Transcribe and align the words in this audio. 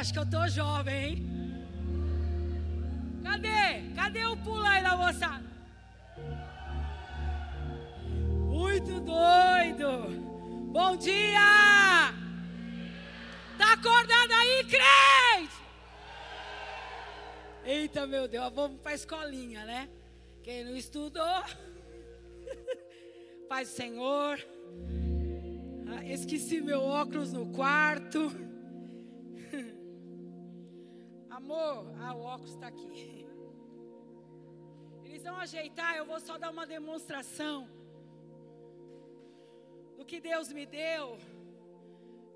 acho 0.00 0.14
que 0.14 0.18
eu 0.18 0.30
tô 0.30 0.48
jovem, 0.48 1.04
hein? 1.04 1.26
Cadê? 3.22 3.94
Cadê 3.94 4.24
o 4.24 4.36
pulo 4.38 4.64
aí 4.64 4.82
da 4.82 4.96
moçada? 4.96 5.44
Muito 8.48 8.98
doido. 9.00 10.08
Bom 10.72 10.96
dia! 10.96 12.14
Tá 13.58 13.74
acordado 13.74 14.32
aí, 14.32 14.64
crente? 14.64 15.60
Eita, 17.62 18.06
meu 18.06 18.26
Deus, 18.26 18.50
vamos 18.54 18.80
para 18.80 18.92
a 18.92 18.94
escolinha, 18.94 19.66
né? 19.66 19.86
Quem 20.42 20.64
não 20.64 20.74
estudou, 20.74 21.44
Pai 23.50 23.66
Senhor, 23.66 24.42
ah, 25.88 26.04
esqueci 26.06 26.62
meu 26.62 26.80
óculos 26.80 27.34
no 27.34 27.52
quarto. 27.52 28.49
Amor, 31.50 31.84
ah, 32.00 32.14
o 32.14 32.22
óculos 32.22 32.52
está 32.52 32.68
aqui. 32.68 33.26
Eles 35.04 35.24
vão 35.24 35.36
ajeitar, 35.36 35.96
eu 35.96 36.06
vou 36.06 36.20
só 36.20 36.38
dar 36.38 36.48
uma 36.48 36.64
demonstração 36.64 37.68
do 39.96 40.04
que 40.04 40.20
Deus 40.20 40.52
me 40.52 40.64
deu. 40.64 41.18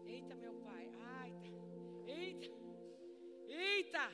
Eita, 0.05 0.35
meu 0.35 0.55
pai, 0.55 0.91
ai, 1.21 1.33
eita, 2.09 2.51
eita, 3.47 4.05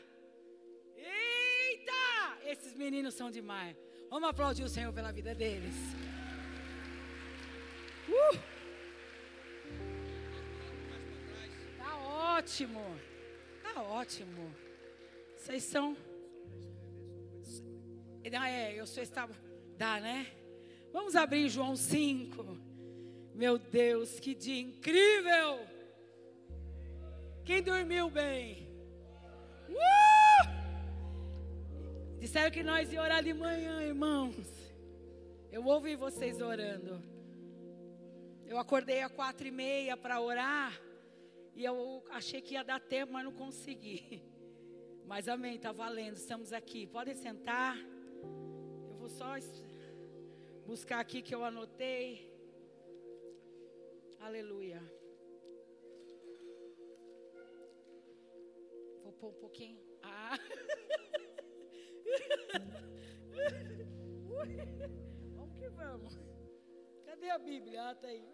eita, 0.95 2.03
esses 2.45 2.75
meninos 2.75 3.15
são 3.15 3.31
demais. 3.31 3.75
Vamos 4.11 4.29
aplaudir 4.29 4.65
o 4.65 4.69
Senhor 4.69 4.93
pela 4.93 5.11
vida 5.11 5.35
deles. 5.35 5.77
Uh! 8.07 8.39
Tá 11.79 11.97
ótimo. 12.37 12.85
Tá 13.63 13.83
ótimo. 13.83 14.70
Vocês 15.41 15.65
são. 15.65 15.97
Ah, 18.39 18.51
é, 18.51 18.79
eu 18.79 18.87
sou 18.87 19.03
estava. 19.03 19.35
Dá, 19.79 19.99
né? 19.99 20.27
Vamos 20.93 21.17
abrir 21.17 21.49
João 21.49 21.75
5. 21.75 22.59
Meu 23.35 23.59
Deus, 23.59 24.21
que 24.21 24.35
dia 24.35 24.61
incrível! 24.61 25.67
Quem 27.43 27.63
dormiu 27.63 28.11
bem? 28.11 28.69
Uh! 29.71 30.51
Disseram 32.19 32.51
que 32.51 32.63
nós 32.63 32.93
ia 32.93 33.01
orar 33.01 33.25
de 33.25 33.33
manhã, 33.33 33.83
irmãos. 33.83 34.37
Eu 35.51 35.65
ouvi 35.65 35.97
vocês 35.97 36.43
orando. 36.43 37.03
Eu 38.47 38.59
acordei 38.59 39.01
às 39.01 39.11
quatro 39.11 39.47
e 39.49 39.51
meia 39.51 39.97
para 39.97 40.21
orar. 40.21 40.79
E 41.55 41.65
eu 41.65 42.05
achei 42.11 42.43
que 42.43 42.53
ia 42.55 42.63
dar 42.63 42.79
tempo, 42.79 43.15
mas 43.15 43.25
não 43.25 43.33
consegui. 43.33 44.30
Mas 45.11 45.27
amém, 45.27 45.57
está 45.57 45.73
valendo. 45.73 46.15
Estamos 46.15 46.53
aqui. 46.53 46.87
Podem 46.87 47.15
sentar. 47.15 47.77
Eu 48.89 48.95
vou 48.97 49.09
só 49.09 49.35
buscar 50.65 51.01
aqui 51.01 51.21
que 51.21 51.35
eu 51.35 51.45
anotei. 51.45 52.33
Aleluia. 54.21 54.81
Vou 59.03 59.13
pôr 59.15 59.31
um 59.31 59.41
pouquinho. 59.41 59.85
Ah. 60.01 60.39
vamos 65.35 65.59
que 65.59 65.69
vamos. 65.71 66.17
Cadê 67.05 67.31
a 67.31 67.39
Bíblia? 67.39 67.89
Ah, 67.89 67.97
tá 67.97 68.07
aí. 68.07 68.33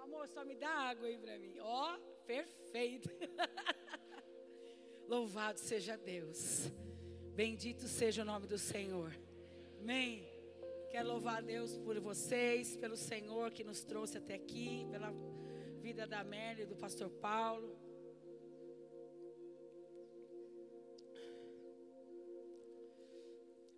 Amor, 0.00 0.28
só 0.28 0.44
me 0.44 0.54
dá 0.54 0.68
água 0.68 1.06
aí 1.06 1.16
para 1.16 1.38
mim. 1.38 1.58
Ó, 1.60 1.94
oh, 1.94 1.98
perfeito. 2.26 3.08
Louvado 5.10 5.58
seja 5.58 5.96
Deus. 5.96 6.70
Bendito 7.34 7.88
seja 7.88 8.22
o 8.22 8.24
nome 8.24 8.46
do 8.46 8.56
Senhor. 8.56 9.12
Amém. 9.80 10.24
Quero 10.88 11.08
louvar 11.08 11.38
a 11.38 11.40
Deus 11.40 11.76
por 11.78 11.98
vocês, 11.98 12.76
pelo 12.76 12.96
Senhor 12.96 13.50
que 13.50 13.64
nos 13.64 13.82
trouxe 13.82 14.18
até 14.18 14.34
aqui, 14.34 14.86
pela 14.88 15.12
vida 15.82 16.06
da 16.06 16.20
Amélia 16.20 16.62
e 16.62 16.66
do 16.66 16.76
pastor 16.76 17.10
Paulo. 17.10 17.76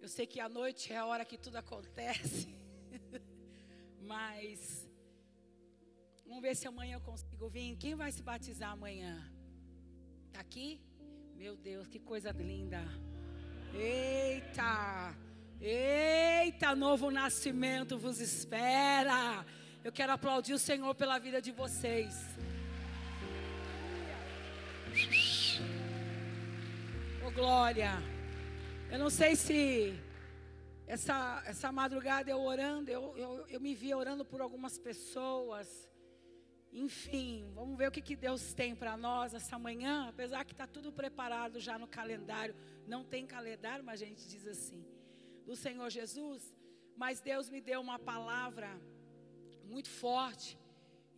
Eu 0.03 0.09
sei 0.09 0.26
que 0.26 0.38
a 0.38 0.50
noite 0.50 0.93
é 0.93 0.99
a 0.99 1.06
hora 1.06 1.25
que 1.25 1.38
tudo 1.38 1.56
acontece, 1.56 2.54
mas 4.03 4.87
vamos 6.26 6.43
ver 6.43 6.54
se 6.54 6.69
amanhã 6.69 6.97
eu 6.97 7.00
consigo 7.00 7.49
vir. 7.49 7.75
Quem 7.78 7.94
vai 7.94 8.12
se 8.12 8.22
batizar 8.22 8.72
amanhã? 8.72 9.32
Está 10.28 10.41
aqui? 10.41 10.91
Meu 11.42 11.56
Deus, 11.56 11.88
que 11.88 11.98
coisa 11.98 12.30
linda! 12.30 12.80
Eita! 13.75 15.12
Eita, 15.60 16.72
novo 16.76 17.10
nascimento 17.10 17.98
vos 17.98 18.20
espera. 18.20 19.44
Eu 19.82 19.91
quero 19.91 20.12
aplaudir 20.12 20.52
o 20.54 20.58
Senhor 20.69 20.94
pela 20.94 21.19
vida 21.19 21.42
de 21.42 21.50
vocês. 21.50 22.14
Oh, 27.26 27.32
glória. 27.32 27.91
Eu 28.88 29.00
não 29.00 29.10
sei 29.10 29.34
se 29.34 29.98
essa, 30.86 31.42
essa 31.44 31.72
madrugada 31.72 32.31
eu 32.31 32.41
orando, 32.41 32.88
eu, 32.88 33.16
eu, 33.16 33.44
eu 33.48 33.60
me 33.60 33.75
vi 33.75 33.92
orando 33.92 34.25
por 34.25 34.41
algumas 34.41 34.78
pessoas. 34.78 35.91
Enfim, 36.72 37.50
vamos 37.55 37.77
ver 37.77 37.88
o 37.88 37.93
que, 37.93 38.00
que 38.00 38.16
Deus 38.16 38.55
tem 38.55 38.75
para 38.75 38.97
nós 38.97 39.34
essa 39.34 39.59
manhã, 39.59 40.09
apesar 40.09 40.43
que 40.44 40.53
está 40.53 40.66
tudo 40.66 40.91
preparado 40.91 41.60
já 41.60 41.78
no 41.78 41.87
calendário. 41.87 42.55
Não 42.87 43.05
tem 43.05 43.27
calendário, 43.27 43.84
mas 43.84 44.00
a 44.00 44.06
gente 44.06 44.27
diz 44.27 44.47
assim, 44.47 44.82
do 45.44 45.55
Senhor 45.55 45.91
Jesus. 45.91 46.55
Mas 46.97 47.21
Deus 47.21 47.50
me 47.50 47.61
deu 47.61 47.81
uma 47.81 47.99
palavra 47.99 48.71
muito 49.65 49.91
forte. 49.91 50.59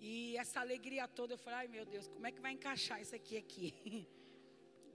E 0.00 0.37
essa 0.37 0.60
alegria 0.60 1.06
toda, 1.06 1.34
eu 1.34 1.38
falei, 1.38 1.60
ai 1.60 1.69
meu 1.69 1.84
Deus, 1.84 2.09
como 2.09 2.26
é 2.26 2.32
que 2.32 2.41
vai 2.41 2.53
encaixar 2.53 3.00
isso 3.00 3.14
aqui 3.14 3.37
aqui? 3.37 3.72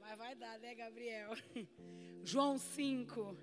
Mas 0.02 0.18
vai 0.18 0.36
dar, 0.36 0.58
né, 0.60 0.74
Gabriel? 0.76 1.32
João 2.24 2.58
5. 2.58 3.38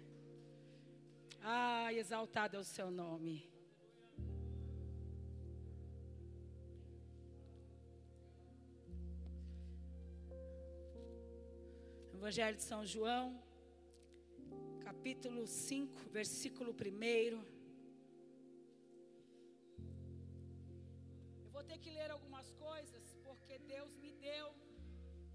Ai, 1.41 1.99
exaltado 1.99 2.57
é 2.57 2.61
o 2.61 2.65
seu 2.65 2.91
nome. 2.91 3.49
Evangelho 12.27 12.57
de 12.57 12.65
São 12.65 12.85
João, 12.85 13.41
capítulo 14.81 15.47
5, 15.47 16.09
versículo 16.11 16.71
1. 16.73 17.45
Eu 21.45 21.51
vou 21.53 21.63
ter 21.63 21.79
que 21.79 21.89
ler 21.89 22.11
algumas 22.11 22.51
coisas, 22.55 23.15
porque 23.23 23.61
Deus 23.61 23.97
me 23.99 24.11
deu, 24.15 24.49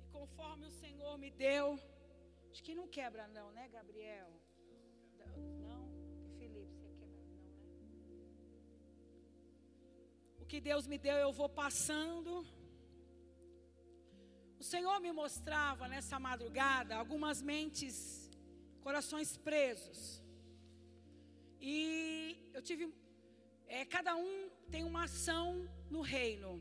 e 0.02 0.06
conforme 0.18 0.66
o 0.68 0.70
Senhor 0.70 1.18
me 1.18 1.32
deu, 1.32 1.80
Acho 2.52 2.62
que 2.62 2.76
não 2.76 2.90
quebra 2.90 3.26
não, 3.30 3.50
né, 3.54 3.70
Gabriel? 3.70 4.30
Não? 5.70 5.84
Felipe, 6.38 6.76
você 6.76 6.90
quebra 7.00 7.24
não, 7.24 7.46
né? 7.46 7.64
O 10.42 10.46
que 10.46 10.60
Deus 10.60 10.86
me 10.88 10.98
deu, 10.98 11.16
eu 11.16 11.32
vou 11.32 11.48
passando. 11.48 12.46
O 14.62 14.64
Senhor 14.64 14.98
me 15.06 15.12
mostrava 15.12 15.88
nessa 15.92 16.18
madrugada 16.26 16.96
algumas 16.96 17.38
mentes, 17.42 17.96
corações 18.86 19.30
presos. 19.36 20.00
E 21.60 22.38
eu 22.54 22.62
tive, 22.62 22.84
é, 23.66 23.80
cada 23.96 24.14
um 24.16 24.52
tem 24.70 24.84
uma 24.84 25.06
ação 25.06 25.48
no 25.90 26.02
reino. 26.02 26.52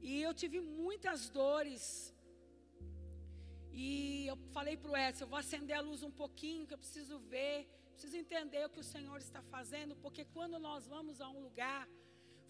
E 0.00 0.22
eu 0.22 0.32
tive 0.32 0.60
muitas 0.62 1.28
dores 1.28 1.82
e 3.70 4.26
eu 4.26 4.38
falei 4.56 4.76
para 4.78 4.90
o 4.90 4.96
Edson, 4.96 5.24
eu 5.24 5.32
vou 5.34 5.40
acender 5.44 5.76
a 5.76 5.86
luz 5.90 6.02
um 6.02 6.14
pouquinho, 6.22 6.66
que 6.66 6.72
eu 6.72 6.82
preciso 6.86 7.18
ver, 7.34 7.68
preciso 7.92 8.16
entender 8.16 8.64
o 8.64 8.70
que 8.70 8.80
o 8.80 8.90
Senhor 8.94 9.18
está 9.18 9.42
fazendo, 9.42 9.94
porque 10.04 10.24
quando 10.24 10.58
nós 10.58 10.86
vamos 10.86 11.20
a 11.20 11.28
um 11.28 11.42
lugar 11.48 11.86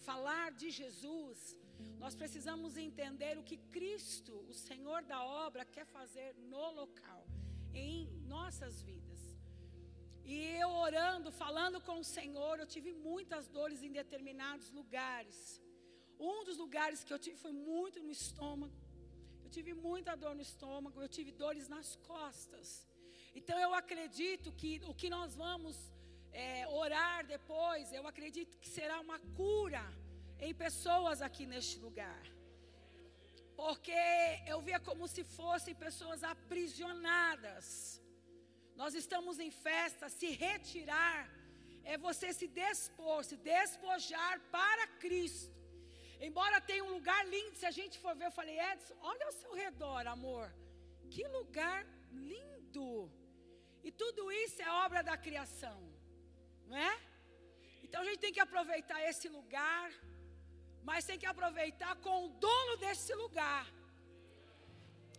falar 0.09 0.53
de 0.53 0.69
Jesus, 0.71 1.57
nós 2.03 2.15
precisamos 2.15 2.77
entender 2.77 3.37
o 3.37 3.43
que 3.43 3.57
Cristo, 3.75 4.33
o 4.47 4.53
Senhor 4.53 5.03
da 5.03 5.19
obra, 5.23 5.65
quer 5.65 5.85
fazer 5.85 6.33
no 6.53 6.71
local, 6.71 7.23
em 7.73 8.07
nossas 8.35 8.81
vidas. 8.81 9.19
E 10.23 10.35
eu 10.63 10.69
orando, 10.69 11.31
falando 11.31 11.81
com 11.81 11.97
o 11.99 12.03
Senhor, 12.03 12.59
eu 12.59 12.67
tive 12.75 12.91
muitas 12.93 13.47
dores 13.47 13.81
em 13.81 13.91
determinados 13.91 14.69
lugares. 14.71 15.61
Um 16.19 16.43
dos 16.43 16.57
lugares 16.57 17.03
que 17.03 17.13
eu 17.13 17.19
tive 17.25 17.37
foi 17.37 17.51
muito 17.51 18.01
no 18.03 18.11
estômago. 18.11 18.77
Eu 19.43 19.49
tive 19.49 19.73
muita 19.73 20.15
dor 20.15 20.35
no 20.35 20.43
estômago, 20.49 21.01
eu 21.01 21.09
tive 21.17 21.31
dores 21.31 21.67
nas 21.67 21.95
costas. 22.11 22.87
Então 23.33 23.57
eu 23.65 23.73
acredito 23.73 24.51
que 24.51 24.71
o 24.91 24.93
que 24.93 25.09
nós 25.09 25.35
vamos 25.35 25.75
é, 26.31 26.67
orar 26.67 27.25
depois, 27.25 27.91
eu 27.91 28.05
acredito 28.07 28.57
que 28.59 28.69
será 28.69 28.99
uma 28.99 29.19
cura 29.39 29.83
em 30.47 30.53
pessoas 30.65 31.21
aqui 31.21 31.45
neste 31.53 31.77
lugar. 31.79 32.21
porque 33.61 34.03
eu 34.51 34.57
via 34.65 34.79
como 34.79 35.05
se 35.13 35.21
fossem 35.37 35.73
pessoas 35.85 36.21
aprisionadas. 36.23 37.65
Nós 38.81 38.93
estamos 39.01 39.35
em 39.45 39.51
festa, 39.51 40.07
se 40.07 40.27
retirar 40.45 41.21
é 41.91 41.97
você 41.97 42.27
se 42.39 42.47
dispor, 42.47 43.19
se 43.29 43.35
despojar 43.35 44.35
para 44.55 44.85
Cristo. 45.03 45.57
Embora 46.27 46.61
tenha 46.69 46.83
um 46.83 46.93
lugar 46.97 47.21
lindo, 47.33 47.55
se 47.61 47.65
a 47.65 47.75
gente 47.79 47.97
for 48.03 48.13
ver, 48.15 48.27
eu 48.27 48.37
falei, 48.39 48.57
Edson, 48.69 48.95
olha 49.01 49.25
ao 49.25 49.31
seu 49.41 49.53
redor, 49.63 50.07
amor. 50.07 50.45
Que 51.13 51.25
lugar 51.37 51.85
lindo. 52.11 53.11
E 53.83 53.91
tudo 53.91 54.31
isso 54.43 54.61
é 54.61 54.69
obra 54.85 55.01
da 55.09 55.17
criação, 55.17 55.79
não 56.67 56.77
é? 56.77 56.93
Então 57.83 58.01
a 58.01 58.05
gente 58.05 58.19
tem 58.19 58.33
que 58.37 58.45
aproveitar 58.47 59.01
esse 59.11 59.27
lugar, 59.37 59.91
mas 60.87 61.07
tem 61.09 61.19
que 61.21 61.29
aproveitar 61.33 61.95
com 62.05 62.15
o 62.25 62.29
dono 62.45 62.77
desse 62.77 63.13
lugar. 63.23 63.65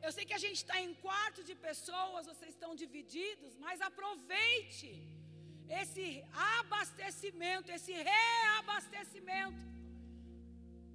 Eu 0.03 0.11
sei 0.17 0.25
que 0.29 0.37
a 0.39 0.43
gente 0.45 0.59
está 0.63 0.77
em 0.81 0.93
quarto 1.07 1.41
de 1.49 1.55
pessoas, 1.55 2.27
vocês 2.33 2.53
estão 2.55 2.75
divididos, 2.83 3.57
mas 3.65 3.81
aproveite 3.81 4.91
esse 5.81 6.07
abastecimento, 6.59 7.71
esse 7.71 7.93
reabastecimento, 7.93 9.63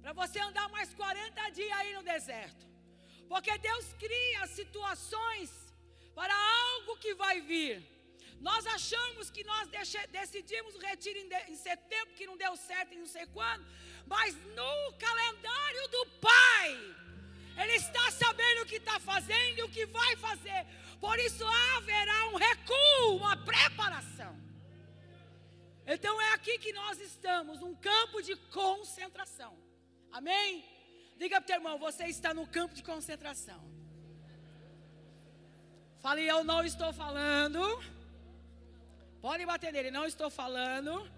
para 0.02 0.12
você 0.12 0.38
andar 0.48 0.68
mais 0.68 0.92
40 0.94 1.50
dias 1.50 1.78
aí 1.78 1.94
no 1.94 2.02
deserto, 2.02 2.64
porque 3.28 3.56
Deus 3.58 3.86
cria 4.04 4.46
situações 4.46 5.50
para 6.14 6.34
algo 6.34 6.96
que 7.04 7.14
vai 7.14 7.40
vir. 7.40 7.76
Nós 8.40 8.66
achamos 8.66 9.30
que 9.30 9.42
nós 9.44 9.68
decidimos 10.10 10.74
o 10.74 10.78
retiro 10.78 11.18
em, 11.48 11.56
setembro, 11.56 12.14
que 12.14 12.26
não 12.26 12.36
deu 12.36 12.54
certo 12.56 12.92
em 12.92 12.98
não 12.98 13.06
sei 13.06 13.26
quando, 13.26 13.64
mas 14.06 14.34
no 14.54 14.92
calendário 14.98 15.88
do 15.88 16.06
Pai, 16.20 16.94
Ele 17.62 17.72
está 17.74 18.10
sabendo 18.10 18.62
o 18.62 18.66
que 18.66 18.76
está 18.76 18.98
fazendo 19.00 19.58
e 19.58 19.62
o 19.62 19.68
que 19.68 19.86
vai 19.86 20.16
fazer. 20.16 20.66
Por 21.00 21.18
isso 21.18 21.44
haverá 21.76 22.28
um 22.28 22.36
recuo, 22.36 23.16
uma 23.16 23.36
preparação. 23.36 24.34
Então 25.86 26.20
é 26.20 26.32
aqui 26.34 26.58
que 26.58 26.72
nós 26.72 27.00
estamos, 27.00 27.62
um 27.62 27.74
campo 27.74 28.20
de 28.22 28.34
concentração. 28.60 29.56
Amém? 30.12 30.64
Diga 31.16 31.36
para 31.36 31.44
o 31.44 31.46
teu 31.46 31.56
irmão, 31.56 31.78
você 31.78 32.06
está 32.06 32.34
no 32.34 32.46
campo 32.46 32.74
de 32.74 32.82
concentração. 32.82 33.60
Fale, 36.00 36.24
eu 36.24 36.44
não 36.44 36.64
estou 36.64 36.92
falando. 36.92 37.60
Pode 39.20 39.46
bater 39.46 39.72
nele, 39.72 39.90
não 39.90 40.04
estou 40.04 40.30
falando 40.30 41.10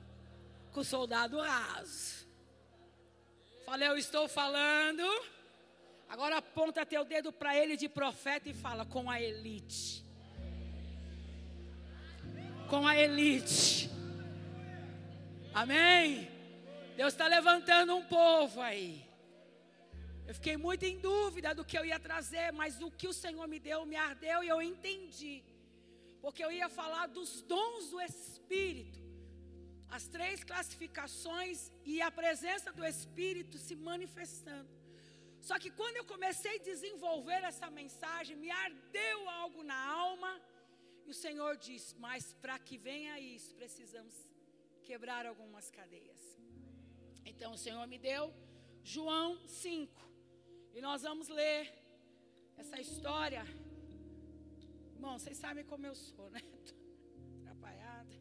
com 0.72 0.80
o 0.80 0.84
soldado 0.84 1.40
raso. 1.40 2.27
Falei, 3.68 3.86
eu 3.86 3.98
estou 3.98 4.26
falando. 4.26 5.04
Agora 6.08 6.38
aponta 6.38 6.86
teu 6.86 7.04
dedo 7.04 7.30
para 7.30 7.54
ele 7.54 7.76
de 7.76 7.86
profeta 7.86 8.48
e 8.48 8.54
fala 8.54 8.86
com 8.86 9.10
a 9.10 9.20
elite. 9.20 10.02
Com 12.70 12.86
a 12.86 12.96
elite. 12.96 13.90
Amém? 15.52 16.30
Deus 16.96 17.12
está 17.12 17.26
levantando 17.26 17.94
um 17.94 18.02
povo 18.06 18.62
aí. 18.62 19.06
Eu 20.26 20.34
fiquei 20.34 20.56
muito 20.56 20.84
em 20.84 20.98
dúvida 20.98 21.54
do 21.54 21.62
que 21.62 21.76
eu 21.76 21.84
ia 21.84 22.00
trazer, 22.00 22.50
mas 22.52 22.80
o 22.80 22.90
que 22.90 23.06
o 23.06 23.12
Senhor 23.12 23.46
me 23.46 23.58
deu 23.58 23.84
me 23.84 23.96
ardeu 23.96 24.42
e 24.42 24.48
eu 24.48 24.62
entendi. 24.62 25.44
Porque 26.22 26.42
eu 26.42 26.50
ia 26.50 26.70
falar 26.70 27.06
dos 27.08 27.42
dons 27.42 27.90
do 27.90 28.00
Espírito. 28.00 28.97
As 29.96 30.06
três 30.06 30.44
classificações 30.44 31.72
e 31.84 32.02
a 32.02 32.10
presença 32.10 32.72
do 32.72 32.84
Espírito 32.84 33.56
se 33.66 33.74
manifestando. 33.74 34.70
Só 35.40 35.58
que 35.58 35.70
quando 35.70 35.96
eu 35.96 36.04
comecei 36.04 36.56
a 36.56 36.62
desenvolver 36.72 37.42
essa 37.50 37.70
mensagem, 37.70 38.36
me 38.36 38.50
ardeu 38.50 39.28
algo 39.30 39.62
na 39.62 39.78
alma. 40.06 40.32
E 41.06 41.10
o 41.10 41.14
Senhor 41.14 41.56
disse: 41.56 41.96
Mas 42.06 42.34
para 42.42 42.58
que 42.58 42.76
venha 42.76 43.18
isso, 43.18 43.54
precisamos 43.54 44.14
quebrar 44.82 45.24
algumas 45.26 45.70
cadeias. 45.70 46.20
Então 47.24 47.52
o 47.52 47.58
Senhor 47.58 47.86
me 47.86 47.98
deu 47.98 48.34
João 48.82 49.38
5. 49.46 50.08
E 50.74 50.80
nós 50.80 51.02
vamos 51.02 51.28
ler 51.28 51.72
essa 52.56 52.80
história. 52.80 53.44
Irmão, 54.94 55.18
vocês 55.18 55.36
sabem 55.38 55.64
como 55.64 55.86
eu 55.86 55.94
sou, 55.94 56.30
né? 56.30 56.42
Atrapalhada. 57.40 58.14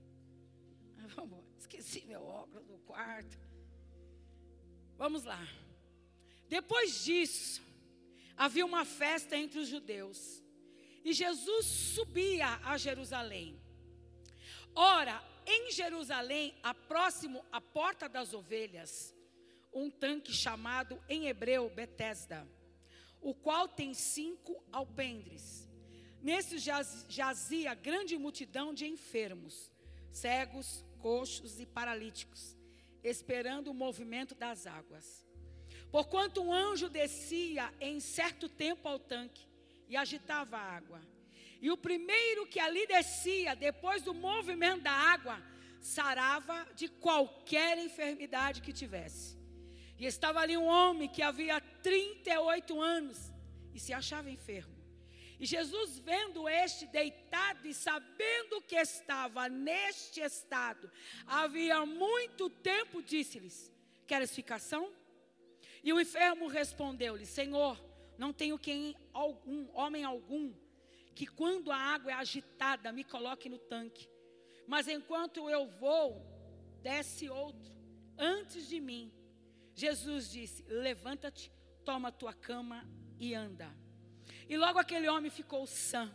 Vamos, 1.15 1.43
esqueci 1.67 2.05
meu 2.05 2.23
óculos 2.23 2.65
no 2.65 2.77
quarto. 2.79 3.37
Vamos 4.97 5.23
lá. 5.23 5.45
Depois 6.47 7.03
disso, 7.03 7.61
havia 8.35 8.65
uma 8.65 8.85
festa 8.85 9.35
entre 9.35 9.59
os 9.59 9.67
judeus. 9.67 10.41
E 11.03 11.13
Jesus 11.13 11.65
subia 11.65 12.47
a 12.63 12.77
Jerusalém. 12.77 13.61
Ora, 14.73 15.21
em 15.45 15.71
Jerusalém, 15.71 16.55
a 16.63 16.73
próximo 16.73 17.45
à 17.51 17.59
porta 17.59 18.07
das 18.07 18.33
ovelhas, 18.33 19.13
um 19.73 19.89
tanque 19.89 20.33
chamado 20.33 21.01
em 21.09 21.27
hebreu 21.27 21.69
Betesda, 21.69 22.47
o 23.21 23.33
qual 23.33 23.67
tem 23.67 23.93
cinco 23.93 24.63
alpendres. 24.71 25.67
Nesse 26.21 26.57
jaz, 26.57 27.05
jazia 27.07 27.73
grande 27.73 28.17
multidão 28.17 28.73
de 28.73 28.85
enfermos, 28.85 29.71
cegos, 30.11 30.83
coxos 30.99 31.59
e 31.59 31.65
paralíticos, 31.65 32.57
esperando 33.03 33.69
o 33.69 33.73
movimento 33.73 34.35
das 34.35 34.67
águas. 34.67 35.25
Porquanto 35.91 36.41
um 36.41 36.51
anjo 36.51 36.89
descia 36.89 37.73
em 37.79 37.99
certo 37.99 38.49
tempo 38.49 38.87
ao 38.87 38.99
tanque 38.99 39.47
e 39.87 39.95
agitava 39.95 40.57
a 40.57 40.75
água. 40.75 41.01
E 41.61 41.71
o 41.71 41.77
primeiro 41.77 42.45
que 42.45 42.59
ali 42.59 42.85
descia, 42.85 43.55
depois 43.55 44.03
do 44.03 44.13
movimento 44.13 44.83
da 44.83 44.91
água, 44.91 45.41
sarava 45.79 46.67
de 46.75 46.87
qualquer 46.87 47.77
enfermidade 47.77 48.61
que 48.61 48.73
tivesse. 48.73 49.37
E 49.97 50.05
estava 50.05 50.39
ali 50.39 50.55
um 50.55 50.65
homem 50.65 51.09
que 51.09 51.23
havia 51.23 51.59
38 51.59 52.79
anos 52.79 53.33
e 53.73 53.79
se 53.79 53.93
achava 53.93 54.29
enfermo. 54.29 54.76
E 55.39 55.45
Jesus, 55.45 55.99
vendo 55.99 56.49
este 56.49 56.87
deitado 56.87 57.67
e 57.67 57.73
sabendo 57.73 58.61
que 58.61 58.75
estava 58.75 59.47
neste 59.47 60.19
estado, 60.19 60.91
havia 61.25 61.85
muito 61.85 62.49
tempo, 62.49 63.03
disse-lhes: 63.03 63.71
Queres 64.07 64.33
ficação? 64.33 64.91
E 65.83 65.93
o 65.93 65.99
enfermo 65.99 66.47
respondeu-lhe: 66.47 67.25
Senhor, 67.25 67.79
não 68.17 68.33
tenho 68.33 68.57
quem 68.57 68.95
algum, 69.13 69.69
homem 69.73 70.03
algum, 70.03 70.53
que 71.13 71.27
quando 71.27 71.71
a 71.71 71.77
água 71.77 72.11
é 72.11 72.15
agitada 72.15 72.91
me 72.91 73.03
coloque 73.03 73.47
no 73.47 73.59
tanque. 73.59 74.09
Mas 74.67 74.87
enquanto 74.87 75.49
eu 75.49 75.67
vou, 75.67 76.25
desce 76.81 77.29
outro 77.29 77.71
antes 78.17 78.67
de 78.67 78.79
mim. 78.79 79.13
Jesus 79.75 80.31
disse: 80.31 80.63
Levanta-te, 80.63 81.51
toma 81.85 82.11
tua 82.11 82.33
cama 82.33 82.89
e 83.19 83.35
anda. 83.35 83.71
E 84.49 84.57
logo 84.57 84.79
aquele 84.79 85.09
homem 85.09 85.29
ficou 85.29 85.67
sã, 85.67 86.11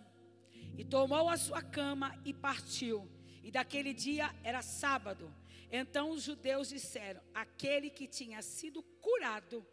e 0.77 0.85
tomou 0.85 1.29
a 1.29 1.37
sua 1.37 1.63
cama 1.63 2.19
e 2.25 2.33
partiu. 2.33 3.09
E 3.43 3.51
daquele 3.51 3.93
dia 3.93 4.35
era 4.43 4.63
sábado. 4.63 5.33
Então 5.71 6.11
os 6.11 6.23
judeus 6.23 6.69
disseram: 6.69 7.21
Aquele 7.35 7.91
que 7.91 8.07
tinha 8.07 8.41
sido 8.41 8.83
curado 9.01 9.67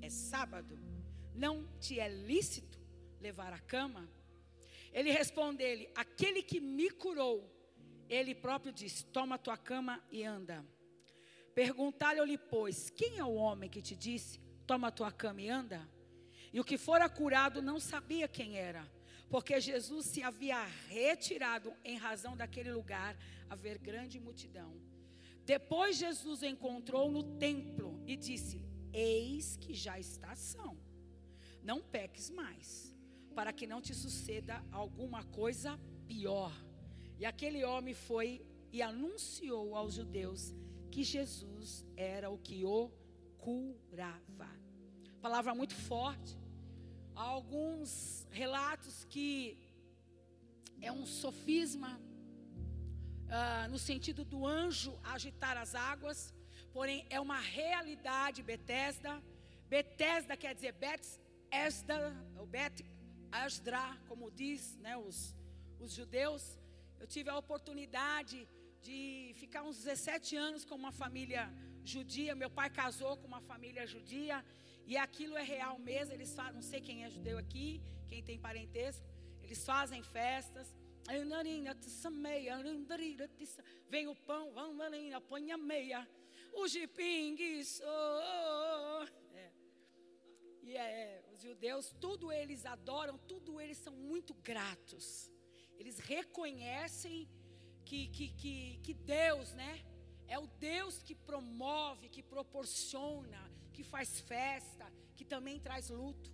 é 0.00 0.08
sábado. 0.08 0.78
Não 1.34 1.66
te 1.78 1.98
é 1.98 2.08
lícito 2.08 2.78
levar 3.20 3.52
a 3.52 3.58
cama? 3.58 4.08
Ele 4.92 5.10
respondeu-lhe: 5.10 5.90
Aquele 5.94 6.42
que 6.42 6.60
me 6.60 6.90
curou, 6.90 7.50
ele 8.08 8.34
próprio 8.34 8.72
disse: 8.72 9.04
Toma 9.04 9.38
tua 9.38 9.56
cama 9.56 10.02
e 10.10 10.24
anda. 10.24 10.64
Perguntar-lhe, 11.54 12.38
pois, 12.38 12.90
quem 12.90 13.18
é 13.18 13.24
o 13.24 13.34
homem 13.34 13.68
que 13.68 13.82
te 13.82 13.94
disse: 13.94 14.40
Toma 14.66 14.90
tua 14.90 15.12
cama 15.12 15.42
e 15.42 15.48
anda? 15.48 15.86
E 16.52 16.58
o 16.58 16.64
que 16.64 16.76
fora 16.76 17.08
curado 17.08 17.62
não 17.62 17.78
sabia 17.78 18.26
quem 18.26 18.56
era, 18.56 18.84
porque 19.28 19.60
Jesus 19.60 20.06
se 20.06 20.22
havia 20.22 20.62
retirado 20.88 21.72
em 21.84 21.96
razão 21.96 22.36
daquele 22.36 22.72
lugar 22.72 23.16
haver 23.48 23.78
grande 23.78 24.18
multidão. 24.18 24.74
Depois 25.44 25.96
Jesus 25.96 26.42
encontrou 26.42 27.10
no 27.10 27.22
templo 27.38 28.02
e 28.06 28.16
disse: 28.16 28.62
Eis 28.92 29.56
que 29.56 29.74
já 29.74 29.98
está 29.98 30.34
são. 30.34 30.76
Não 31.62 31.80
peques 31.80 32.30
mais 32.30 32.94
para 33.34 33.52
que 33.52 33.66
não 33.66 33.80
te 33.80 33.94
suceda 33.94 34.64
alguma 34.72 35.24
coisa 35.24 35.78
pior. 36.06 36.52
E 37.18 37.24
aquele 37.24 37.64
homem 37.64 37.94
foi 37.94 38.44
e 38.72 38.82
anunciou 38.82 39.76
aos 39.76 39.94
judeus 39.94 40.54
que 40.90 41.04
Jesus 41.04 41.86
era 41.96 42.30
o 42.30 42.38
que 42.38 42.64
o 42.64 42.90
curava. 43.38 44.48
Palavra 45.20 45.54
muito 45.54 45.74
forte. 45.74 46.39
Há 47.14 47.22
alguns 47.22 48.26
relatos 48.30 49.04
que 49.04 49.58
é 50.80 50.90
um 50.90 51.04
sofisma 51.06 52.00
uh, 53.30 53.70
no 53.70 53.78
sentido 53.78 54.24
do 54.24 54.46
anjo 54.46 54.98
agitar 55.02 55.56
as 55.56 55.74
águas, 55.74 56.34
porém 56.72 57.06
é 57.10 57.20
uma 57.20 57.38
realidade 57.38 58.42
Betesda. 58.42 59.22
Betesda 59.68 60.36
quer 60.36 60.54
dizer 60.54 60.72
Bet 60.72 61.06
Esdra, 61.50 62.14
o 62.38 62.46
Bet 62.46 62.84
Asdra, 63.30 63.96
como 64.08 64.30
diz 64.30 64.76
né, 64.78 64.96
os, 64.96 65.34
os 65.78 65.92
judeus. 65.92 66.58
Eu 66.98 67.06
tive 67.06 67.30
a 67.30 67.36
oportunidade 67.36 68.48
de 68.82 69.32
ficar 69.34 69.62
uns 69.62 69.76
17 69.76 70.36
anos 70.36 70.64
com 70.64 70.74
uma 70.74 70.92
família 70.92 71.52
judia. 71.84 72.34
Meu 72.34 72.50
pai 72.50 72.70
casou 72.70 73.16
com 73.16 73.26
uma 73.26 73.40
família 73.40 73.86
judia. 73.86 74.44
E 74.92 74.96
aquilo 74.96 75.36
é 75.36 75.44
real 75.44 75.78
mesmo. 75.78 76.12
Eles 76.14 76.34
falam, 76.34 76.54
não 76.54 76.62
sei 76.70 76.80
quem 76.80 77.04
é 77.04 77.10
judeu 77.16 77.38
aqui, 77.38 77.80
quem 78.08 78.24
tem 78.28 78.36
parentesco. 78.46 79.06
Eles 79.40 79.64
fazem 79.64 80.02
festas. 80.02 80.74
Vem 83.88 84.08
o 84.08 84.16
pão, 84.16 84.52
põe 85.20 85.52
a 85.52 85.56
meia. 85.56 86.00
O 86.52 86.66
jipingues. 86.66 87.80
Oh, 87.84 89.06
é. 89.36 89.52
E 90.64 90.76
é, 90.76 91.24
os 91.32 91.40
judeus, 91.40 91.94
tudo 92.00 92.32
eles 92.32 92.66
adoram, 92.66 93.16
tudo 93.16 93.60
eles 93.60 93.78
são 93.78 93.94
muito 93.94 94.34
gratos. 94.34 95.32
Eles 95.78 96.00
reconhecem 96.00 97.28
que, 97.84 98.08
que, 98.08 98.28
que, 98.30 98.80
que 98.82 98.94
Deus, 98.94 99.52
né? 99.54 99.72
É 100.26 100.36
o 100.36 100.48
Deus 100.48 101.00
que 101.00 101.14
promove, 101.14 102.08
que 102.08 102.24
proporciona, 102.24 103.40
que 103.80 103.90
faz 103.96 104.20
festa, 104.20 104.86
que 105.16 105.24
também 105.24 105.58
traz 105.58 105.88
luto. 105.88 106.30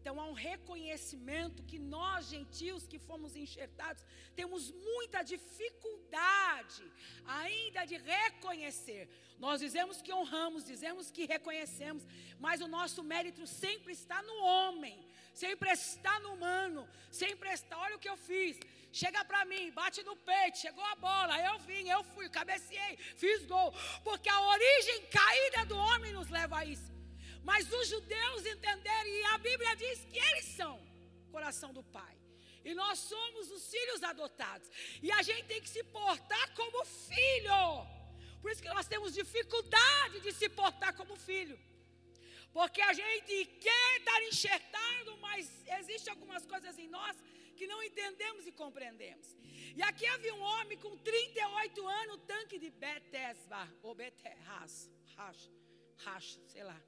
Então 0.00 0.18
há 0.18 0.24
um 0.24 0.32
reconhecimento 0.32 1.62
que 1.70 1.78
nós, 1.78 2.28
gentios 2.34 2.86
que 2.86 2.98
fomos 2.98 3.36
enxertados, 3.36 4.02
temos 4.34 4.70
muita 4.70 5.22
dificuldade 5.22 6.82
ainda 7.26 7.84
de 7.84 7.96
reconhecer. 7.98 9.02
Nós 9.38 9.60
dizemos 9.60 10.00
que 10.00 10.14
honramos, 10.18 10.64
dizemos 10.64 11.10
que 11.10 11.26
reconhecemos, 11.26 12.06
mas 12.38 12.62
o 12.62 12.68
nosso 12.68 13.02
mérito 13.12 13.46
sempre 13.46 13.92
está 13.92 14.22
no 14.22 14.36
homem, 14.50 14.96
sempre 15.34 15.70
está 15.70 16.18
no 16.20 16.34
humano, 16.34 16.88
sempre 17.10 17.50
está. 17.50 17.78
Olha 17.78 17.96
o 17.96 17.98
que 17.98 18.08
eu 18.08 18.16
fiz. 18.16 18.58
Chega 18.92 19.24
para 19.24 19.44
mim, 19.44 19.70
bate 19.72 20.02
no 20.02 20.16
peito, 20.16 20.58
chegou 20.58 20.84
a 20.84 20.94
bola, 20.96 21.38
eu 21.40 21.58
vim, 21.60 21.88
eu 21.88 22.02
fui, 22.04 22.28
cabeceei, 22.28 22.96
fiz 23.16 23.44
gol. 23.44 23.72
Porque 24.02 24.28
a 24.28 24.40
origem 24.40 25.06
caída 25.06 25.66
do 25.66 25.76
homem 25.76 26.12
nos 26.12 26.30
leva 26.30 26.58
a 26.58 26.64
isso. 26.64 26.90
Mas 27.42 27.70
os 27.72 27.88
judeus 27.88 28.46
entenderam, 28.46 29.08
e 29.08 29.24
a 29.24 29.38
Bíblia 29.38 29.76
diz 29.76 30.04
que 30.06 30.18
eles 30.18 30.46
são 30.56 30.80
coração 31.30 31.72
do 31.72 31.82
Pai. 31.82 32.16
E 32.64 32.74
nós 32.74 32.98
somos 32.98 33.50
os 33.50 33.70
filhos 33.70 34.02
adotados. 34.02 34.68
E 35.02 35.10
a 35.12 35.22
gente 35.22 35.44
tem 35.44 35.60
que 35.60 35.68
se 35.68 35.82
portar 35.84 36.54
como 36.54 36.84
filho. 36.84 37.86
Por 38.40 38.50
isso 38.50 38.62
que 38.62 38.68
nós 38.68 38.86
temos 38.86 39.14
dificuldade 39.14 40.20
de 40.20 40.32
se 40.32 40.48
portar 40.48 40.94
como 40.94 41.16
filho. 41.16 41.58
Porque 42.52 42.80
a 42.80 42.92
gente 42.92 43.46
quer 43.60 43.98
estar 43.98 44.22
enxertado, 44.24 45.16
mas 45.18 45.50
existem 45.78 46.12
algumas 46.12 46.44
coisas 46.46 46.78
em 46.78 46.88
nós 46.88 47.16
que 47.56 47.66
não 47.66 47.82
entendemos 47.82 48.46
e 48.46 48.52
compreendemos. 48.52 49.36
E 49.76 49.82
aqui 49.82 50.06
havia 50.06 50.34
um 50.34 50.40
homem 50.40 50.78
com 50.78 50.96
38 50.98 51.88
anos, 51.88 52.20
tanque 52.26 52.58
de 52.58 52.70
Betesba, 52.70 53.68
ou 53.82 53.94
Beterras, 53.94 54.90
Racha, 55.16 55.50
Racha, 56.04 56.40
sei 56.48 56.64
lá 56.64 56.80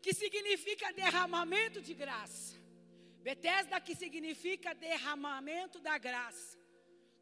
que 0.00 0.14
significa 0.14 0.92
derramamento 0.92 1.80
de 1.80 1.94
graça. 1.94 2.56
Betesda, 3.20 3.80
que 3.80 3.94
significa 3.94 4.74
derramamento 4.74 5.80
da 5.80 5.98
graça. 5.98 6.58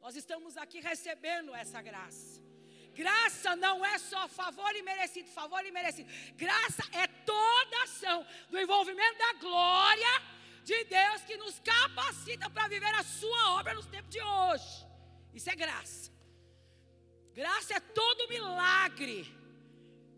Nós 0.00 0.14
estamos 0.14 0.56
aqui 0.56 0.80
recebendo 0.80 1.54
essa 1.54 1.80
graça. 1.83 2.35
Graça 3.02 3.54
não 3.56 3.84
é 3.84 3.98
só 3.98 4.22
favor 4.28 4.74
e 4.74 4.82
merecido, 4.82 5.28
favor 5.40 5.64
e 5.64 5.70
merecido. 5.70 6.10
Graça 6.44 6.82
é 6.92 7.06
toda 7.06 7.82
ação 7.84 8.26
do 8.50 8.58
envolvimento 8.58 9.18
da 9.18 9.32
glória 9.34 10.14
de 10.64 10.78
Deus 10.84 11.22
que 11.28 11.36
nos 11.36 11.58
capacita 11.60 12.48
para 12.50 12.68
viver 12.68 12.94
a 12.94 13.04
sua 13.04 13.42
obra 13.58 13.74
nos 13.74 13.86
tempos 13.86 14.10
de 14.10 14.22
hoje. 14.22 14.86
Isso 15.34 15.50
é 15.50 15.54
graça. 15.54 16.10
Graça 17.40 17.74
é 17.74 17.80
todo 17.80 18.28
milagre 18.28 19.18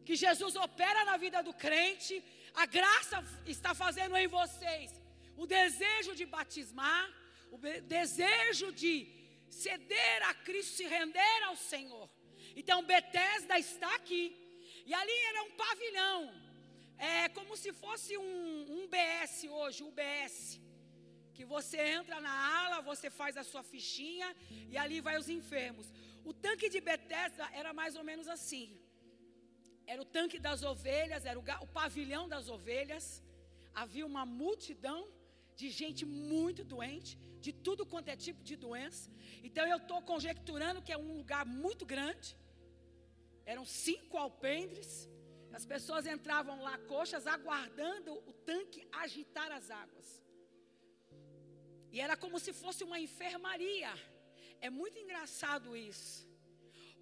que 0.07 0.15
Jesus 0.17 0.55
opera 0.57 1.05
na 1.05 1.17
vida 1.17 1.43
do 1.43 1.53
crente 1.53 2.17
a 2.55 2.67
graça 2.67 3.25
está 3.47 3.73
fazendo 3.75 4.17
em 4.17 4.27
vocês 4.27 4.91
o 5.37 5.47
desejo 5.47 6.13
de 6.17 6.27
batismar, 6.27 7.09
o 7.53 7.59
desejo 7.97 8.73
de 8.73 8.93
ceder 9.49 10.23
a 10.25 10.35
Cristo, 10.35 10.77
se 10.79 10.87
render 10.87 11.43
ao 11.45 11.57
Senhor. 11.57 12.11
Então 12.61 12.87
Betesda 12.93 13.57
está 13.67 13.91
aqui. 14.01 14.25
E 14.89 14.93
ali 15.01 15.19
era 15.31 15.43
um 15.47 15.53
pavilhão. 15.65 16.21
É 17.15 17.29
como 17.37 17.57
se 17.63 17.71
fosse 17.83 18.13
um, 18.27 18.33
um 18.77 18.83
BS 18.95 19.37
hoje, 19.59 19.81
o 19.89 19.93
BS. 19.99 20.37
Que 21.37 21.45
você 21.55 21.79
entra 21.99 22.17
na 22.27 22.35
ala, 22.61 22.87
você 22.91 23.09
faz 23.21 23.37
a 23.43 23.45
sua 23.51 23.63
fichinha 23.73 24.29
e 24.73 24.77
ali 24.83 24.99
vai 25.09 25.17
os 25.23 25.29
enfermos. 25.39 25.87
O 26.31 26.35
tanque 26.47 26.69
de 26.75 26.81
Betesda 26.89 27.47
era 27.61 27.73
mais 27.81 27.95
ou 28.01 28.05
menos 28.11 28.29
assim 28.37 28.69
era 29.93 30.03
o 30.03 30.11
tanque 30.17 30.39
das 30.47 30.63
ovelhas, 30.63 31.25
era 31.31 31.39
o, 31.41 31.45
o 31.67 31.69
pavilhão 31.81 32.25
das 32.29 32.47
ovelhas. 32.57 33.07
Havia 33.83 34.05
uma 34.05 34.25
multidão 34.27 35.01
de 35.61 35.71
gente 35.71 36.03
muito 36.05 36.63
doente, 36.73 37.13
de 37.45 37.53
tudo 37.67 37.87
quanto 37.93 38.11
é 38.15 38.17
tipo 38.27 38.43
de 38.49 38.55
doença. 38.65 39.11
Então 39.43 39.65
eu 39.67 39.79
estou 39.79 40.01
conjecturando 40.03 40.83
que 40.83 40.93
é 40.93 40.99
um 40.99 41.17
lugar 41.17 41.45
muito 41.47 41.87
grande. 41.87 42.37
Eram 43.53 43.65
cinco 43.87 44.17
alpendres. 44.25 44.91
As 45.59 45.65
pessoas 45.73 46.07
entravam 46.15 46.57
lá 46.67 46.75
coxas, 46.93 47.27
aguardando 47.35 48.13
o 48.31 48.33
tanque 48.51 48.81
agitar 49.05 49.51
as 49.59 49.67
águas. 49.83 50.09
E 51.95 51.99
era 52.07 52.17
como 52.23 52.39
se 52.45 52.53
fosse 52.63 52.83
uma 52.89 52.99
enfermaria. 53.07 53.93
É 54.67 54.69
muito 54.81 54.99
engraçado 55.05 55.77
isso. 55.91 56.29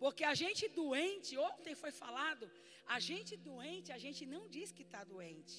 Porque 0.02 0.24
a 0.32 0.34
gente 0.42 0.62
doente, 0.80 1.32
ontem 1.50 1.74
foi 1.82 1.92
falado, 2.02 2.44
a 2.96 2.98
gente 3.08 3.32
doente, 3.50 3.90
a 3.98 4.00
gente 4.04 4.24
não 4.34 4.42
diz 4.56 4.70
que 4.76 4.84
está 4.88 5.02
doente. 5.14 5.56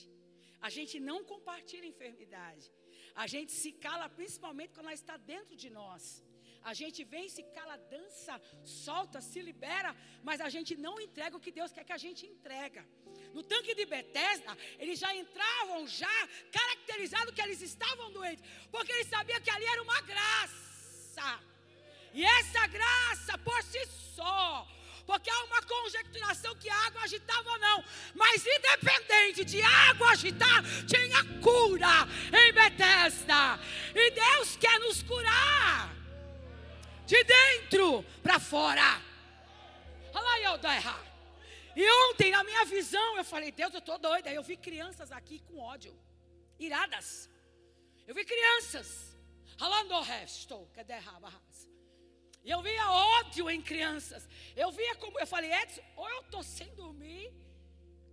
A 0.68 0.70
gente 0.76 0.96
não 1.10 1.20
compartilha 1.32 1.92
enfermidade. 1.94 2.66
A 3.24 3.28
gente 3.34 3.52
se 3.62 3.72
cala 3.88 4.08
principalmente 4.20 4.74
quando 4.74 4.88
ela 4.88 5.02
está 5.04 5.18
dentro 5.18 5.56
de 5.64 5.70
nós. 5.70 6.04
A 6.64 6.74
gente 6.74 7.04
vem, 7.04 7.30
se 7.30 7.44
cala, 7.56 7.78
dança, 7.78 8.42
solta, 8.64 9.22
se 9.22 9.42
libera, 9.42 9.96
mas 10.24 10.42
a 10.42 10.50
gente 10.50 10.76
não 10.76 11.00
entrega 11.00 11.38
o 11.38 11.40
que 11.40 11.52
Deus 11.52 11.72
quer 11.72 11.84
que 11.84 11.94
a 11.94 11.98
gente 11.98 12.26
entrega. 12.26 12.86
No 13.34 13.44
tanque 13.44 13.74
de 13.74 13.86
Betesda, 13.86 14.58
eles 14.80 15.00
já 15.00 15.16
entravam 15.16 15.88
já 15.88 16.18
caracterizado 16.52 17.34
que 17.34 17.42
eles 17.42 17.62
estavam 17.62 18.12
doentes, 18.12 18.44
porque 18.72 18.92
eles 18.92 19.08
sabiam 19.08 19.40
que 19.42 19.50
ali 19.50 19.66
era 19.66 19.82
uma 19.82 20.02
graça. 20.02 21.40
E 22.14 22.24
essa 22.24 22.68
graça 22.68 23.38
por 23.38 23.62
si 23.64 23.86
só 24.16 24.68
porque 25.08 25.30
há 25.30 25.44
uma 25.46 25.62
conjecturação 25.64 26.54
que 26.56 26.70
a 26.70 26.86
água 26.86 27.02
agitava 27.04 27.50
ou 27.50 27.60
não. 27.60 27.84
Mas 28.14 28.46
independente 28.46 29.46
de 29.46 29.62
água 29.62 30.12
agitar, 30.12 30.62
tinha 30.86 31.24
cura 31.42 32.06
em 32.34 32.52
Betesda. 32.52 33.58
E 33.96 34.12
Deus 34.12 34.58
quer 34.58 34.78
nos 34.82 35.02
curar 35.02 35.97
de 37.08 37.24
dentro 37.24 38.04
para 38.22 38.38
fora. 38.40 39.02
E 41.76 41.84
ontem, 42.10 42.32
na 42.32 42.44
minha 42.44 42.66
visão, 42.66 43.18
eu 43.18 43.24
falei, 43.24 43.52
Deus, 43.52 43.74
eu 43.74 43.80
estou 43.80 43.98
doida. 43.98 44.32
Eu 44.32 44.44
vi 44.44 44.58
crianças 44.58 45.12
aqui 45.12 45.40
com 45.48 45.58
ódio, 45.60 45.98
iradas. 46.60 47.30
Eu 48.06 48.14
vi 48.14 48.26
crianças. 48.26 48.88
E 52.44 52.50
eu 52.50 52.62
via 52.62 52.92
ódio 52.92 53.50
em 53.50 53.62
crianças. 53.62 54.28
Eu 54.56 54.72
via 54.72 54.96
como. 54.96 55.20
Eu 55.20 55.28
falei, 55.28 55.52
Edson, 55.54 55.82
ou 55.96 56.10
eu 56.10 56.22
estou 56.22 56.44
sem 56.44 56.70
dormir. 56.76 57.34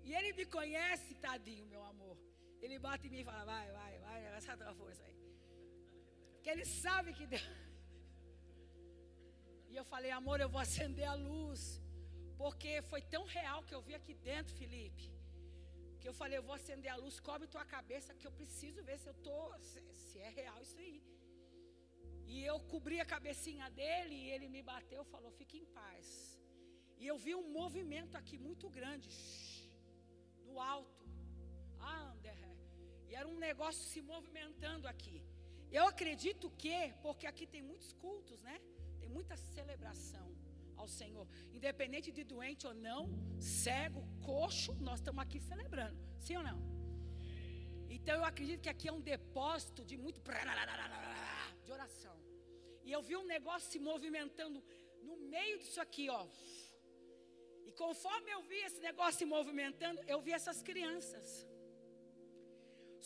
E 0.05 0.15
ele 0.15 0.33
me 0.35 0.45
conhece, 0.45 1.15
tadinho, 1.15 1.67
meu 1.67 1.83
amor. 1.85 2.17
Ele 2.61 2.79
bate 2.79 3.07
em 3.07 3.11
mim 3.11 3.21
e 3.21 3.25
fala: 3.25 3.45
vai, 3.45 3.67
vai, 3.73 3.99
vai, 3.99 4.25
essa 4.37 4.53
é 4.53 4.57
tua 4.57 4.75
força 4.75 5.03
aí. 5.05 5.17
Porque 6.35 6.51
ele 6.51 6.65
sabe 6.65 7.13
que 7.13 7.27
Deus. 7.27 7.64
E 9.75 9.77
eu 9.81 9.87
falei, 9.93 10.11
amor, 10.17 10.39
eu 10.41 10.49
vou 10.55 10.61
acender 10.67 11.07
a 11.13 11.17
luz. 11.29 11.63
Porque 12.41 12.73
foi 12.91 13.01
tão 13.15 13.23
real 13.37 13.61
que 13.69 13.75
eu 13.77 13.81
vi 13.87 13.95
aqui 13.99 14.15
dentro, 14.29 14.59
Felipe. 14.61 15.07
Que 16.01 16.09
eu 16.11 16.15
falei, 16.21 16.37
eu 16.39 16.45
vou 16.49 16.55
acender 16.59 16.91
a 16.93 16.99
luz, 17.05 17.15
cobre 17.29 17.49
tua 17.55 17.65
cabeça, 17.73 18.15
que 18.19 18.27
eu 18.29 18.35
preciso 18.41 18.85
ver 18.89 18.99
se 19.03 19.09
eu 19.11 19.17
tô, 19.27 19.39
se, 19.71 19.81
se 20.03 20.19
é 20.29 20.31
real 20.41 20.59
isso 20.67 20.79
aí. 20.85 20.99
E 22.33 22.37
eu 22.51 22.59
cobri 22.73 22.99
a 23.01 23.07
cabecinha 23.15 23.69
dele 23.79 24.15
e 24.15 24.31
ele 24.35 24.49
me 24.57 24.63
bateu 24.63 25.03
e 25.03 25.13
falou: 25.15 25.33
Fique 25.41 25.59
em 25.63 25.67
paz. 25.81 26.07
E 27.01 27.07
eu 27.13 27.17
vi 27.25 27.35
um 27.35 27.49
movimento 27.61 28.15
aqui 28.21 28.39
muito 28.47 28.69
grande, 28.79 29.11
no 30.47 30.61
alto. 30.61 31.05
Ah, 31.81 32.15
E 33.09 33.15
era 33.21 33.29
um 33.35 33.41
negócio 33.49 33.83
se 33.93 34.01
movimentando 34.13 34.87
aqui. 34.95 35.19
Eu 35.79 35.85
acredito 35.93 36.49
que, 36.63 36.79
porque 37.03 37.27
aqui 37.33 37.47
tem 37.55 37.63
muitos 37.71 37.93
cultos, 38.05 38.41
né? 38.49 38.57
Muita 39.17 39.37
celebração 39.57 40.27
ao 40.81 40.89
Senhor. 40.99 41.27
Independente 41.59 42.11
de 42.19 42.25
doente 42.33 42.67
ou 42.71 42.75
não, 42.89 43.03
cego, 43.65 44.03
coxo, 44.29 44.73
nós 44.89 44.99
estamos 45.01 45.23
aqui 45.25 45.41
celebrando. 45.51 45.99
Sim 46.27 46.37
ou 46.41 46.45
não? 46.51 46.59
Então 47.97 48.15
eu 48.21 48.25
acredito 48.25 48.63
que 48.67 48.73
aqui 48.75 48.87
é 48.89 48.93
um 48.93 49.05
depósito 49.13 49.85
de 49.91 49.97
muito 50.05 50.21
de 51.65 51.73
oração. 51.73 52.17
E 52.87 52.91
eu 52.97 53.03
vi 53.09 53.17
um 53.17 53.27
negócio 53.37 53.71
se 53.73 53.79
movimentando 53.79 54.63
no 55.09 55.17
meio 55.35 55.59
disso 55.59 55.81
aqui, 55.81 56.07
ó. 56.21 56.27
E 57.69 57.73
conforme 57.73 58.31
eu 58.37 58.43
vi 58.51 58.59
esse 58.69 58.81
negócio 58.89 59.19
se 59.21 59.27
movimentando, 59.37 60.01
eu 60.13 60.21
vi 60.27 60.33
essas 60.33 60.63
crianças. 60.69 61.27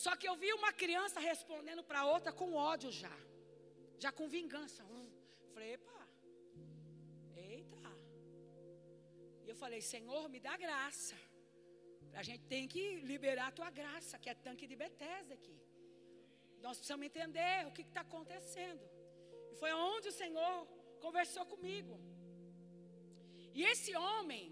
Só 0.05 0.15
que 0.17 0.29
eu 0.29 0.37
vi 0.43 0.51
uma 0.53 0.73
criança 0.73 1.21
respondendo 1.21 1.83
para 1.85 2.05
outra 2.15 2.33
com 2.33 2.55
ódio 2.55 2.91
já. 2.91 3.17
Já 3.99 4.11
com 4.19 4.29
vingança. 4.29 4.83
Hum. 4.85 5.18
Falei, 5.59 5.73
epa. 5.77 6.01
Eita. 7.45 7.91
E 9.45 9.49
eu 9.53 9.57
falei, 9.63 9.81
Senhor, 9.93 10.29
me 10.35 10.39
dá 10.45 10.53
graça. 10.57 11.17
A 12.21 12.23
gente 12.29 12.45
tem 12.53 12.69
que 12.73 12.83
liberar 13.13 13.49
a 13.49 13.57
tua 13.59 13.71
graça, 13.79 14.21
que 14.21 14.31
é 14.33 14.35
tanque 14.35 14.69
de 14.71 14.77
Bethesda 14.83 15.35
aqui. 15.39 15.57
Nós 16.67 16.77
precisamos 16.77 17.07
entender 17.07 17.67
o 17.67 17.73
que 17.77 17.83
está 17.83 18.03
acontecendo. 18.03 18.85
E 19.51 19.57
foi 19.63 19.73
onde 19.73 20.07
o 20.13 20.17
Senhor 20.21 20.55
conversou 21.07 21.45
comigo. 21.55 21.97
E 23.59 23.65
esse 23.73 23.93
homem, 23.97 24.47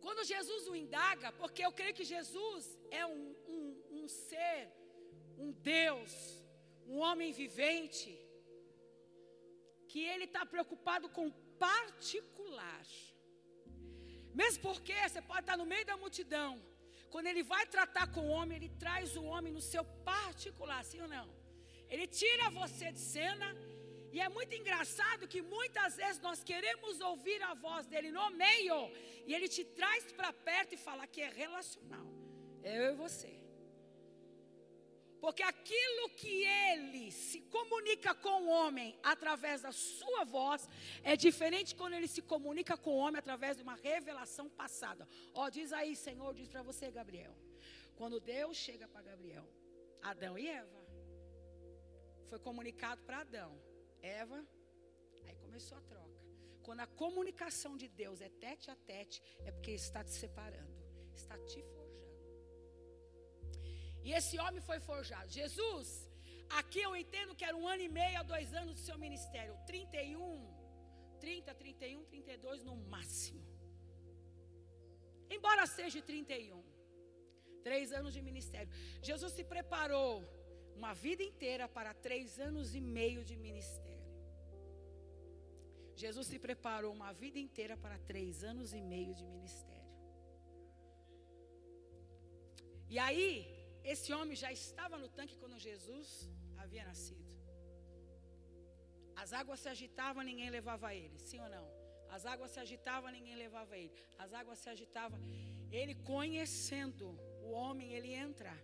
quando 0.00 0.28
Jesus 0.34 0.66
o 0.66 0.74
indaga, 0.84 1.30
porque 1.30 1.64
eu 1.64 1.72
creio 1.78 1.94
que 2.00 2.10
Jesus 2.16 2.76
é 2.90 3.06
um, 3.06 3.24
um, 3.54 3.64
um 4.00 4.08
ser, 4.08 4.62
um 5.38 5.52
Deus, 5.76 6.12
um 6.88 6.98
homem 7.06 7.32
vivente, 7.44 8.23
que 9.94 10.02
ele 10.12 10.24
está 10.24 10.44
preocupado 10.44 11.08
com 11.16 11.26
particular. 11.66 12.86
Mesmo 14.40 14.60
porque 14.68 14.94
você 15.02 15.22
pode 15.22 15.42
estar 15.44 15.56
no 15.60 15.66
meio 15.72 15.86
da 15.90 15.96
multidão. 15.96 16.52
Quando 17.12 17.28
ele 17.32 17.44
vai 17.44 17.64
tratar 17.74 18.06
com 18.14 18.22
o 18.26 18.32
homem, 18.36 18.56
ele 18.56 18.70
traz 18.84 19.14
o 19.14 19.22
homem 19.22 19.52
no 19.52 19.60
seu 19.60 19.84
particular, 20.12 20.80
sim 20.84 21.00
ou 21.00 21.06
não? 21.06 21.28
Ele 21.88 22.08
tira 22.08 22.50
você 22.50 22.90
de 22.90 22.98
cena. 22.98 23.48
E 24.12 24.20
é 24.20 24.28
muito 24.28 24.52
engraçado 24.60 25.28
que 25.28 25.40
muitas 25.40 25.94
vezes 26.02 26.20
nós 26.20 26.42
queremos 26.42 27.00
ouvir 27.00 27.40
a 27.50 27.54
voz 27.54 27.86
dele 27.86 28.10
no 28.10 28.26
meio. 28.30 28.80
E 29.28 29.32
ele 29.32 29.48
te 29.56 29.64
traz 29.78 30.10
para 30.10 30.32
perto 30.32 30.72
e 30.74 30.84
fala 30.88 31.06
que 31.06 31.20
é 31.20 31.28
relacional. 31.28 32.08
É 32.64 32.76
eu 32.80 32.94
e 32.94 32.96
você. 32.96 33.43
Porque 35.24 35.42
aquilo 35.42 36.10
que 36.10 36.44
ele 36.44 37.10
se 37.10 37.40
comunica 37.56 38.14
com 38.14 38.42
o 38.42 38.48
homem 38.48 38.94
através 39.02 39.62
da 39.62 39.72
sua 39.72 40.22
voz 40.22 40.68
é 41.02 41.16
diferente 41.16 41.74
quando 41.74 41.94
ele 41.94 42.06
se 42.06 42.20
comunica 42.20 42.76
com 42.76 42.90
o 42.90 42.98
homem 42.98 43.20
através 43.20 43.56
de 43.56 43.62
uma 43.62 43.74
revelação 43.74 44.50
passada. 44.50 45.08
Ó, 45.32 45.48
diz 45.48 45.72
aí, 45.72 45.96
Senhor, 45.96 46.34
diz 46.34 46.46
para 46.46 46.62
você, 46.62 46.90
Gabriel. 46.90 47.34
Quando 47.96 48.20
Deus 48.20 48.54
chega 48.58 48.86
para 48.86 49.00
Gabriel, 49.00 49.48
Adão 50.02 50.36
e 50.38 50.46
Eva, 50.46 50.80
foi 52.28 52.38
comunicado 52.38 53.02
para 53.04 53.20
Adão, 53.20 53.58
Eva, 54.02 54.46
aí 55.24 55.36
começou 55.36 55.78
a 55.78 55.80
troca. 55.80 56.20
Quando 56.62 56.80
a 56.80 56.86
comunicação 56.86 57.78
de 57.78 57.88
Deus 57.88 58.20
é 58.20 58.28
tete 58.28 58.70
a 58.70 58.76
tete, 58.76 59.22
é 59.42 59.50
porque 59.50 59.70
está 59.70 60.04
te 60.04 60.10
separando, 60.10 60.84
está 61.14 61.38
te 61.38 61.62
forjando. 61.62 61.83
E 64.06 64.12
esse 64.18 64.38
homem 64.38 64.60
foi 64.68 64.78
forjado. 64.88 65.28
Jesus, 65.38 65.88
aqui 66.60 66.80
eu 66.86 66.94
entendo 67.02 67.34
que 67.34 67.46
era 67.48 67.56
um 67.56 67.66
ano 67.74 67.82
e 67.82 67.88
meio 67.88 68.18
a 68.20 68.22
dois 68.22 68.52
anos 68.60 68.74
do 68.74 68.82
seu 68.88 68.98
ministério. 68.98 69.56
31, 69.66 70.20
30, 71.20 71.54
31, 71.54 72.04
32 72.04 72.62
no 72.68 72.76
máximo. 72.94 73.42
Embora 75.30 75.66
seja 75.66 76.02
31. 76.02 76.62
Três 77.62 77.92
anos 77.92 78.12
de 78.12 78.20
ministério. 78.20 78.70
Jesus 79.02 79.32
se 79.32 79.42
preparou 79.42 80.22
uma 80.76 80.92
vida 80.92 81.22
inteira 81.22 81.66
para 81.66 81.94
três 81.94 82.38
anos 82.38 82.74
e 82.74 82.80
meio 82.80 83.24
de 83.24 83.36
ministério. 83.36 83.94
Jesus 85.96 86.26
se 86.26 86.38
preparou 86.38 86.92
uma 86.92 87.12
vida 87.12 87.38
inteira 87.38 87.76
para 87.76 87.96
três 87.98 88.42
anos 88.44 88.74
e 88.74 88.82
meio 88.82 89.14
de 89.14 89.24
ministério. 89.24 89.74
E 92.90 92.98
aí, 92.98 93.53
esse 93.92 94.12
homem 94.12 94.36
já 94.44 94.50
estava 94.50 94.96
no 95.02 95.08
tanque 95.08 95.36
quando 95.36 95.58
Jesus 95.58 96.08
havia 96.56 96.84
nascido. 96.84 97.32
As 99.22 99.32
águas 99.32 99.60
se 99.60 99.68
agitavam, 99.68 100.22
ninguém 100.22 100.50
levava 100.50 100.94
ele, 100.94 101.18
sim 101.18 101.40
ou 101.40 101.48
não? 101.48 101.66
As 102.14 102.24
águas 102.32 102.50
se 102.52 102.60
agitavam, 102.60 103.10
ninguém 103.10 103.36
levava 103.36 103.76
ele. 103.76 103.92
As 104.18 104.32
águas 104.32 104.58
se 104.58 104.68
agitavam. 104.68 105.18
Ele 105.70 105.94
conhecendo 105.94 107.06
o 107.42 107.50
homem, 107.50 107.92
ele 107.92 108.12
entra. 108.12 108.54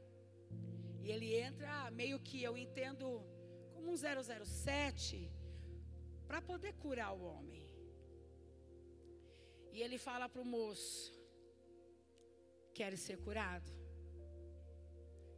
E 1.02 1.10
ele 1.10 1.34
entra 1.34 1.90
meio 1.90 2.18
que 2.20 2.42
eu 2.42 2.56
entendo 2.56 3.06
como 3.74 3.90
um 3.90 3.96
007 3.96 5.30
para 6.28 6.40
poder 6.40 6.74
curar 6.74 7.12
o 7.12 7.24
homem. 7.24 7.66
E 9.72 9.82
ele 9.82 9.98
fala 9.98 10.28
para 10.28 10.42
o 10.42 10.44
moço: 10.44 11.12
Quer 12.72 12.96
ser 12.96 13.18
curado? 13.18 13.79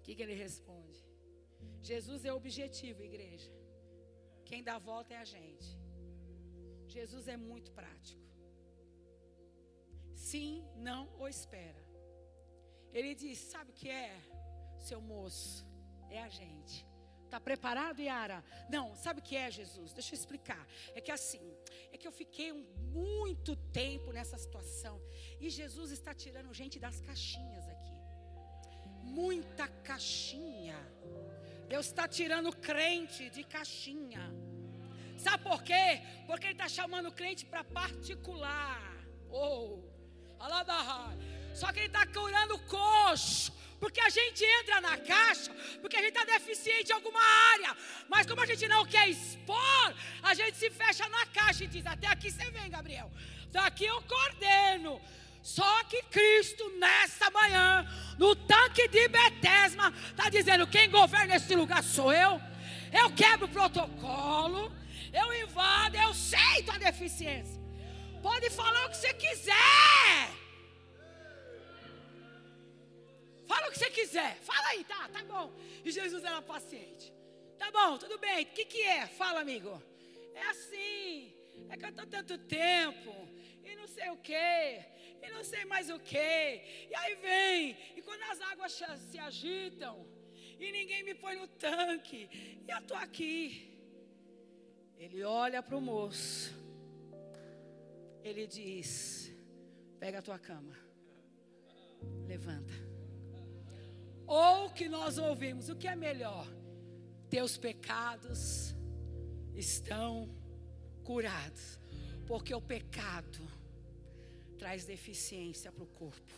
O 0.03 0.05
que, 0.05 0.17
que 0.17 0.23
ele 0.23 0.35
responde? 0.35 1.01
Jesus 1.81 2.25
é 2.25 2.33
objetivo, 2.33 3.05
igreja. 3.05 3.53
Quem 4.45 4.61
dá 4.65 4.77
volta 4.77 5.15
é 5.15 5.19
a 5.19 5.25
gente. 5.25 5.79
Jesus 6.88 7.29
é 7.29 7.37
muito 7.37 7.71
prático. 7.71 8.27
Sim, 10.17 10.67
não 10.75 11.09
ou 11.21 11.29
espera. 11.29 11.85
Ele 12.93 13.15
diz: 13.15 13.38
Sabe 13.38 13.71
o 13.71 13.75
que 13.75 13.88
é, 13.88 14.21
seu 14.81 15.01
moço? 15.01 15.65
É 16.11 16.21
a 16.21 16.29
gente. 16.29 16.85
Está 17.25 17.38
preparado, 17.41 18.03
Yara? 18.03 18.45
Não, 18.69 18.97
sabe 18.97 19.21
o 19.21 19.23
que 19.23 19.37
é, 19.37 19.49
Jesus? 19.53 19.93
Deixa 19.93 20.15
eu 20.15 20.19
explicar. 20.19 20.67
É 20.97 21.01
que 21.01 21.12
assim, 21.12 21.57
é 21.93 21.97
que 21.97 22.09
eu 22.09 22.12
fiquei 22.12 22.51
um, 22.51 22.67
muito 22.91 23.55
tempo 23.73 24.11
nessa 24.11 24.37
situação. 24.37 25.01
E 25.38 25.49
Jesus 25.49 25.93
está 25.93 26.12
tirando 26.12 26.53
gente 26.53 26.81
das 26.81 27.01
caixinhas 27.01 27.69
muita 29.03 29.69
caixinha. 29.69 30.79
Deus 31.69 31.87
está 31.87 32.07
tirando 32.07 32.55
crente 32.55 33.31
de 33.31 33.45
caixinha. 33.45 34.33
Sabe 35.17 35.45
por 35.45 35.62
quê? 35.62 36.03
Porque 36.27 36.47
Ele 36.47 36.55
está 36.55 36.69
chamando 36.69 37.09
o 37.09 37.12
crente 37.12 37.45
para 37.47 37.65
particular. 37.65 38.83
Oh, 39.31 39.79
só 41.55 41.73
que 41.73 41.79
Ele 41.81 41.87
está 41.87 42.07
curando 42.07 42.55
o 42.55 42.59
coxo. 42.61 43.53
Porque 43.83 44.01
a 44.01 44.09
gente 44.11 44.45
entra 44.45 44.81
na 44.81 44.97
caixa, 44.97 45.53
porque 45.81 45.97
a 45.97 46.01
gente 46.01 46.17
está 46.17 46.25
deficiente 46.25 46.93
em 46.93 46.95
alguma 46.95 47.21
área. 47.53 47.77
Mas 48.09 48.27
como 48.27 48.41
a 48.41 48.47
gente 48.47 48.69
não 48.69 48.87
quer 48.87 49.09
expor, 49.09 49.95
a 50.23 50.35
gente 50.35 50.57
se 50.57 50.71
fecha 50.71 51.09
na 51.09 51.27
caixa 51.27 51.65
e 51.65 51.67
diz: 51.67 51.85
Até 51.85 52.07
aqui 52.07 52.31
você 52.31 52.49
vem, 52.53 52.71
Gabriel. 52.71 53.11
Daqui 53.51 53.85
eu 53.85 54.01
coordeno. 54.03 55.01
Só 55.43 55.85
que 55.85 56.01
Cristo, 56.05 56.71
nessa 56.79 57.29
manhã, 57.31 57.85
no 58.17 58.35
tanque 58.37 58.87
de 58.87 59.09
Betesma, 59.09 59.93
está 60.11 60.31
dizendo: 60.31 60.67
quem 60.69 60.89
governa 60.89 61.35
esse 61.35 61.55
lugar 61.57 61.83
sou 61.83 62.13
eu. 62.13 62.41
Eu 62.93 63.13
quebro 63.13 63.47
o 63.47 63.51
protocolo, 63.51 64.73
eu 65.13 65.43
invado, 65.43 65.97
eu 65.97 66.15
sei 66.15 66.63
tua 66.65 66.79
deficiência. 66.79 67.61
Pode 68.23 68.51
falar 68.51 68.87
o 68.87 68.91
que 68.91 68.97
você 68.99 69.13
quiser. 69.15 70.31
Fala 73.49 73.69
o 73.69 73.73
que 73.73 73.79
você 73.79 73.91
quiser. 73.91 74.37
Fala 74.43 74.69
aí, 74.69 74.85
tá, 74.85 75.09
tá 75.09 75.25
bom. 75.25 75.53
E 75.85 75.91
Jesus 75.91 76.23
era 76.23 76.41
paciente. 76.41 77.13
Tá 77.59 77.71
bom, 77.73 77.99
tudo 77.99 78.17
bem. 78.19 78.45
O 78.45 78.47
que, 78.47 78.65
que 78.65 78.83
é? 78.83 79.07
Fala, 79.07 79.41
amigo. 79.41 79.83
É 80.35 80.47
assim. 80.51 81.35
É 81.69 81.77
que 81.77 81.85
eu 81.85 81.89
estou 81.89 82.07
tanto 82.07 82.39
tempo. 82.39 83.29
E 83.65 83.75
não 83.75 83.89
sei 83.89 84.11
o 84.11 84.17
quê 84.19 84.92
e 85.23 85.31
não 85.31 85.45
sei 85.45 85.65
mais 85.65 85.89
o 85.89 85.99
que. 85.99 86.19
E 86.91 86.95
aí 86.95 87.15
vem, 87.17 87.77
e 87.97 88.03
quando 88.03 88.23
as 88.23 88.41
águas 88.41 88.73
se 89.11 89.19
agitam, 89.19 90.07
e 90.59 90.73
ninguém 90.73 91.03
me 91.03 91.15
põe 91.15 91.37
no 91.37 91.47
tanque, 91.49 92.29
e 92.67 92.71
eu 92.71 92.79
estou 92.79 92.97
aqui. 92.97 93.69
Ele 94.97 95.23
olha 95.25 95.63
para 95.63 95.77
o 95.77 95.81
moço, 95.81 96.55
ele 98.23 98.47
diz: 98.47 99.33
Pega 99.99 100.19
a 100.19 100.23
tua 100.23 100.39
cama, 100.39 100.77
levanta. 102.27 102.73
Ou 104.27 104.71
que 104.71 104.89
nós 104.89 105.19
ouvimos, 105.19 105.69
o 105.69 105.77
que 105.77 105.89
é 105.89 105.97
melhor? 105.97 106.47
Teus 107.29 107.57
pecados 107.57 108.75
estão 109.55 110.29
curados, 111.03 111.79
porque 112.27 112.55
o 112.55 112.61
pecado 112.61 113.41
traz 114.62 114.85
deficiência 114.85 115.72
para 115.72 115.83
o 115.83 115.92
corpo. 116.03 116.33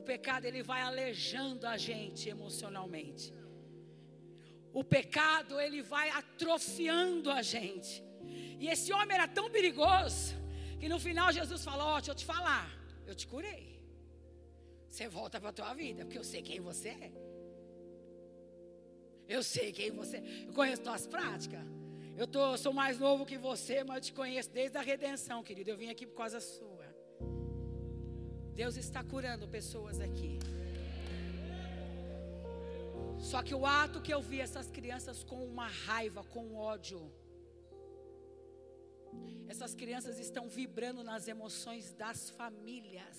O 0.00 0.02
pecado 0.12 0.44
ele 0.44 0.62
vai 0.70 0.80
alejando 0.90 1.64
a 1.74 1.76
gente 1.88 2.28
emocionalmente. 2.28 3.26
O 4.80 4.82
pecado 4.96 5.60
ele 5.64 5.80
vai 5.94 6.08
atrofiando 6.22 7.28
a 7.30 7.42
gente. 7.54 7.92
E 8.62 8.66
esse 8.74 8.92
homem 8.92 9.14
era 9.18 9.28
tão 9.38 9.46
perigoso 9.58 10.34
que 10.80 10.88
no 10.88 10.98
final 11.06 11.28
Jesus 11.40 11.62
falou: 11.70 11.88
oh, 11.92 11.98
deixa 11.98 12.10
eu 12.10 12.20
te 12.22 12.26
falar, 12.34 12.68
eu 13.10 13.14
te 13.20 13.26
curei. 13.34 13.66
você 14.88 15.06
volta 15.06 15.36
para 15.42 15.50
a 15.50 15.58
tua 15.60 15.72
vida, 15.82 16.04
porque 16.04 16.20
eu 16.22 16.28
sei 16.32 16.42
quem 16.42 16.60
você 16.70 16.88
é. 16.88 17.12
Eu 19.36 19.42
sei 19.54 19.68
quem 19.78 19.92
você 19.92 20.16
é. 20.16 20.24
Eu 20.48 20.52
conheço 20.58 20.82
tuas 20.82 21.06
práticas. 21.06 21.64
Eu 22.20 22.26
tô, 22.26 22.54
sou 22.58 22.70
mais 22.70 22.98
novo 22.98 23.24
que 23.24 23.38
você, 23.38 23.82
mas 23.82 23.96
eu 23.96 24.02
te 24.02 24.12
conheço 24.12 24.50
desde 24.50 24.76
a 24.76 24.82
redenção, 24.82 25.42
querido. 25.42 25.70
Eu 25.70 25.76
vim 25.82 25.88
aqui 25.88 26.04
por 26.06 26.16
causa 26.16 26.38
sua. 26.38 26.86
Deus 28.54 28.76
está 28.76 29.02
curando 29.02 29.48
pessoas 29.48 29.98
aqui. 30.06 30.38
Só 33.18 33.42
que 33.42 33.54
o 33.54 33.64
ato 33.64 34.02
que 34.02 34.12
eu 34.12 34.20
vi 34.20 34.38
essas 34.38 34.70
crianças 34.70 35.24
com 35.24 35.42
uma 35.42 35.66
raiva, 35.66 36.22
com 36.22 36.56
ódio. 36.56 37.00
Essas 39.48 39.74
crianças 39.74 40.18
estão 40.18 40.46
vibrando 40.50 41.02
nas 41.02 41.26
emoções 41.26 41.90
das 41.94 42.28
famílias. 42.28 43.16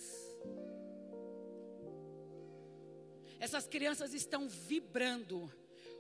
Essas 3.40 3.66
crianças 3.66 4.14
estão 4.14 4.48
vibrando. 4.48 5.52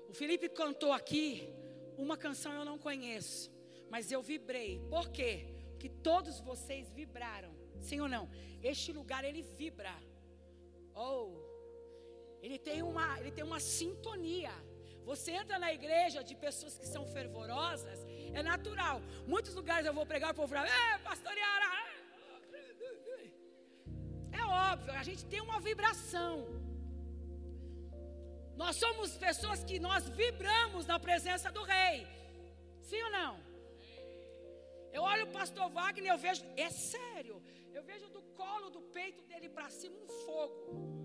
O 0.07 0.13
Felipe 0.13 0.47
cantou 0.49 0.93
aqui 0.93 1.51
uma 2.01 2.17
canção 2.17 2.51
eu 2.53 2.65
não 2.65 2.77
conheço, 2.77 3.51
mas 3.89 4.11
eu 4.11 4.21
vibrei. 4.21 4.81
Por 4.89 5.09
quê? 5.09 5.31
Porque 5.71 5.89
todos 5.89 6.39
vocês 6.39 6.89
vibraram. 6.91 7.53
Sim 7.79 7.99
ou 8.01 8.09
não? 8.09 8.29
Este 8.63 8.91
lugar 8.91 9.23
ele 9.23 9.41
vibra. 9.41 9.95
Oh, 10.93 11.33
ele 12.41 12.57
tem 12.57 12.81
uma, 12.81 13.19
ele 13.19 13.31
tem 13.31 13.43
uma 13.43 13.59
sintonia. 13.59 14.51
Você 15.03 15.31
entra 15.31 15.57
na 15.57 15.73
igreja 15.73 16.23
de 16.23 16.35
pessoas 16.35 16.77
que 16.77 16.85
são 16.85 17.05
fervorosas, 17.07 18.05
é 18.33 18.43
natural. 18.43 19.01
Muitos 19.25 19.53
lugares 19.55 19.85
eu 19.85 19.93
vou 19.93 20.05
pregar, 20.05 20.31
o 20.31 20.35
povo 20.35 20.53
fala, 20.53 20.67
é, 20.67 20.97
pastoreara. 20.99 21.69
É 24.31 24.43
óbvio, 24.43 24.93
a 24.93 25.03
gente 25.03 25.25
tem 25.25 25.41
uma 25.41 25.59
vibração. 25.59 26.60
Nós 28.55 28.75
somos 28.75 29.17
pessoas 29.17 29.63
que 29.63 29.79
nós 29.79 30.07
vibramos 30.09 30.85
na 30.85 30.99
presença 30.99 31.51
do 31.51 31.63
rei. 31.63 32.07
Sim 32.81 33.01
ou 33.03 33.11
não? 33.11 33.51
Eu 34.91 35.03
olho 35.03 35.25
o 35.25 35.31
pastor 35.31 35.69
Wagner, 35.69 36.11
eu 36.11 36.17
vejo, 36.17 36.43
é 36.57 36.69
sério, 36.69 37.41
eu 37.73 37.83
vejo 37.83 38.09
do 38.09 38.21
colo 38.39 38.69
do 38.69 38.81
peito 38.81 39.23
dele 39.23 39.47
para 39.47 39.69
cima 39.69 39.95
um 39.95 40.07
fogo. 40.25 41.01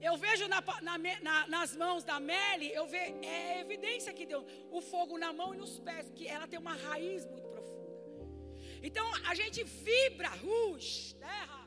Eu 0.00 0.16
vejo 0.16 0.48
na, 0.48 0.60
na, 0.82 0.98
na, 0.98 1.46
nas 1.46 1.76
mãos 1.76 2.02
da 2.04 2.18
Melly, 2.18 2.72
eu 2.72 2.86
vejo, 2.86 3.14
é 3.22 3.60
evidência 3.60 4.12
que 4.12 4.26
deu 4.26 4.44
o 4.70 4.80
fogo 4.80 5.16
na 5.16 5.32
mão 5.32 5.54
e 5.54 5.56
nos 5.56 5.78
pés, 5.78 6.10
que 6.10 6.26
ela 6.26 6.46
tem 6.46 6.58
uma 6.58 6.74
raiz 6.74 7.24
muito 7.24 7.48
profunda. 7.48 7.92
Então 8.82 9.06
a 9.30 9.34
gente 9.34 9.62
vibra, 9.62 10.28
rush, 10.28 11.14
terra, 11.14 11.62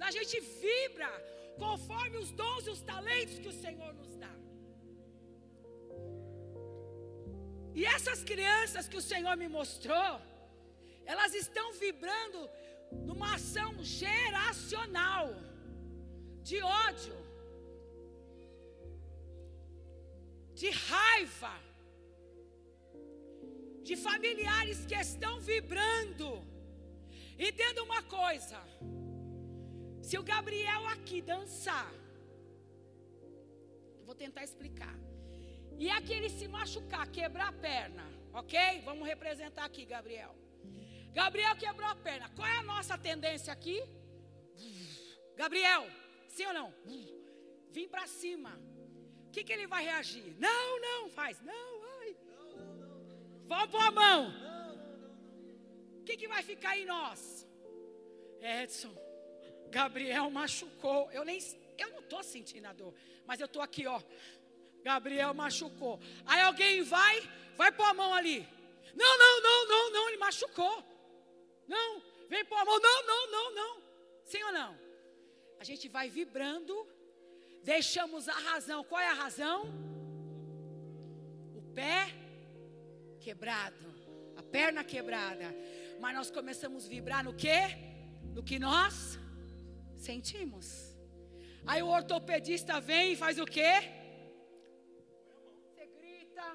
a 0.00 0.10
gente 0.10 0.40
vibra 0.40 1.08
conforme 1.58 2.16
os 2.18 2.30
dons 2.30 2.66
e 2.66 2.70
os 2.70 2.80
talentos 2.80 3.38
que 3.38 3.48
o 3.48 3.52
Senhor 3.52 3.92
nos 3.94 4.16
dá. 4.16 4.34
E 7.74 7.84
essas 7.84 8.22
crianças 8.22 8.88
que 8.88 8.96
o 8.96 9.02
Senhor 9.02 9.36
me 9.36 9.48
mostrou, 9.48 10.20
elas 11.04 11.34
estão 11.34 11.72
vibrando 11.72 12.48
numa 12.92 13.34
ação 13.34 13.82
geracional 13.82 15.28
de 16.42 16.60
ódio 16.62 17.24
de 20.54 20.70
raiva, 20.70 21.54
de 23.82 23.96
familiares 23.96 24.86
que 24.86 24.94
estão 24.94 25.40
vibrando. 25.40 26.28
Entenda 27.38 27.82
uma 27.82 28.02
coisa: 28.02 28.58
se 30.06 30.14
o 30.20 30.22
Gabriel 30.32 30.82
aqui 30.94 31.18
dançar, 31.32 31.90
vou 34.06 34.14
tentar 34.14 34.44
explicar, 34.48 34.96
e 35.78 35.90
aqui 35.96 36.12
ele 36.18 36.30
se 36.38 36.46
machucar, 36.56 37.06
quebrar 37.18 37.48
a 37.48 37.58
perna, 37.68 38.04
ok? 38.40 38.58
Vamos 38.84 39.06
representar 39.12 39.64
aqui, 39.64 39.84
Gabriel. 39.94 40.32
Gabriel 41.20 41.56
quebrou 41.56 41.88
a 41.88 41.96
perna. 41.96 42.28
Qual 42.36 42.46
é 42.54 42.56
a 42.58 42.62
nossa 42.62 42.96
tendência 42.98 43.52
aqui? 43.52 43.78
Gabriel, 45.36 45.84
sim 46.28 46.46
ou 46.46 46.54
não? 46.60 46.68
Vim 47.76 47.88
para 47.88 48.06
cima 48.06 48.52
que, 49.34 49.42
que 49.42 49.52
ele 49.52 49.66
vai 49.66 49.82
reagir? 49.82 50.36
Não, 50.38 50.80
não, 50.80 51.10
faz. 51.10 51.40
Não, 51.42 51.70
ai. 51.98 52.16
Vamos 53.46 53.70
pôr 53.72 53.80
a 53.80 53.90
mão. 53.90 54.20
O 56.00 56.04
que, 56.04 56.16
que 56.16 56.28
vai 56.28 56.42
ficar 56.42 56.78
em 56.78 56.86
nós? 56.86 57.46
Edson, 58.40 58.94
Gabriel 59.70 60.30
machucou. 60.30 61.10
Eu 61.12 61.24
nem, 61.24 61.38
eu 61.78 61.90
não 61.90 62.00
estou 62.00 62.22
sentindo 62.22 62.66
a 62.66 62.72
dor, 62.72 62.94
mas 63.26 63.40
eu 63.40 63.46
estou 63.46 63.62
aqui, 63.62 63.86
ó. 63.86 64.00
Gabriel 64.82 65.32
machucou. 65.32 65.98
Aí 66.26 66.40
alguém 66.42 66.82
vai, 66.82 67.20
vai 67.56 67.72
pôr 67.72 67.84
a 67.84 67.94
mão 67.94 68.12
ali. 68.12 68.46
Não, 68.94 69.18
não, 69.18 69.42
não, 69.42 69.68
não, 69.68 69.90
não, 69.90 70.08
ele 70.08 70.18
machucou. 70.18 70.84
Não, 71.66 72.02
vem 72.28 72.44
pôr 72.44 72.58
a 72.58 72.64
mão. 72.64 72.78
Não, 72.78 73.06
não, 73.06 73.30
não, 73.30 73.54
não. 73.54 73.82
Sim 74.24 74.42
ou 74.42 74.52
não? 74.52 74.78
A 75.58 75.64
gente 75.64 75.88
vai 75.88 76.08
vibrando 76.10 76.86
deixamos 77.64 78.28
a 78.28 78.34
razão. 78.34 78.84
Qual 78.84 79.00
é 79.00 79.08
a 79.08 79.14
razão? 79.14 79.64
O 81.56 81.62
pé 81.74 82.14
quebrado, 83.18 83.86
a 84.36 84.42
perna 84.42 84.84
quebrada. 84.84 85.54
Mas 85.98 86.14
nós 86.14 86.30
começamos 86.30 86.84
a 86.84 86.88
vibrar 86.88 87.24
no 87.24 87.34
que? 87.34 87.58
No 88.34 88.42
que 88.42 88.58
nós 88.58 89.18
sentimos. 90.10 90.66
Aí 91.66 91.82
o 91.82 91.88
ortopedista 91.88 92.80
vem 92.80 93.12
e 93.12 93.16
faz 93.16 93.38
o 93.38 93.46
quê? 93.46 93.72
Você 95.70 95.86
grita, 95.98 96.46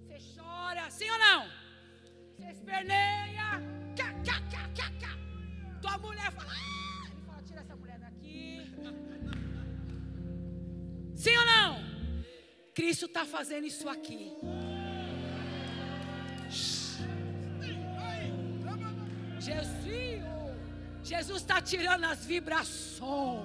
você 0.00 0.18
chora, 0.34 0.90
sim 0.90 1.10
ou 1.10 1.18
não? 1.18 1.40
Você 2.36 2.46
esperneia, 2.56 3.48
tua 5.80 5.98
mulher 5.98 6.30
fala. 6.32 6.50
Ah! 6.50 6.74
Sim 11.24 11.38
ou 11.38 11.46
não? 11.46 11.82
Cristo 12.74 13.06
está 13.06 13.24
fazendo 13.24 13.66
isso 13.66 13.88
aqui. 13.88 14.30
Jesus, 19.40 20.22
Jesus 21.04 21.42
está 21.42 21.60
tirando 21.60 22.04
as 22.04 22.24
vibrações. 22.24 23.44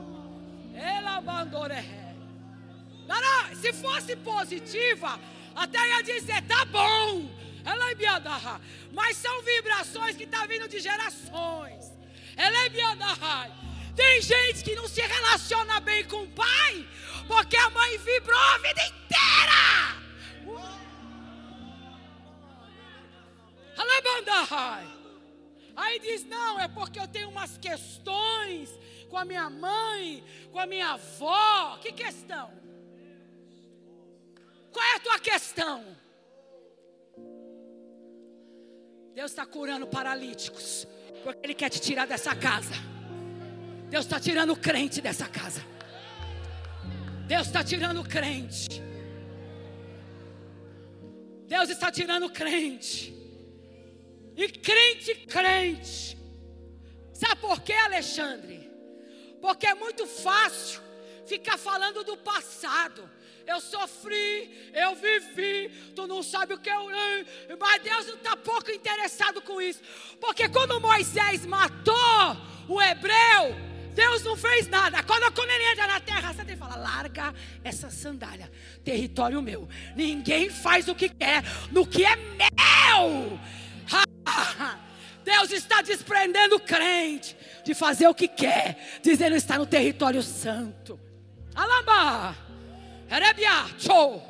Ela 0.74 1.18
abandonou. 1.18 1.68
Se 3.62 3.74
fosse 3.74 4.16
positiva, 4.16 5.20
até 5.54 5.78
ia 5.90 6.02
dizer, 6.02 6.42
tá 6.44 6.64
bom. 6.66 7.30
Ela 7.66 7.92
é 7.92 7.96
Mas 8.94 9.18
são 9.18 9.42
vibrações 9.42 10.16
que 10.16 10.24
estão 10.24 10.40
tá 10.40 10.48
vindo 10.48 10.70
de 10.70 10.80
gerações. 10.80 11.92
Ela 12.38 12.66
é 12.66 12.70
Tem 13.94 14.22
gente 14.22 14.64
que 14.64 14.76
não 14.76 14.88
se 14.88 15.02
relaciona 15.02 15.82
bem 15.82 16.06
com 16.06 16.24
o 16.24 16.28
pai, 16.30 16.88
porque 17.28 17.58
a 17.58 17.70
mãe 17.72 17.98
vibrou 17.98 18.40
a 18.40 18.58
vida 18.60 18.82
inteira. 18.88 19.00
Aí 25.80 25.98
diz: 26.00 26.26
não, 26.26 26.60
é 26.60 26.68
porque 26.68 27.00
eu 27.00 27.08
tenho 27.08 27.30
umas 27.30 27.58
questões 27.58 28.70
com 29.10 29.18
a 29.18 29.24
minha 29.24 29.50
mãe, 29.50 30.24
com 30.52 30.60
a 30.60 30.66
minha 30.66 30.90
avó. 30.90 31.78
Que 31.78 31.92
questão? 31.92 32.52
Qual 34.74 34.86
é 34.86 34.96
a 34.96 35.00
tua 35.00 35.20
questão? 35.20 35.98
Deus 39.14 39.32
está 39.32 39.46
curando 39.46 39.88
paralíticos, 39.88 40.88
porque 41.24 41.40
Ele 41.46 41.54
quer 41.54 41.70
te 41.70 41.80
tirar 41.80 42.06
dessa 42.06 42.36
casa. 42.36 42.76
Deus 43.90 44.06
está 44.06 44.20
tirando 44.20 44.52
o 44.52 44.58
crente 44.58 45.02
dessa 45.02 45.28
casa. 45.28 45.66
Deus 47.26 47.48
está 47.48 47.64
tirando 47.64 48.02
o 48.02 48.08
crente. 48.08 48.82
Deus 51.48 51.70
está 51.70 51.92
tirando 51.92 52.26
o 52.26 52.30
crente. 52.30 53.19
E 54.40 54.48
crente, 54.48 55.16
crente. 55.28 56.18
Sabe 57.14 57.42
por 57.42 57.60
quê, 57.60 57.74
Alexandre? 57.74 58.72
Porque 59.42 59.68
é 59.68 59.76
muito 59.76 60.08
fácil 60.08 60.82
ficar 61.28 61.58
falando 61.58 62.06
do 62.06 62.16
passado. 62.16 63.10
Eu 63.46 63.60
sofri, 63.60 64.72
eu 64.74 64.96
vivi, 64.96 65.92
tu 65.94 66.08
não 66.08 66.24
sabe 66.24 66.54
o 66.54 66.58
que 66.58 66.70
eu. 66.70 66.86
Mas 67.60 67.84
Deus 67.84 68.08
não 68.08 68.16
está 68.16 68.38
pouco 68.38 68.72
interessado 68.72 69.42
com 69.42 69.62
isso. 69.62 69.82
Porque 70.22 70.48
quando 70.48 70.80
Moisés 70.80 71.46
matou 71.46 72.38
o 72.70 72.82
hebreu, 72.82 73.54
Deus 73.94 74.24
não 74.24 74.38
fez 74.38 74.70
nada. 74.70 75.04
Quando, 75.04 75.30
quando 75.34 75.50
ele 75.50 75.72
entra 75.72 75.86
na 75.86 76.00
terra, 76.00 76.34
que 76.34 76.56
falar: 76.56 76.78
larga 76.78 77.34
essa 77.62 77.90
sandália, 77.90 78.50
território 78.86 79.42
meu. 79.42 79.68
Ninguém 79.98 80.50
faz 80.50 80.88
o 80.88 80.96
que 80.96 81.10
quer 81.10 81.44
no 81.74 81.86
que 81.86 82.06
é 82.06 82.16
meu. 82.16 83.38
Deus 85.40 85.52
está 85.52 85.82
desprendendo 85.82 86.58
o 86.58 86.60
crente 86.60 87.36
de 87.64 87.74
fazer 87.74 88.08
o 88.08 88.14
que 88.14 88.28
quer, 88.28 89.00
dizendo 89.02 89.36
está 89.36 89.58
no 89.58 89.66
território 89.66 90.22
santo. 90.22 91.00
Alaba, 91.56 92.36
show. 93.78 94.22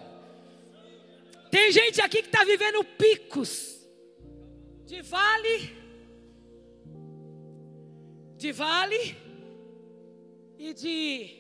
Tem 1.50 1.72
gente 1.72 2.00
aqui 2.00 2.22
que 2.22 2.28
está 2.28 2.44
vivendo 2.44 2.84
picos 2.84 3.88
de 4.86 5.02
vale, 5.02 5.76
de 8.38 8.52
vale 8.52 9.18
e 10.60 10.74
de 10.74 11.40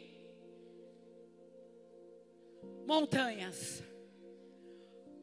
montanhas, 2.87 3.83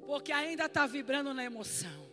porque 0.06 0.30
ainda 0.30 0.66
está 0.66 0.86
vibrando 0.86 1.34
na 1.34 1.42
emoção. 1.42 2.05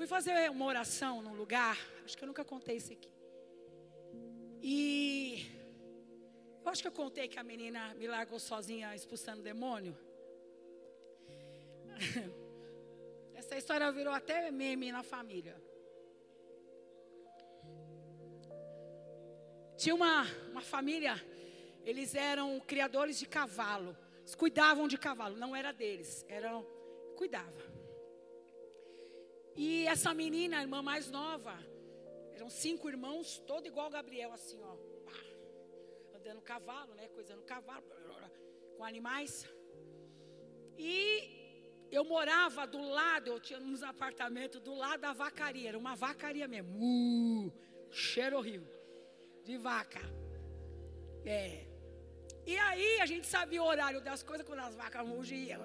Fui 0.00 0.06
fazer 0.06 0.50
uma 0.50 0.64
oração 0.64 1.20
num 1.20 1.34
lugar, 1.34 1.76
acho 2.06 2.16
que 2.16 2.24
eu 2.24 2.26
nunca 2.26 2.42
contei 2.42 2.76
isso 2.76 2.90
aqui. 2.90 3.12
E 4.62 5.44
eu 6.64 6.70
acho 6.70 6.80
que 6.80 6.88
eu 6.88 6.92
contei 6.92 7.28
que 7.28 7.38
a 7.38 7.42
menina 7.42 7.94
me 7.96 8.06
largou 8.06 8.40
sozinha 8.40 8.96
expulsando 8.96 9.40
o 9.40 9.44
demônio. 9.44 9.94
Essa 13.34 13.58
história 13.58 13.92
virou 13.92 14.14
até 14.14 14.50
meme 14.50 14.90
na 14.90 15.02
família. 15.02 15.54
Tinha 19.76 19.94
uma, 19.94 20.24
uma 20.50 20.62
família, 20.62 21.22
eles 21.84 22.14
eram 22.14 22.58
criadores 22.60 23.18
de 23.18 23.26
cavalo. 23.26 23.94
Eles 24.20 24.34
cuidavam 24.34 24.88
de 24.88 24.96
cavalo, 24.96 25.36
não 25.36 25.54
era 25.54 25.72
deles, 25.72 26.24
eram 26.26 26.66
cuidava. 27.18 27.79
E 29.62 29.86
essa 29.86 30.14
menina, 30.14 30.56
a 30.56 30.62
irmã 30.62 30.80
mais 30.80 31.10
nova, 31.10 31.54
eram 32.32 32.48
cinco 32.48 32.88
irmãos, 32.88 33.36
todo 33.46 33.66
igual 33.66 33.90
Gabriel, 33.90 34.32
assim, 34.32 34.58
ó, 34.62 34.74
andando 36.16 36.40
cavalo, 36.40 36.94
né, 36.94 37.08
coisando 37.08 37.42
cavalo, 37.42 37.84
com 38.78 38.82
animais. 38.82 39.46
E 40.78 40.96
eu 41.92 42.04
morava 42.06 42.66
do 42.66 42.80
lado, 42.80 43.28
eu 43.28 43.38
tinha 43.38 43.60
uns 43.60 43.82
apartamentos 43.82 44.62
do 44.62 44.74
lado 44.74 45.00
da 45.02 45.12
vacaria, 45.12 45.68
era 45.68 45.78
uma 45.78 45.94
vacaria 45.94 46.48
mesmo, 46.48 46.78
uh, 46.78 47.52
cheiro 47.90 48.38
horrível 48.38 48.74
de 49.44 49.58
vaca. 49.58 50.00
É. 51.22 51.69
E 52.46 52.56
aí 52.56 53.00
a 53.00 53.06
gente 53.06 53.26
sabia 53.26 53.62
o 53.62 53.66
horário 53.66 54.00
das 54.00 54.22
coisas 54.22 54.46
quando 54.46 54.60
as 54.60 54.74
vacas 54.74 55.06
mugiam, 55.06 55.60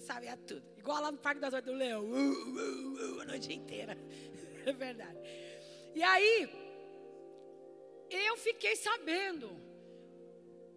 sabia 0.00 0.36
tudo. 0.36 0.62
Igual 0.76 1.02
lá 1.02 1.12
no 1.12 1.18
Parque 1.18 1.40
das 1.40 1.52
Oito 1.52 1.66
do 1.66 1.72
Leão, 1.72 2.04
uh, 2.04 2.14
uh, 2.14 3.16
uh, 3.16 3.20
a 3.20 3.24
noite 3.24 3.52
inteira. 3.52 3.96
É 4.66 4.74
verdade. 4.74 5.18
E 5.94 6.02
aí, 6.02 6.50
eu 8.10 8.36
fiquei 8.36 8.76
sabendo. 8.76 9.50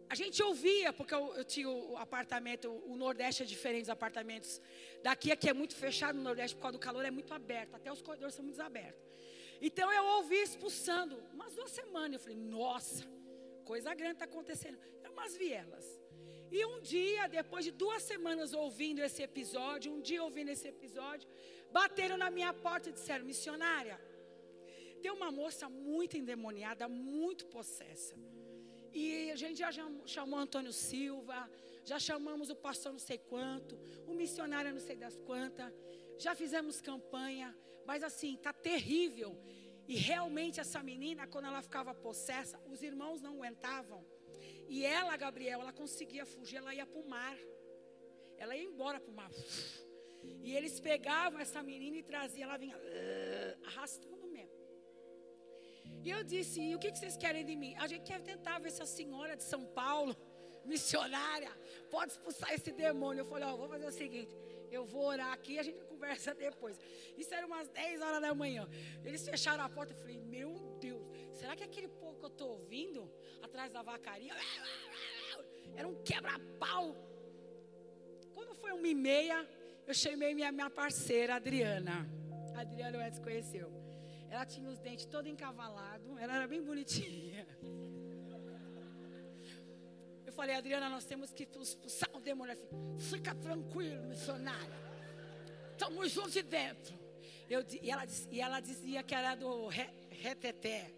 A 0.10 0.16
gente 0.16 0.42
ouvia, 0.42 0.94
porque 0.94 1.14
eu, 1.14 1.36
eu, 1.36 1.44
tinha 1.44 1.70
o 1.70 1.98
apartamento, 1.98 2.72
o 2.86 2.96
Nordeste 2.96 3.44
é 3.44 3.46
diferente 3.46 3.82
dos 3.82 3.90
apartamentos 3.90 4.62
daqui, 5.04 5.34
aqui 5.34 5.50
é 5.50 5.54
muito 5.54 5.76
fechado 5.76 6.16
no 6.16 6.24
Nordeste, 6.24 6.56
por 6.56 6.62
causa 6.62 6.78
do 6.78 6.80
calor 6.80 7.04
é 7.04 7.12
muito 7.12 7.34
aberto, 7.34 7.76
até 7.76 7.92
os 7.92 8.02
corredores 8.02 8.36
são 8.36 8.46
muito 8.46 8.62
abertos. 8.62 9.04
Então 9.62 9.92
eu 9.92 10.06
ouvi 10.18 10.36
expulsando, 10.36 11.18
umas 11.34 11.56
duas 11.56 11.72
semanas. 11.72 12.14
Eu 12.14 12.20
falei, 12.20 12.38
nossa, 12.38 13.06
coisa 13.72 13.94
grande 14.00 14.18
está 14.18 14.26
acontecendo. 14.26 14.78
É 15.04 15.10
umas 15.10 15.36
vielas. 15.44 15.86
E 16.58 16.64
um 16.72 16.80
dia, 16.82 17.28
depois 17.40 17.64
de 17.68 17.72
duas 17.84 18.02
semanas 18.04 18.54
ouvindo 18.54 19.00
esse 19.08 19.22
episódio, 19.30 19.92
um 19.92 20.02
dia 20.10 20.24
ouvindo 20.24 20.50
esse 20.56 20.68
episódio, 20.68 21.28
bateram 21.72 22.18
na 22.24 22.30
minha 22.38 22.54
porta 22.54 22.90
e 22.90 22.94
disseram: 22.98 23.26
missionária, 23.26 24.00
tem 25.02 25.12
uma 25.12 25.32
moça 25.32 25.68
muito 25.70 26.16
endemoniada, 26.16 26.88
muito 26.88 27.48
possessa. 27.48 28.16
E 28.94 29.32
a 29.32 29.36
gente 29.36 29.58
já 29.58 29.72
chamou 30.06 30.38
Antônio 30.38 30.72
Silva, 30.72 31.50
já 31.84 31.98
chamamos 32.00 32.52
o 32.52 32.56
pastor 32.56 32.92
não 32.92 33.00
sei 33.00 33.18
quanto, 33.18 33.76
o 34.06 34.14
missionário 34.14 34.72
não 34.72 34.80
sei 34.80 34.96
das 34.96 35.18
quantas, 35.18 35.74
já 36.20 36.36
fizemos 36.36 36.80
campanha, 36.80 37.50
mas 37.88 38.04
assim, 38.04 38.38
tá 38.38 38.54
terrível. 38.54 39.36
E 39.88 39.96
realmente 39.96 40.60
essa 40.60 40.82
menina, 40.82 41.28
quando 41.28 41.46
ela 41.46 41.62
ficava 41.62 41.94
possessa, 41.94 42.60
os 42.68 42.82
irmãos 42.82 43.22
não 43.22 43.34
aguentavam. 43.34 44.06
E 44.68 44.86
ela, 44.86 45.16
Gabriel, 45.18 45.62
ela 45.62 45.74
conseguia 45.74 46.26
fugir, 46.26 46.58
ela 46.58 46.74
ia 46.74 46.86
para 46.86 47.00
o 47.00 47.08
mar. 47.08 47.38
Ela 48.38 48.56
ia 48.56 48.64
embora 48.64 49.00
para 49.00 49.12
o 49.12 49.16
mar. 49.16 49.32
E 50.42 50.56
eles 50.56 50.80
pegavam 50.80 51.40
essa 51.40 51.62
menina 51.62 51.98
e 51.98 52.04
traziam, 52.04 52.50
ela 52.50 52.58
vinha 52.58 52.78
uh, 52.78 53.66
arrastando 53.68 54.28
mesmo. 54.28 54.64
E 56.04 56.10
eu 56.10 56.24
disse: 56.24 56.62
e 56.62 56.76
o 56.76 56.80
que 56.80 56.90
vocês 56.92 57.18
querem 57.18 57.46
de 57.46 57.56
mim? 57.56 57.76
A 57.78 57.88
gente 57.88 58.04
quer 58.04 58.22
tentar 58.22 58.60
ver 58.60 58.72
se 58.72 58.82
a 58.82 58.86
senhora 58.86 59.36
de 59.36 59.44
São 59.44 59.66
Paulo, 59.66 60.16
missionária, 60.66 61.52
pode 61.90 62.14
expulsar 62.14 62.54
esse 62.54 62.72
demônio. 62.72 63.22
Eu 63.22 63.26
falei: 63.26 63.46
Ó, 63.48 63.54
oh, 63.54 63.58
vou 63.58 63.70
fazer 63.70 63.88
o 63.88 63.92
seguinte: 63.92 64.34
eu 64.74 64.86
vou 64.86 65.06
orar 65.06 65.32
aqui 65.32 65.54
e 65.54 65.60
a 65.60 65.64
gente 65.64 65.84
conversa 65.86 66.34
depois. 66.46 66.80
Isso 67.18 67.34
era 67.34 67.46
umas 67.46 67.68
10 67.70 68.02
horas 68.02 68.22
da 68.22 68.34
manhã. 68.34 68.68
Eles 69.04 69.28
fecharam 69.28 69.64
a 69.64 69.70
porta 69.70 69.94
e 69.94 69.96
falei, 69.96 70.20
meu 70.20 70.78
Deus, 70.80 71.06
será 71.32 71.56
que 71.56 71.64
aquele 71.64 71.88
pouco 71.88 72.20
que 72.20 72.26
eu 72.26 72.30
estou 72.30 72.50
ouvindo 72.58 73.12
atrás 73.42 73.72
da 73.72 73.82
vacaria 73.82 74.34
era 75.76 75.88
um 75.88 76.02
quebra-pau? 76.04 76.96
Quando 78.34 78.56
foi 78.56 78.72
uma 78.72 78.88
e 78.88 78.96
meia, 78.96 79.48
eu 79.86 79.94
chamei 79.94 80.34
minha, 80.34 80.52
minha 80.52 80.70
parceira, 80.70 81.36
Adriana. 81.36 82.08
Adriana 82.56 82.98
o 82.98 83.02
Edson 83.02 83.22
conheceu. 83.22 83.72
Ela 84.30 84.46
tinha 84.46 84.68
os 84.70 84.80
dentes 84.80 85.06
todo 85.06 85.28
encavalados, 85.28 86.18
ela 86.18 86.36
era 86.36 86.48
bem 86.48 86.64
bonitinha. 86.64 87.46
Eu 90.34 90.36
falei, 90.36 90.56
Adriana, 90.56 90.90
nós 90.90 91.06
temos 91.06 91.32
que 91.32 91.48
expulsar 91.62 92.10
o 92.12 92.20
demônio. 92.20 92.58
Fica 92.98 93.36
tranquilo, 93.36 94.04
missionária. 94.06 94.74
Estamos 95.72 96.10
juntos 96.10 96.34
de 96.34 96.42
dentro. 96.42 96.98
Eu, 97.48 97.64
e, 97.70 97.92
ela, 97.92 98.04
e 98.32 98.42
ela 98.42 98.60
dizia 98.60 99.04
que 99.04 99.14
era 99.14 99.36
do 99.36 99.68
reteté. 100.10 100.92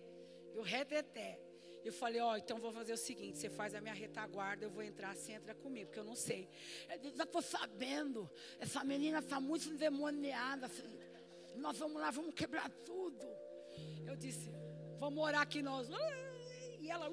Do 0.54 0.62
reteté. 0.62 1.38
Eu 1.84 1.92
falei, 1.92 2.22
ó, 2.22 2.32
oh, 2.32 2.38
então 2.38 2.62
vou 2.62 2.72
fazer 2.72 2.94
o 2.94 2.98
seguinte: 2.98 3.38
você 3.38 3.50
faz 3.50 3.76
a 3.76 3.82
minha 3.82 3.94
retaguarda, 3.94 4.64
eu 4.64 4.70
vou 4.70 4.82
entrar, 4.82 5.14
você 5.14 5.34
entra 5.34 5.54
comigo, 5.54 5.88
porque 5.88 6.00
eu 6.00 6.06
não 6.06 6.16
sei. 6.16 6.48
Já 7.14 7.26
estou 7.26 7.42
sabendo, 7.42 8.32
essa 8.58 8.86
menina 8.86 9.20
está 9.20 9.38
muito 9.42 9.68
endemoniada. 9.68 10.72
Nós 11.58 11.78
vamos 11.78 12.00
lá, 12.00 12.10
vamos 12.10 12.34
quebrar 12.34 12.70
tudo. 12.86 13.28
Eu 14.08 14.16
disse, 14.16 14.50
vamos 14.98 15.22
orar 15.22 15.42
aqui 15.42 15.62
nós. 15.62 15.90
E 16.80 16.90
ela, 16.90 17.10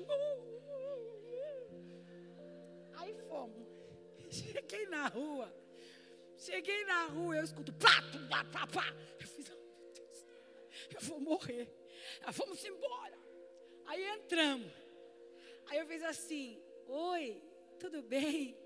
Aí 3.02 3.14
fomos. 3.28 3.66
Cheguei 4.30 4.86
na 4.86 5.08
rua. 5.08 5.52
Cheguei 6.38 6.84
na 6.84 7.06
rua, 7.06 7.36
eu 7.36 7.44
escuto 7.44 7.72
pá, 7.74 8.02
pá, 8.28 8.44
pá, 8.44 8.66
pá. 8.66 8.86
Eu 9.20 9.26
fiz, 9.26 9.50
oh, 9.50 9.78
meu 9.78 9.92
Deus, 9.92 10.26
eu 10.94 11.00
vou 11.00 11.20
morrer. 11.20 11.68
Aí 12.22 12.32
vamos 12.32 12.64
embora. 12.64 13.18
Aí 13.86 14.04
entramos. 14.16 14.72
Aí 15.66 15.78
eu 15.78 15.86
fiz 15.86 16.02
assim: 16.02 16.62
Oi, 16.86 17.42
tudo 17.78 18.02
bem? 18.02 18.56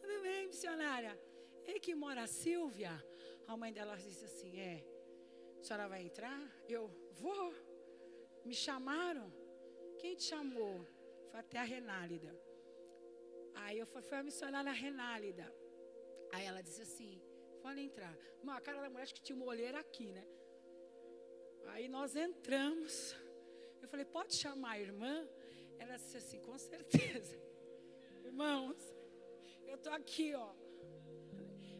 Tudo 0.00 0.22
bem, 0.22 0.46
missionária? 0.46 1.18
Ele 1.66 1.80
que 1.80 1.94
mora 1.94 2.22
a 2.22 2.26
Silvia. 2.26 2.92
A 3.46 3.56
mãe 3.56 3.72
dela 3.72 3.96
disse 3.96 4.24
assim: 4.24 4.58
É, 4.58 4.84
a 5.58 5.62
senhora 5.62 5.88
vai 5.88 6.02
entrar? 6.02 6.40
Eu 6.68 6.88
vou. 7.12 7.52
Me 8.44 8.54
chamaram. 8.54 9.32
Quem 9.98 10.14
te 10.14 10.24
chamou? 10.24 10.86
Foi 11.30 11.40
até 11.40 11.58
a 11.58 11.64
Renálida. 11.64 12.49
Aí 13.62 13.78
eu 13.78 13.86
fui, 13.86 14.02
fui 14.02 14.18
a 14.18 14.22
missionária 14.22 14.72
Renálida. 14.72 15.46
Aí 16.32 16.44
ela 16.46 16.62
disse 16.62 16.82
assim: 16.82 17.20
pode 17.62 17.80
entrar. 17.80 18.14
Uma 18.42 18.60
cara 18.60 18.80
da 18.80 18.90
mulher 18.90 19.04
acho 19.04 19.14
que 19.14 19.22
tinha 19.22 19.36
uma 19.36 19.46
olheira 19.46 19.78
aqui, 19.78 20.12
né? 20.12 20.26
Aí 21.72 21.88
nós 21.88 22.16
entramos. 22.16 23.14
Eu 23.82 23.88
falei: 23.88 24.04
pode 24.04 24.34
chamar 24.34 24.72
a 24.72 24.80
irmã? 24.80 25.14
Ela 25.78 25.96
disse 25.96 26.16
assim: 26.16 26.40
com 26.40 26.56
certeza. 26.58 27.36
Irmãos, 28.24 28.78
eu 29.66 29.76
estou 29.76 29.92
aqui, 29.92 30.34
ó. 30.34 30.52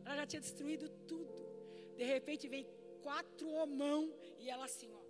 Ela 0.05 0.17
já 0.17 0.27
tinha 0.27 0.41
destruído 0.41 0.89
tudo. 1.07 1.39
De 1.97 2.05
repente 2.05 2.49
vem 2.49 2.67
quatro 3.03 3.49
homão 3.49 4.13
e 4.39 4.49
ela 4.49 4.65
assim, 4.65 4.93
ó. 4.93 5.03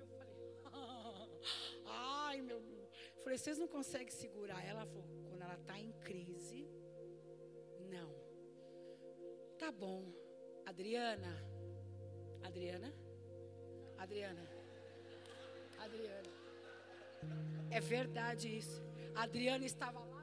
Eu 0.00 0.06
falei, 0.06 0.28
ai 1.86 2.40
meu 2.42 2.60
Falei, 3.24 3.38
vocês 3.38 3.58
não 3.58 3.66
conseguem 3.66 4.10
segurar 4.10 4.62
ela? 4.62 4.84
Falou, 4.84 5.02
quando 5.30 5.40
ela 5.40 5.54
está 5.54 5.78
em 5.78 5.90
crise, 5.92 6.68
não. 7.90 8.14
Tá 9.58 9.72
bom. 9.72 10.12
Adriana. 10.66 11.34
Adriana? 12.42 12.92
Adriana. 13.96 14.46
Adriana. 15.78 16.30
É 17.70 17.80
verdade 17.80 18.58
isso. 18.58 18.82
Adriana 19.14 19.64
estava 19.64 20.00
lá 20.00 20.13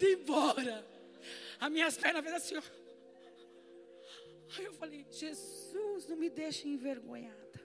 indo 0.00 0.22
embora. 0.22 0.86
As 1.60 1.70
minhas 1.70 1.96
pernas 1.98 2.22
fez 2.22 2.34
assim, 2.34 2.56
ó. 2.56 2.62
Aí 4.56 4.64
eu 4.64 4.72
falei, 4.72 5.06
Jesus, 5.10 6.08
não 6.08 6.16
me 6.16 6.30
deixe 6.30 6.66
envergonhada. 6.66 7.60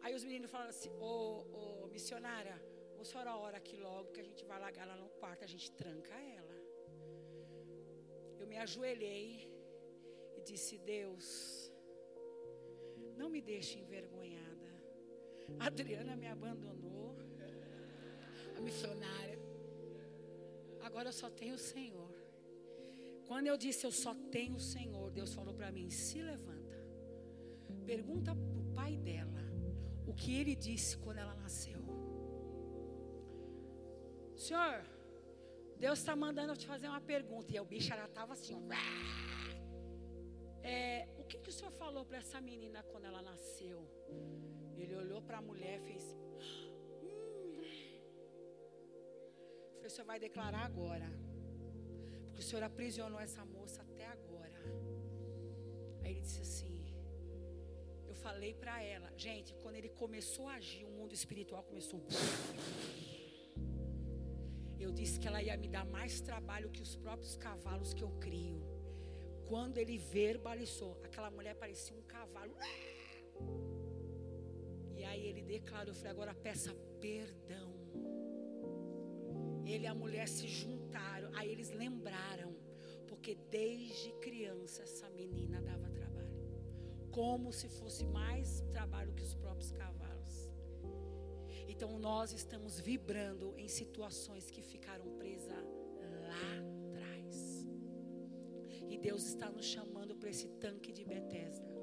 Aí 0.00 0.14
os 0.14 0.24
meninos 0.24 0.50
falaram 0.50 0.70
assim, 0.70 0.90
ô, 0.98 1.84
ô 1.84 1.86
missionária, 1.88 2.60
a 2.98 3.04
senhora 3.04 3.36
ora 3.36 3.58
aqui 3.58 3.76
logo 3.76 4.10
que 4.12 4.20
a 4.20 4.24
gente 4.24 4.44
vai 4.46 4.58
largar 4.58 4.84
ela 4.86 4.96
no 4.96 5.08
quarto, 5.10 5.44
a 5.44 5.46
gente 5.46 5.70
tranca 5.72 6.14
ela. 6.14 6.56
Eu 8.40 8.46
me 8.46 8.56
ajoelhei 8.56 9.50
e 10.36 10.40
disse, 10.42 10.78
Deus, 10.78 11.70
não 13.16 13.28
me 13.28 13.40
deixe 13.42 13.78
envergonhada. 13.78 14.68
A 15.60 15.66
Adriana 15.66 16.16
me 16.16 16.26
abandonou, 16.26 17.14
a 18.56 18.60
missionária. 18.60 19.33
Agora 20.94 21.08
eu 21.08 21.12
só 21.12 21.28
tenho 21.28 21.56
o 21.56 21.58
Senhor. 21.58 22.14
Quando 23.26 23.48
eu 23.48 23.56
disse 23.56 23.84
eu 23.84 23.90
só 23.90 24.14
tenho 24.30 24.54
o 24.54 24.60
Senhor, 24.60 25.10
Deus 25.10 25.34
falou 25.34 25.52
para 25.52 25.72
mim: 25.72 25.90
se 25.90 26.22
levanta. 26.22 26.76
Pergunta 27.84 28.32
para 28.32 28.60
o 28.60 28.72
pai 28.72 28.96
dela 28.96 29.42
o 30.06 30.14
que 30.14 30.32
ele 30.40 30.54
disse 30.54 30.96
quando 30.96 31.18
ela 31.18 31.34
nasceu. 31.34 31.80
Senhor, 34.36 34.84
Deus 35.76 35.98
está 35.98 36.14
mandando 36.14 36.52
eu 36.52 36.56
te 36.56 36.68
fazer 36.68 36.86
uma 36.86 37.00
pergunta. 37.00 37.52
E 37.52 37.58
o 37.58 37.64
bicho 37.64 37.88
já 37.88 38.04
estava 38.04 38.34
assim: 38.34 38.54
é, 40.62 41.08
o 41.18 41.24
que, 41.24 41.40
que 41.40 41.48
o 41.48 41.52
senhor 41.52 41.72
falou 41.72 42.04
para 42.04 42.18
essa 42.18 42.40
menina 42.40 42.84
quando 42.84 43.06
ela 43.06 43.20
nasceu? 43.20 43.80
Ele 44.76 44.94
olhou 44.94 45.20
para 45.20 45.38
a 45.38 45.42
mulher 45.42 45.80
e 45.80 45.86
fez. 45.88 46.23
O 49.88 49.90
senhor 49.90 50.06
vai 50.06 50.18
declarar 50.18 50.64
agora. 50.64 51.08
Porque 52.34 52.40
o 52.40 52.48
Senhor 52.48 52.64
aprisionou 52.64 53.20
essa 53.20 53.44
moça 53.44 53.80
até 53.82 54.06
agora. 54.06 54.58
Aí 56.02 56.10
ele 56.12 56.20
disse 56.20 56.40
assim: 56.40 56.84
Eu 58.08 58.14
falei 58.14 58.52
para 58.54 58.82
ela, 58.82 59.08
gente, 59.16 59.54
quando 59.62 59.76
ele 59.76 59.88
começou 59.88 60.48
a 60.48 60.54
agir, 60.54 60.84
o 60.84 60.90
mundo 60.90 61.12
espiritual 61.12 61.62
começou. 61.62 62.02
Eu 64.80 64.90
disse 64.90 65.18
que 65.20 65.28
ela 65.28 65.40
ia 65.42 65.56
me 65.56 65.68
dar 65.68 65.86
mais 65.86 66.20
trabalho 66.20 66.70
que 66.70 66.82
os 66.82 66.96
próprios 66.96 67.36
cavalos 67.36 67.94
que 67.94 68.02
eu 68.02 68.10
crio. 68.18 68.60
Quando 69.46 69.78
ele 69.78 69.96
verbalizou, 69.96 71.00
aquela 71.04 71.30
mulher 71.30 71.54
parecia 71.54 71.96
um 71.96 72.02
cavalo. 72.02 72.56
E 74.96 75.04
aí 75.04 75.24
ele 75.24 75.42
declarou, 75.42 75.90
eu 75.92 75.94
falei, 75.94 76.10
agora 76.10 76.34
peça 76.34 76.74
perdão 77.00 77.73
ele 79.66 79.84
e 79.84 79.86
a 79.86 79.94
mulher 79.94 80.28
se 80.28 80.46
juntaram. 80.46 81.30
Aí 81.34 81.50
eles 81.50 81.70
lembraram, 81.70 82.54
porque 83.08 83.34
desde 83.50 84.12
criança 84.20 84.82
essa 84.82 85.08
menina 85.10 85.60
dava 85.60 85.88
trabalho, 85.88 86.34
como 87.10 87.52
se 87.52 87.68
fosse 87.68 88.04
mais 88.04 88.60
trabalho 88.70 89.12
que 89.14 89.22
os 89.22 89.34
próprios 89.34 89.70
cavalos. 89.72 90.50
Então 91.68 91.98
nós 91.98 92.32
estamos 92.32 92.78
vibrando 92.78 93.54
em 93.56 93.68
situações 93.68 94.50
que 94.50 94.62
ficaram 94.62 95.06
presas 95.16 95.52
lá 96.28 96.46
atrás. 96.88 97.66
E 98.88 98.96
Deus 98.98 99.24
está 99.26 99.50
nos 99.50 99.66
chamando 99.66 100.14
para 100.14 100.30
esse 100.30 100.48
tanque 100.64 100.92
de 100.92 101.04
Betesda. 101.04 101.74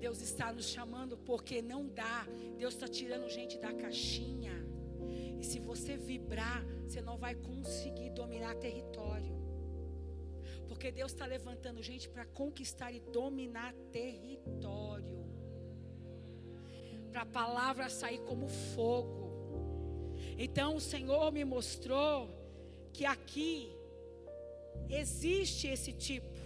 Deus 0.00 0.22
está 0.22 0.50
nos 0.50 0.66
chamando 0.66 1.16
porque 1.18 1.60
não 1.60 1.86
dá. 1.86 2.26
Deus 2.56 2.74
está 2.74 2.88
tirando 2.88 3.28
gente 3.28 3.58
da 3.58 3.72
caixinha. 3.72 4.59
E 5.40 5.44
se 5.44 5.58
você 5.58 5.96
vibrar, 5.96 6.62
você 6.86 7.00
não 7.00 7.16
vai 7.16 7.34
conseguir 7.34 8.10
dominar 8.10 8.54
território. 8.56 9.34
Porque 10.68 10.92
Deus 10.92 11.12
está 11.12 11.26
levantando 11.26 11.82
gente 11.82 12.08
para 12.08 12.24
conquistar 12.26 12.92
e 12.92 13.00
dominar 13.00 13.72
território. 13.90 15.18
Para 17.10 17.22
a 17.22 17.26
palavra 17.26 17.88
sair 17.88 18.20
como 18.20 18.46
fogo. 18.48 19.30
Então 20.38 20.76
o 20.76 20.80
Senhor 20.80 21.32
me 21.32 21.44
mostrou 21.44 22.28
que 22.92 23.04
aqui 23.04 23.74
existe 24.88 25.66
esse 25.68 25.92
tipo. 25.92 26.38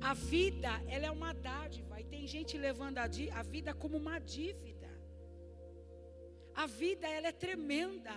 A 0.00 0.14
vida, 0.14 0.70
ela 0.88 1.06
é 1.06 1.10
uma 1.10 1.32
dádiva. 1.32 2.00
E 2.00 2.04
tem 2.04 2.26
gente 2.26 2.58
levando 2.58 2.98
a, 2.98 3.04
a 3.04 3.42
vida 3.42 3.72
como 3.72 3.96
uma 3.96 4.18
dívida. 4.18 4.69
A 6.54 6.66
vida 6.66 7.06
ela 7.06 7.28
é 7.28 7.32
tremenda. 7.32 8.14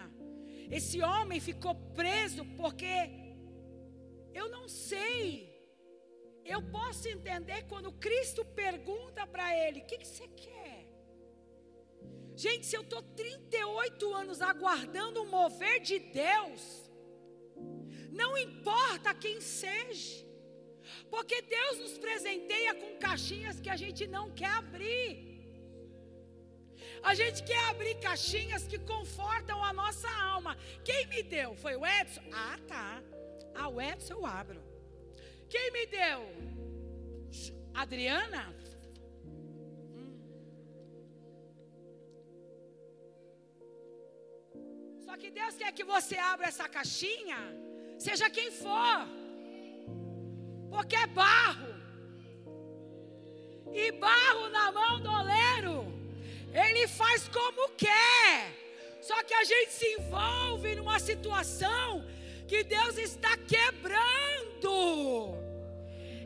Esse 0.71 1.01
homem 1.01 1.39
ficou 1.39 1.75
preso 1.95 2.45
porque 2.57 2.93
eu 4.33 4.49
não 4.49 4.67
sei. 4.67 5.53
Eu 6.43 6.61
posso 6.61 7.07
entender 7.07 7.63
quando 7.67 7.91
Cristo 7.93 8.43
pergunta 8.43 9.25
para 9.25 9.55
ele: 9.57 9.81
O 9.81 9.85
que, 9.85 9.97
que 9.97 10.07
você 10.07 10.27
quer? 10.27 10.89
Gente, 12.35 12.65
se 12.65 12.75
eu 12.75 12.81
estou 12.81 13.01
38 13.01 14.13
anos 14.13 14.41
aguardando 14.41 15.21
o 15.21 15.29
mover 15.29 15.79
de 15.79 15.99
Deus, 15.99 16.89
não 18.11 18.37
importa 18.37 19.13
quem 19.13 19.39
seja, 19.39 20.25
porque 21.09 21.41
Deus 21.43 21.79
nos 21.79 21.97
presenteia 21.97 22.73
com 22.73 22.97
caixinhas 22.97 23.59
que 23.59 23.69
a 23.69 23.75
gente 23.75 24.07
não 24.07 24.31
quer 24.31 24.49
abrir. 24.49 25.32
A 27.03 27.13
gente 27.13 27.43
quer 27.43 27.61
abrir 27.69 27.95
caixinhas 27.95 28.65
que 28.65 28.79
confortam 28.79 29.61
a 29.63 29.73
nossa 29.73 30.09
alma. 30.09 30.57
Quem 30.85 31.05
me 31.07 31.21
deu? 31.21 31.53
Foi 31.55 31.75
o 31.75 31.85
Edson? 31.85 32.23
Ah, 32.31 32.57
tá. 32.65 33.03
Ah, 33.53 33.67
o 33.67 33.81
Edson 33.81 34.13
eu 34.13 34.25
abro. 34.25 34.63
Quem 35.49 35.69
me 35.71 35.85
deu? 35.85 36.19
Adriana? 37.73 38.55
Hum. 39.25 40.15
Só 45.05 45.17
que 45.17 45.29
Deus 45.29 45.55
quer 45.55 45.73
que 45.73 45.83
você 45.83 46.17
abra 46.17 46.47
essa 46.47 46.69
caixinha, 46.69 47.37
seja 47.99 48.29
quem 48.29 48.49
for, 48.49 49.07
porque 50.71 50.95
é 50.95 51.07
barro, 51.07 51.73
e 53.73 53.91
barro 53.91 54.49
na 54.49 54.71
mão 54.71 55.01
do 55.01 55.11
oleiro 55.11 56.02
ele 56.53 56.87
faz 56.87 57.27
como 57.27 57.69
quer. 57.71 58.63
Só 59.01 59.21
que 59.23 59.33
a 59.33 59.43
gente 59.43 59.71
se 59.71 59.87
envolve 59.95 60.75
numa 60.75 60.99
situação 60.99 62.05
que 62.47 62.63
Deus 62.63 62.97
está 62.97 63.35
quebrando. 63.37 64.73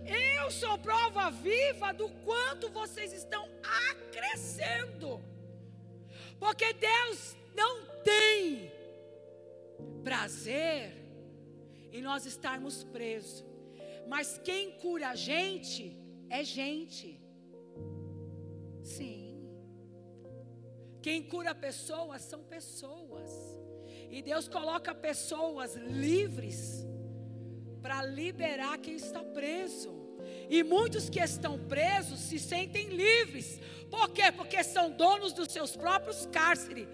Eu 0.06 0.52
sou 0.52 0.78
prova 0.78 1.30
viva 1.32 1.92
do 1.92 2.10
quanto 2.28 2.70
vocês 2.70 3.12
estão 3.14 3.44
acrescendo. 3.90 5.22
Porque 6.40 6.72
Deus 6.74 7.36
não 7.56 7.74
tem 8.04 8.72
prazer 10.04 10.94
em 11.92 12.02
nós 12.02 12.26
estarmos 12.26 12.84
presos. 12.84 13.44
Mas 14.08 14.40
quem 14.44 14.72
cura 14.84 15.10
a 15.10 15.16
gente 15.16 15.98
é 16.30 16.44
gente. 16.44 17.20
Sim. 18.84 19.17
Quem 21.02 21.24
cura 21.24 21.54
pessoas 21.54 22.22
são 22.22 22.44
pessoas. 22.44 23.32
E 24.10 24.22
Deus 24.22 24.48
coloca 24.48 24.96
pessoas 24.96 25.76
livres 25.76 26.86
para 27.82 28.04
liberar 28.06 28.78
quem 28.78 28.96
está 28.96 29.24
preso. 29.24 29.96
E 30.50 30.64
muitos 30.64 31.10
que 31.10 31.20
estão 31.20 31.60
presos 31.68 32.20
se 32.20 32.40
sentem 32.40 32.88
livres. 32.90 33.60
Por 33.90 34.10
quê? 34.10 34.32
Porque 34.32 34.64
são 34.64 34.92
donos 34.92 35.34
dos 35.34 35.52
seus 35.52 35.76
próprios 35.76 36.26
cárceres. 36.28 36.88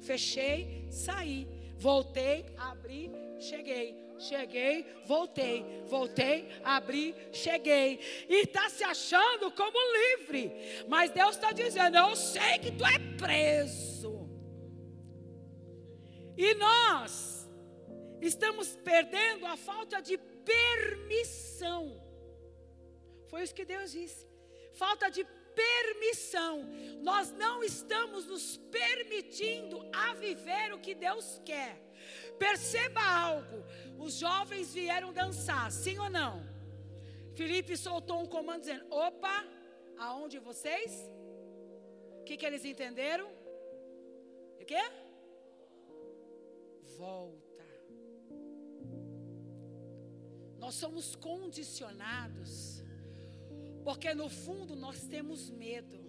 Fechei, 0.00 0.86
saí. 0.90 1.46
Voltei, 1.78 2.46
abri, 2.56 3.10
cheguei. 3.38 4.07
Cheguei, 4.18 4.84
voltei, 5.06 5.64
voltei, 5.86 6.48
abri, 6.64 7.14
cheguei. 7.32 8.00
E 8.28 8.42
está 8.42 8.68
se 8.68 8.82
achando 8.82 9.50
como 9.52 9.78
livre. 9.92 10.52
Mas 10.88 11.10
Deus 11.10 11.36
está 11.36 11.52
dizendo: 11.52 11.96
Eu 11.96 12.16
sei 12.16 12.58
que 12.58 12.72
tu 12.72 12.84
é 12.84 12.98
preso. 13.16 14.28
E 16.36 16.54
nós 16.54 17.48
estamos 18.20 18.76
perdendo 18.76 19.46
a 19.46 19.56
falta 19.56 20.00
de 20.00 20.18
permissão. 20.18 22.00
Foi 23.28 23.42
isso 23.42 23.54
que 23.54 23.64
Deus 23.64 23.92
disse. 23.92 24.26
Falta 24.72 25.10
de 25.10 25.24
permissão. 25.54 26.64
Nós 27.02 27.32
não 27.32 27.62
estamos 27.62 28.26
nos 28.26 28.56
permitindo 28.56 29.84
a 29.92 30.14
viver 30.14 30.72
o 30.72 30.78
que 30.78 30.94
Deus 30.94 31.40
quer. 31.44 31.87
Perceba 32.38 33.00
algo: 33.00 33.64
os 33.98 34.14
jovens 34.14 34.72
vieram 34.72 35.12
dançar, 35.12 35.70
sim 35.72 35.98
ou 35.98 36.10
não? 36.10 36.42
Felipe 37.34 37.76
soltou 37.76 38.20
um 38.22 38.26
comando 38.26 38.60
dizendo: 38.60 38.86
opa, 38.90 39.44
aonde 39.98 40.38
vocês? 40.38 40.92
O 42.20 42.24
que, 42.24 42.36
que 42.36 42.46
eles 42.46 42.64
entenderam? 42.64 43.28
O 44.60 44.64
quê? 44.64 44.82
volta. 46.98 47.64
Nós 50.58 50.74
somos 50.74 51.14
condicionados, 51.14 52.82
porque 53.84 54.12
no 54.12 54.28
fundo 54.28 54.74
nós 54.74 55.06
temos 55.06 55.48
medo. 55.48 56.07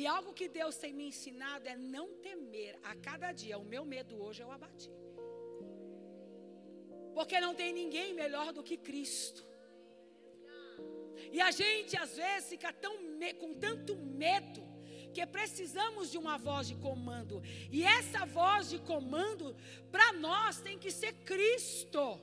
E 0.00 0.06
algo 0.06 0.34
que 0.38 0.46
Deus 0.46 0.76
tem 0.76 0.92
me 0.92 1.06
ensinado 1.08 1.66
é 1.66 1.74
não 1.74 2.06
temer 2.26 2.78
a 2.90 2.94
cada 2.96 3.32
dia. 3.32 3.56
O 3.56 3.64
meu 3.64 3.84
medo 3.94 4.22
hoje 4.22 4.42
eu 4.42 4.52
abati. 4.52 4.90
Porque 7.14 7.40
não 7.40 7.54
tem 7.54 7.72
ninguém 7.72 8.12
melhor 8.12 8.52
do 8.52 8.62
que 8.62 8.76
Cristo. 8.76 9.42
E 11.32 11.40
a 11.40 11.50
gente 11.50 11.96
às 11.96 12.14
vezes 12.14 12.50
fica 12.50 12.70
tão 12.74 12.94
com 13.40 13.54
tanto 13.54 13.96
medo 13.96 14.62
que 15.14 15.26
precisamos 15.26 16.10
de 16.10 16.18
uma 16.18 16.36
voz 16.36 16.68
de 16.68 16.74
comando. 16.74 17.42
E 17.72 17.82
essa 17.82 18.26
voz 18.26 18.68
de 18.68 18.78
comando 18.78 19.56
para 19.90 20.12
nós 20.12 20.60
tem 20.60 20.78
que 20.78 20.90
ser 20.90 21.14
Cristo. 21.30 22.20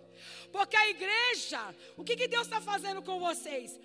Porque 0.52 0.76
a 0.76 0.90
igreja, 0.92 1.74
o 1.98 2.04
que, 2.04 2.16
que 2.16 2.28
Deus 2.28 2.44
está 2.44 2.62
fazendo 2.62 3.02
com 3.02 3.20
vocês? 3.20 3.80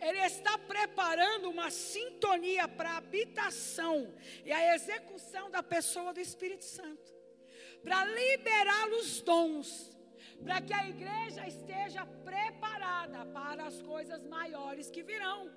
Ele 0.00 0.20
está 0.20 0.56
preparando 0.56 1.50
uma 1.50 1.70
sintonia 1.70 2.66
para 2.66 2.92
a 2.92 2.96
habitação 2.96 4.12
e 4.44 4.50
a 4.50 4.74
execução 4.74 5.50
da 5.50 5.62
pessoa 5.62 6.14
do 6.14 6.20
Espírito 6.20 6.64
Santo, 6.64 7.12
para 7.82 8.04
liberar 8.06 8.88
os 8.98 9.20
dons, 9.20 9.96
para 10.42 10.62
que 10.62 10.72
a 10.72 10.88
igreja 10.88 11.46
esteja 11.46 12.06
preparada 12.24 13.26
para 13.26 13.66
as 13.66 13.82
coisas 13.82 14.24
maiores 14.24 14.90
que 14.90 15.02
virão, 15.02 15.50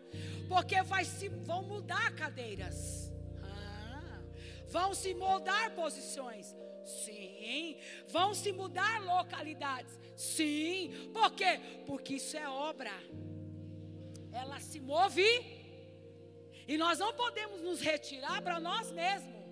porque 0.50 0.82
vai 0.82 1.06
se, 1.06 1.30
vão 1.30 1.64
mudar 1.64 2.14
cadeiras, 2.14 3.14
ah, 3.44 4.22
vão 4.68 4.94
se 4.94 5.14
moldar 5.14 5.72
posições, 5.72 6.54
sim, 6.84 7.78
vão 8.10 8.34
se 8.34 8.52
mudar 8.52 9.02
localidades, 9.02 9.98
sim, 10.18 11.10
por 11.14 11.32
quê? 11.32 11.62
Porque 11.86 12.16
isso 12.16 12.36
é 12.36 12.48
obra 12.48 12.91
ela 14.34 14.60
se 14.60 14.80
move 14.80 15.24
e 16.68 16.78
nós 16.78 17.00
não 17.00 17.14
podemos 17.14 17.62
nos 17.62 17.80
retirar 17.82 18.42
para 18.42 18.60
nós 18.60 18.92
mesmos. 18.92 19.44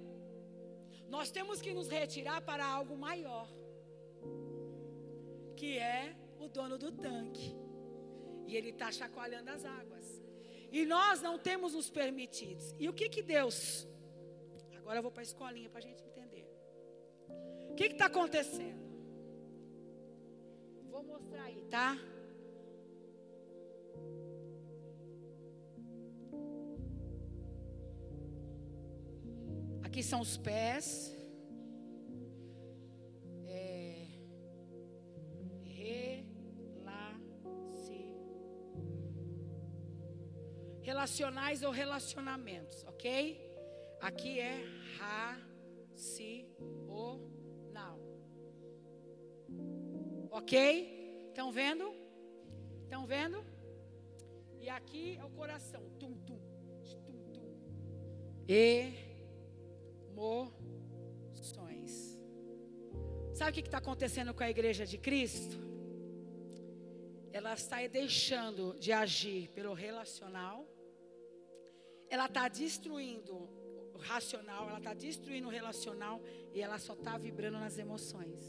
Nós 1.08 1.30
temos 1.30 1.62
que 1.62 1.74
nos 1.74 1.90
retirar 1.90 2.42
para 2.42 2.66
algo 2.66 2.98
maior, 2.98 3.48
que 5.56 5.78
é 5.78 6.16
o 6.40 6.48
dono 6.48 6.78
do 6.78 6.92
tanque. 6.92 7.56
E 8.48 8.56
ele 8.56 8.70
está 8.70 8.92
chacoalhando 8.92 9.50
as 9.52 9.64
águas. 9.66 10.06
E 10.72 10.86
nós 10.86 11.22
não 11.22 11.38
temos 11.38 11.74
nos 11.74 11.90
permitidos. 11.90 12.74
E 12.80 12.88
o 12.88 12.94
que 12.94 13.10
que 13.10 13.22
Deus? 13.22 13.88
Agora 14.78 15.00
eu 15.00 15.04
vou 15.04 15.12
para 15.12 15.22
a 15.22 15.24
escolinha 15.24 15.70
para 15.70 15.80
a 15.80 15.82
gente 15.84 16.04
entender. 16.04 16.50
O 17.70 17.76
que 17.76 17.86
está 17.86 18.06
acontecendo? 18.06 18.82
Vou 20.90 21.04
mostrar 21.04 21.44
aí, 21.44 21.62
tá? 21.70 21.98
Aqui 29.92 30.02
são 30.02 30.22
os 30.22 30.38
pés. 30.38 31.14
É, 33.46 34.08
Relacionais 40.82 41.62
ou 41.62 41.72
relacionamentos, 41.72 42.86
ok? 42.86 43.38
Aqui 44.00 44.40
é 44.40 44.64
racional. 44.98 46.40
Ok? 50.32 51.26
Estão 51.28 51.52
vendo? 51.52 51.94
Estão 52.84 53.06
vendo? 53.06 53.44
E 54.58 54.70
aqui 54.70 55.18
é 55.18 55.26
o 55.26 55.32
coração. 55.32 55.82
Tum, 56.00 56.14
tum, 56.26 56.40
tum, 56.86 57.34
tum. 57.34 57.44
E 58.48 59.11
emoções. 60.22 62.20
Sabe 63.34 63.52
o 63.52 63.54
que 63.54 63.62
está 63.62 63.80
acontecendo 63.80 64.34
com 64.34 64.44
a 64.44 64.50
igreja 64.50 64.86
de 64.86 64.98
Cristo? 64.98 65.58
Ela 67.34 67.54
está 67.54 67.86
deixando 67.88 68.78
de 68.78 68.92
agir 68.92 69.50
pelo 69.50 69.74
relacional, 69.74 70.68
ela 72.10 72.26
está 72.26 72.48
destruindo 72.48 73.36
o 73.94 73.98
racional, 73.98 74.68
ela 74.70 74.78
está 74.78 74.94
destruindo 74.94 75.48
o 75.48 75.52
relacional 75.52 76.22
e 76.54 76.62
ela 76.62 76.78
só 76.78 76.94
está 76.94 77.18
vibrando 77.18 77.58
nas 77.58 77.78
emoções. 77.78 78.48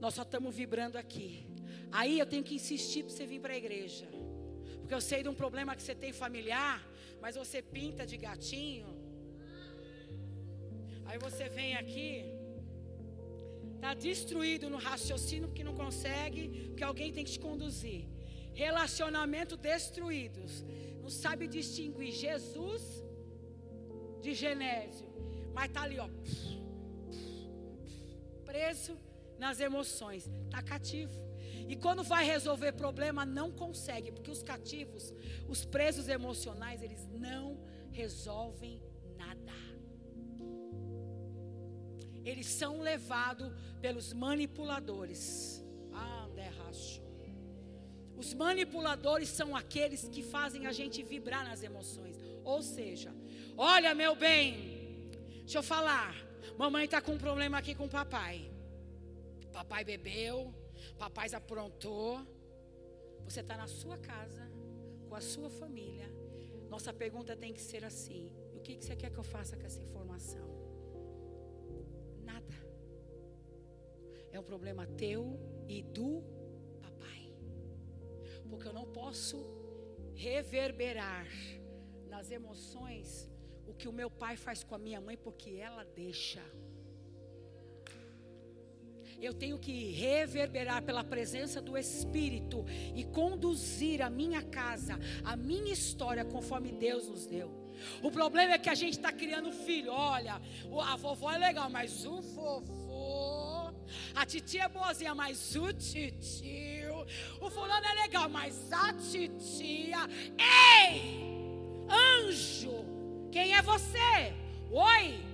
Nós 0.00 0.14
só 0.14 0.22
estamos 0.22 0.54
vibrando 0.56 0.96
aqui. 0.96 1.46
Aí 1.92 2.18
eu 2.18 2.26
tenho 2.26 2.42
que 2.42 2.54
insistir 2.54 3.04
para 3.04 3.12
você 3.12 3.26
vir 3.26 3.40
para 3.40 3.52
a 3.52 3.56
igreja. 3.56 4.08
Porque 4.80 4.94
eu 4.94 5.00
sei 5.00 5.22
de 5.22 5.28
um 5.28 5.34
problema 5.34 5.76
que 5.76 5.82
você 5.82 5.94
tem 5.94 6.12
familiar 6.12 6.89
mas 7.20 7.36
você 7.36 7.60
pinta 7.62 8.06
de 8.06 8.16
gatinho. 8.16 8.88
Aí 11.04 11.18
você 11.18 11.48
vem 11.48 11.74
aqui, 11.76 12.24
está 13.74 13.92
destruído 13.94 14.70
no 14.70 14.76
raciocínio 14.76 15.48
porque 15.48 15.64
não 15.64 15.74
consegue, 15.74 16.68
porque 16.68 16.84
alguém 16.84 17.12
tem 17.12 17.24
que 17.24 17.32
te 17.32 17.40
conduzir. 17.40 18.02
Relacionamento 18.52 19.56
destruídos, 19.56 20.64
não 21.02 21.10
sabe 21.10 21.46
distinguir 21.46 22.12
Jesus 22.12 22.82
de 24.20 24.34
Genésio, 24.34 25.08
mas 25.54 25.66
está 25.68 25.82
ali, 25.82 25.98
ó, 25.98 26.08
preso 28.44 28.96
nas 29.38 29.60
emoções, 29.60 30.28
está 30.46 30.62
cativo. 30.62 31.29
E 31.70 31.76
quando 31.76 32.02
vai 32.02 32.24
resolver 32.24 32.72
problema, 32.72 33.24
não 33.24 33.48
consegue, 33.52 34.10
porque 34.10 34.28
os 34.28 34.42
cativos, 34.42 35.14
os 35.48 35.64
presos 35.64 36.08
emocionais, 36.08 36.82
eles 36.82 37.06
não 37.12 37.46
resolvem 37.92 38.82
nada. 39.16 39.52
Eles 42.24 42.46
são 42.46 42.80
levados 42.80 43.52
pelos 43.80 44.12
manipuladores. 44.12 45.64
Ah, 45.92 46.26
Os 48.16 48.34
manipuladores 48.34 49.28
são 49.28 49.54
aqueles 49.54 50.08
que 50.08 50.24
fazem 50.24 50.66
a 50.66 50.72
gente 50.72 51.04
vibrar 51.04 51.44
nas 51.44 51.62
emoções. 51.62 52.18
Ou 52.42 52.62
seja, 52.62 53.14
olha 53.56 53.94
meu 53.94 54.16
bem, 54.16 55.08
deixa 55.42 55.58
eu 55.58 55.62
falar. 55.62 56.16
Mamãe 56.58 56.86
está 56.86 57.00
com 57.00 57.12
um 57.12 57.18
problema 57.18 57.58
aqui 57.58 57.76
com 57.76 57.84
o 57.84 57.88
papai. 57.88 58.50
Papai 59.52 59.84
bebeu, 59.84 60.52
Papai 61.02 61.28
aprontou. 61.34 62.20
Você 63.24 63.40
está 63.40 63.56
na 63.56 63.66
sua 63.66 63.96
casa, 63.96 64.44
com 65.08 65.14
a 65.14 65.20
sua 65.32 65.48
família. 65.48 66.08
Nossa 66.68 66.92
pergunta 66.92 67.34
tem 67.34 67.54
que 67.54 67.62
ser 67.70 67.82
assim: 67.90 68.30
o 68.54 68.60
que, 68.60 68.76
que 68.76 68.84
você 68.84 68.94
quer 68.94 69.10
que 69.10 69.18
eu 69.22 69.24
faça 69.24 69.56
com 69.56 69.64
essa 69.64 69.80
informação? 69.80 70.46
Nada. 72.22 72.56
É 74.30 74.38
um 74.38 74.42
problema 74.52 74.86
teu 75.04 75.22
e 75.66 75.82
do 75.82 76.22
papai. 76.82 77.22
Porque 78.50 78.68
eu 78.68 78.74
não 78.80 78.86
posso 79.00 79.38
reverberar 80.14 81.26
nas 82.10 82.30
emoções 82.30 83.26
o 83.66 83.72
que 83.72 83.88
o 83.88 83.92
meu 84.00 84.10
pai 84.10 84.36
faz 84.36 84.62
com 84.62 84.74
a 84.74 84.78
minha 84.78 85.00
mãe, 85.00 85.16
porque 85.16 85.52
ela 85.52 85.82
deixa 85.82 86.42
eu 89.20 89.34
tenho 89.34 89.58
que 89.58 89.92
reverberar 89.92 90.82
pela 90.82 91.04
presença 91.04 91.60
do 91.60 91.76
Espírito 91.76 92.64
e 92.94 93.04
conduzir 93.04 94.02
a 94.02 94.08
minha 94.08 94.42
casa, 94.42 94.98
a 95.24 95.36
minha 95.36 95.72
história 95.72 96.24
conforme 96.24 96.72
Deus 96.72 97.06
nos 97.06 97.26
deu. 97.26 97.60
O 98.02 98.10
problema 98.10 98.54
é 98.54 98.58
que 98.58 98.68
a 98.68 98.74
gente 98.74 98.94
está 98.94 99.12
criando 99.12 99.52
filho. 99.52 99.92
Olha, 99.92 100.40
a 100.84 100.96
vovó 100.96 101.32
é 101.32 101.38
legal, 101.38 101.70
mas 101.70 102.04
o 102.04 102.20
vovô, 102.20 103.72
a 104.14 104.26
titia 104.26 104.64
é 104.64 104.68
boazinha, 104.68 105.14
mas 105.14 105.54
o 105.56 105.72
titio, 105.72 107.06
o 107.40 107.50
fulano 107.50 107.86
é 107.86 108.02
legal, 108.02 108.28
mas 108.28 108.72
a 108.72 108.92
titia. 108.92 109.98
Ei, 110.38 111.24
anjo, 111.88 112.84
quem 113.30 113.54
é 113.54 113.62
você? 113.62 114.34
Oi. 114.70 115.29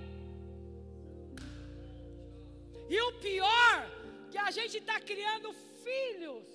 E 2.89 3.01
o 3.01 3.13
pior, 3.19 3.97
que 4.31 4.37
a 4.37 4.51
gente 4.51 4.77
está 4.77 4.99
criando 4.99 5.53
filhos. 5.83 6.45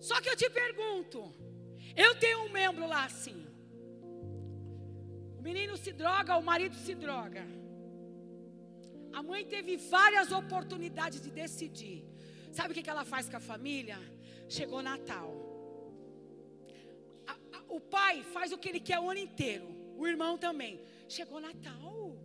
Só 0.00 0.20
que 0.20 0.30
eu 0.30 0.36
te 0.36 0.48
pergunto, 0.48 1.18
eu 1.94 2.14
tenho 2.18 2.40
um 2.44 2.48
membro 2.50 2.86
lá 2.86 3.04
assim. 3.04 3.46
O 5.38 5.42
menino 5.42 5.76
se 5.76 5.92
droga, 5.92 6.36
o 6.36 6.42
marido 6.42 6.74
se 6.74 6.94
droga. 6.94 7.44
A 9.12 9.22
mãe 9.22 9.44
teve 9.44 9.76
várias 9.76 10.30
oportunidades 10.30 11.20
de 11.20 11.30
decidir. 11.30 12.04
Sabe 12.52 12.72
o 12.72 12.82
que 12.82 12.88
ela 12.88 13.04
faz 13.04 13.28
com 13.28 13.36
a 13.36 13.40
família? 13.40 13.98
Chegou 14.48 14.82
Natal. 14.82 15.28
o 17.68 17.80
pai 17.80 18.22
faz 18.34 18.52
o 18.52 18.58
que 18.58 18.68
ele 18.68 18.80
quer 18.80 18.98
o 18.98 19.08
ano 19.08 19.20
inteiro, 19.20 19.66
o 19.96 20.06
irmão 20.06 20.36
também. 20.36 20.80
Chegou 21.10 21.40
Natal, 21.40 22.16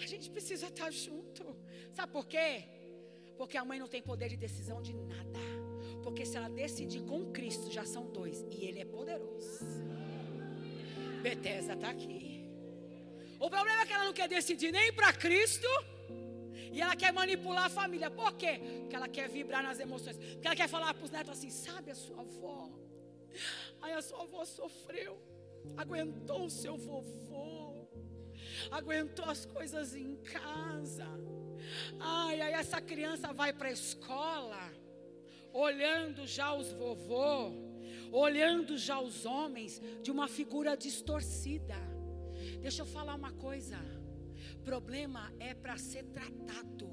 a 0.00 0.06
gente 0.06 0.30
precisa 0.30 0.68
estar 0.68 0.88
junto. 0.92 1.44
Sabe 1.92 2.12
por 2.12 2.28
quê? 2.28 2.62
Porque 3.36 3.56
a 3.58 3.64
mãe 3.64 3.76
não 3.80 3.88
tem 3.88 4.00
poder 4.00 4.28
de 4.28 4.36
decisão 4.36 4.80
de 4.80 4.94
nada. 4.94 5.40
Porque 6.04 6.24
se 6.24 6.36
ela 6.36 6.48
decidir 6.48 7.02
com 7.02 7.32
Cristo, 7.32 7.72
já 7.72 7.84
são 7.84 8.06
dois. 8.12 8.46
E 8.48 8.66
Ele 8.66 8.78
é 8.78 8.84
poderoso. 8.84 9.64
Bethesda 11.20 11.74
está 11.74 11.90
aqui. 11.90 12.46
O 13.40 13.50
problema 13.50 13.82
é 13.82 13.86
que 13.86 13.92
ela 13.92 14.04
não 14.04 14.12
quer 14.12 14.28
decidir 14.28 14.70
nem 14.70 14.92
para 14.92 15.12
Cristo. 15.12 15.66
E 16.72 16.80
ela 16.80 16.94
quer 16.94 17.12
manipular 17.12 17.64
a 17.64 17.68
família. 17.68 18.12
Por 18.12 18.32
quê? 18.34 18.60
Porque 18.82 18.94
ela 18.94 19.08
quer 19.08 19.28
vibrar 19.28 19.64
nas 19.64 19.80
emoções. 19.80 20.16
Porque 20.16 20.46
ela 20.46 20.54
quer 20.54 20.68
falar 20.68 20.94
para 20.94 21.04
os 21.04 21.10
netos 21.10 21.32
assim: 21.32 21.50
sabe 21.50 21.90
a 21.90 21.96
sua 21.96 22.20
avó? 22.20 22.70
Aí 23.82 23.92
a 23.92 24.00
sua 24.00 24.22
avó 24.22 24.44
sofreu. 24.44 25.20
Aguentou 25.76 26.44
o 26.44 26.50
seu 26.50 26.76
vovô. 26.76 27.79
Aguentou 28.70 29.24
as 29.26 29.46
coisas 29.46 29.94
em 29.94 30.16
casa. 30.16 31.06
Ai, 31.98 32.40
aí 32.40 32.52
essa 32.52 32.80
criança 32.80 33.32
vai 33.32 33.52
para 33.52 33.68
a 33.68 33.72
escola 33.72 34.80
olhando 35.52 36.26
já 36.26 36.54
os 36.54 36.72
vovô, 36.72 37.52
olhando 38.12 38.78
já 38.78 39.00
os 39.00 39.24
homens 39.24 39.80
de 40.02 40.10
uma 40.10 40.28
figura 40.28 40.76
distorcida. 40.76 41.76
Deixa 42.60 42.82
eu 42.82 42.86
falar 42.86 43.14
uma 43.14 43.32
coisa. 43.32 43.78
Problema 44.64 45.32
é 45.38 45.54
para 45.54 45.76
ser 45.76 46.04
tratado. 46.04 46.88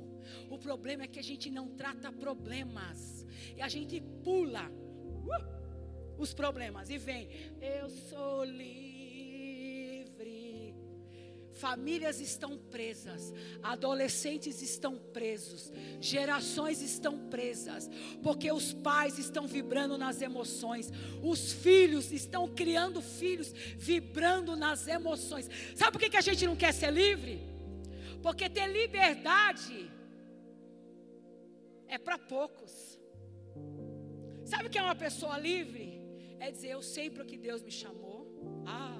O 0.49 0.57
problema 0.57 1.03
é 1.03 1.07
que 1.07 1.19
a 1.19 1.23
gente 1.23 1.49
não 1.49 1.69
trata 1.69 2.11
problemas. 2.11 3.25
E 3.55 3.61
a 3.61 3.67
gente 3.67 4.01
pula 4.23 4.69
uh, 4.69 6.21
os 6.21 6.33
problemas 6.33 6.89
e 6.89 6.97
vem. 6.97 7.29
Eu 7.61 7.89
sou 7.89 8.43
livre. 8.43 8.86
Famílias 11.57 12.19
estão 12.19 12.57
presas, 12.57 13.33
adolescentes 13.63 14.61
estão 14.61 14.97
presos, 14.97 15.71
gerações 15.99 16.81
estão 16.81 17.17
presas, 17.29 17.89
porque 18.21 18.51
os 18.51 18.73
pais 18.73 19.17
estão 19.17 19.47
vibrando 19.47 19.97
nas 19.97 20.21
emoções, 20.21 20.91
os 21.23 21.51
filhos 21.51 22.11
estão 22.11 22.47
criando 22.47 23.01
filhos 23.01 23.51
vibrando 23.75 24.55
nas 24.55 24.87
emoções. 24.87 25.49
Sabe 25.75 25.93
por 25.93 25.99
que, 25.99 26.15
a 26.15 26.21
gente 26.21 26.45
não 26.45 26.55
quer 26.55 26.73
ser 26.73 26.91
livre? 26.91 27.41
Porque 28.21 28.49
ter 28.49 28.67
liberdade 28.67 29.89
é 31.87 31.97
para 31.97 32.17
poucos. 32.17 32.99
Sabe 34.45 34.67
o 34.67 34.69
que 34.69 34.77
é 34.77 34.83
uma 34.83 34.95
pessoa 34.95 35.37
livre? 35.37 36.01
É 36.39 36.51
dizer, 36.51 36.69
eu 36.69 36.81
sei 36.81 37.09
para 37.09 37.25
que 37.25 37.37
Deus 37.37 37.63
me 37.63 37.71
chamou. 37.71 38.27
Ah, 38.65 38.96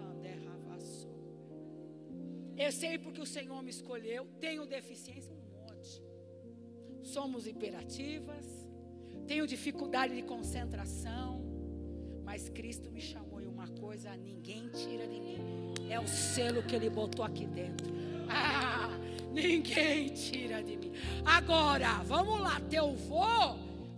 eu 2.57 2.71
sei 2.71 2.97
porque 2.97 3.21
o 3.21 3.25
Senhor 3.25 3.61
me 3.61 3.69
escolheu. 3.69 4.27
Tenho 4.39 4.65
deficiência, 4.65 5.31
um 5.33 5.59
monte. 5.59 6.01
Somos 7.03 7.45
imperativas. 7.45 8.45
Tenho 9.27 9.45
dificuldade 9.45 10.15
de 10.15 10.23
concentração. 10.23 11.45
Mas 12.23 12.49
Cristo 12.49 12.91
me 12.91 12.99
chamou 12.99 13.39
e 13.39 13.45
uma 13.45 13.67
coisa 13.67 14.15
ninguém 14.17 14.69
tira 14.69 15.07
de 15.07 15.19
mim. 15.19 15.37
É 15.89 15.99
o 15.99 16.07
selo 16.07 16.63
que 16.63 16.75
Ele 16.75 16.89
botou 16.89 17.23
aqui 17.23 17.45
dentro. 17.45 17.87
Ah, 18.29 18.89
ninguém 19.31 20.09
tira 20.09 20.61
de 20.61 20.75
mim. 20.75 20.91
Agora, 21.23 22.03
vamos 22.03 22.39
lá. 22.41 22.59
Teu 22.61 22.95
vô, 22.95 23.23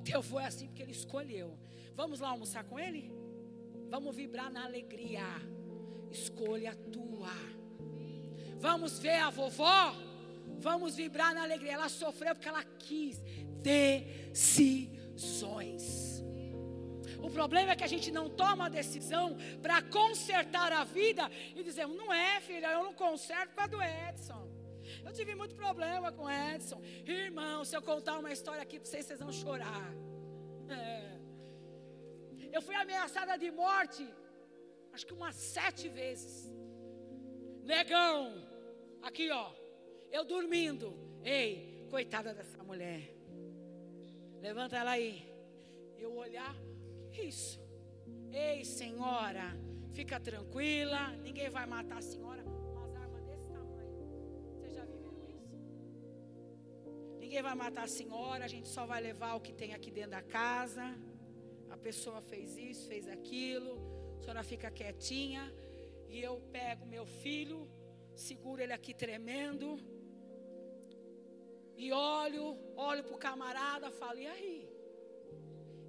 teu 0.03 0.22
vô 0.22 0.39
é 0.39 0.45
assim 0.45 0.68
porque 0.68 0.84
Ele 0.84 0.91
escolheu. 0.91 1.57
Vamos 1.95 2.20
lá 2.20 2.30
almoçar 2.30 2.64
com 2.66 2.80
Ele? 2.80 3.12
Vamos 3.89 4.16
vibrar 4.16 4.51
na 4.51 4.66
alegria. 4.66 5.24
Escolha 6.12 6.76
tua. 6.76 7.32
Vamos 8.60 8.99
ver 8.99 9.20
a 9.20 9.30
vovó? 9.30 9.95
Vamos 10.60 10.95
vibrar 10.95 11.34
na 11.34 11.43
alegria. 11.43 11.74
Ela 11.74 11.89
sofreu 11.89 12.36
porque 12.36 12.49
ela 12.49 12.64
quis 12.64 13.22
decisões. 13.62 14.89
O 17.22 17.30
problema 17.30 17.72
é 17.72 17.76
que 17.76 17.84
a 17.84 17.88
gente 17.88 18.12
não 18.12 18.30
toma 18.30 18.66
a 18.66 18.70
decisão 18.70 19.38
para 19.62 19.82
consertar 19.82 20.72
a 20.72 20.84
vida 20.84 21.30
e 21.55 21.64
dizemos: 21.64 21.97
não 21.97 22.14
é, 22.14 22.39
filha, 22.41 22.68
eu 22.74 22.84
não 22.84 22.93
conserto 22.93 23.49
por 23.49 23.57
causa 23.57 23.72
do 23.72 23.82
Edson. 23.82 24.47
Eu 25.05 25.14
tive 25.14 25.36
muito 25.36 25.55
problema 25.55 26.12
com 26.12 26.24
o 26.24 26.30
Edson. 26.30 26.82
Irmão, 27.05 27.64
se 27.64 27.76
eu 27.76 27.82
contar 27.82 28.18
uma 28.20 28.32
história 28.32 28.62
aqui 28.62 28.80
para 28.80 28.89
vocês, 28.89 29.05
vocês 29.05 29.20
vão 29.20 29.32
chorar. 29.32 29.93
É. 30.70 31.20
Eu 32.51 32.62
fui 32.62 32.76
ameaçada 32.76 33.38
de 33.38 33.51
morte, 33.51 34.07
acho 34.93 35.05
que 35.05 35.14
umas 35.14 35.36
sete 35.36 35.88
vezes. 35.88 36.49
Negão, 37.64 38.48
Aqui, 39.01 39.29
ó. 39.31 39.51
Eu 40.11 40.25
dormindo. 40.25 40.93
Ei, 41.23 41.85
coitada 41.89 42.33
dessa 42.33 42.63
mulher. 42.63 43.13
Levanta 44.41 44.77
ela 44.77 44.91
aí. 44.91 45.25
Eu 45.97 46.15
olhar. 46.15 46.55
Isso. 47.11 47.59
Ei, 48.31 48.63
senhora. 48.63 49.57
Fica 49.93 50.19
tranquila. 50.19 51.11
Ninguém 51.17 51.49
vai 51.49 51.65
matar 51.65 51.97
a 51.97 52.01
senhora. 52.01 52.43
Umas 52.43 52.95
armas 52.95 53.23
desse 53.25 53.47
tamanho. 53.47 53.91
Vocês 54.55 54.73
já 54.73 54.85
viveram 54.85 55.27
isso? 55.27 55.57
Ninguém 57.19 57.41
vai 57.41 57.55
matar 57.55 57.83
a 57.83 57.87
senhora. 57.87 58.45
A 58.45 58.47
gente 58.47 58.67
só 58.67 58.85
vai 58.85 59.01
levar 59.01 59.35
o 59.35 59.41
que 59.41 59.53
tem 59.53 59.73
aqui 59.73 59.91
dentro 59.91 60.11
da 60.11 60.21
casa. 60.21 60.83
A 61.69 61.77
pessoa 61.77 62.21
fez 62.21 62.57
isso, 62.57 62.87
fez 62.87 63.07
aquilo. 63.07 63.73
A 64.17 64.21
senhora 64.21 64.43
fica 64.43 64.71
quietinha. 64.71 65.53
E 66.07 66.19
eu 66.21 66.39
pego 66.51 66.85
meu 66.85 67.05
filho 67.05 67.67
seguro 68.20 68.61
ele 68.61 68.74
aqui 68.74 68.93
tremendo. 68.93 69.78
E 71.78 71.91
olho, 71.93 72.57
olho 72.76 73.03
para 73.03 73.15
o 73.15 73.17
camarada, 73.17 73.89
falo, 73.91 74.20
e 74.20 74.28
aí? 74.28 74.70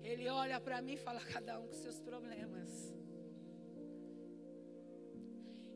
Ele 0.03 0.29
olha 0.29 0.61
para 0.61 0.81
mim 0.81 0.95
e 0.95 0.97
fala, 0.97 1.21
cada 1.35 1.59
um 1.59 1.67
com 1.67 1.75
seus 1.75 2.01
problemas. 2.01 2.95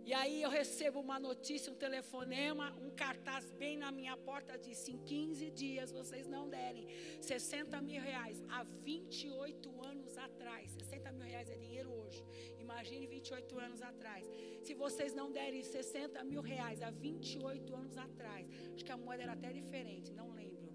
E 0.06 0.12
aí 0.12 0.42
eu 0.42 0.50
recebo 0.50 1.00
uma 1.00 1.18
notícia, 1.18 1.72
um 1.72 1.76
telefonema, 1.76 2.76
um 2.78 2.90
cartaz 2.90 3.50
bem 3.52 3.74
na 3.78 3.90
minha 3.90 4.14
porta, 4.18 4.58
disse, 4.58 4.92
em 4.92 4.98
15 4.98 5.50
dias 5.50 5.90
vocês 5.90 6.26
não 6.26 6.46
derem 6.46 6.86
60 7.22 7.80
mil 7.80 8.02
reais. 8.02 8.44
Há 8.50 8.62
28 8.62 9.86
anos 9.86 10.18
atrás, 10.18 10.70
60 10.72 11.10
mil 11.12 11.26
reais 11.26 11.48
é 11.48 11.56
dinheiro 11.56 11.90
hoje. 11.90 12.22
Imagine 12.64 13.06
28 13.06 13.58
anos 13.66 13.80
atrás. 13.82 14.24
Se 14.66 14.72
vocês 14.82 15.12
não 15.18 15.28
derem 15.38 15.62
60 15.62 16.24
mil 16.30 16.42
reais 16.52 16.80
há 16.86 16.90
28 16.90 17.74
anos 17.82 17.96
atrás, 17.96 18.46
acho 18.74 18.84
que 18.86 18.94
a 18.96 18.96
moeda 18.96 19.22
era 19.26 19.34
até 19.38 19.52
diferente, 19.60 20.12
não 20.20 20.28
lembro. 20.40 20.68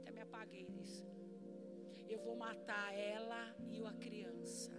Até 0.00 0.10
me 0.16 0.20
apaguei 0.20 0.64
nisso. 0.74 1.06
Eu 2.14 2.18
vou 2.26 2.36
matar 2.36 2.86
ela 2.92 3.40
e 3.70 3.78
a 3.84 3.92
criança. 4.04 4.72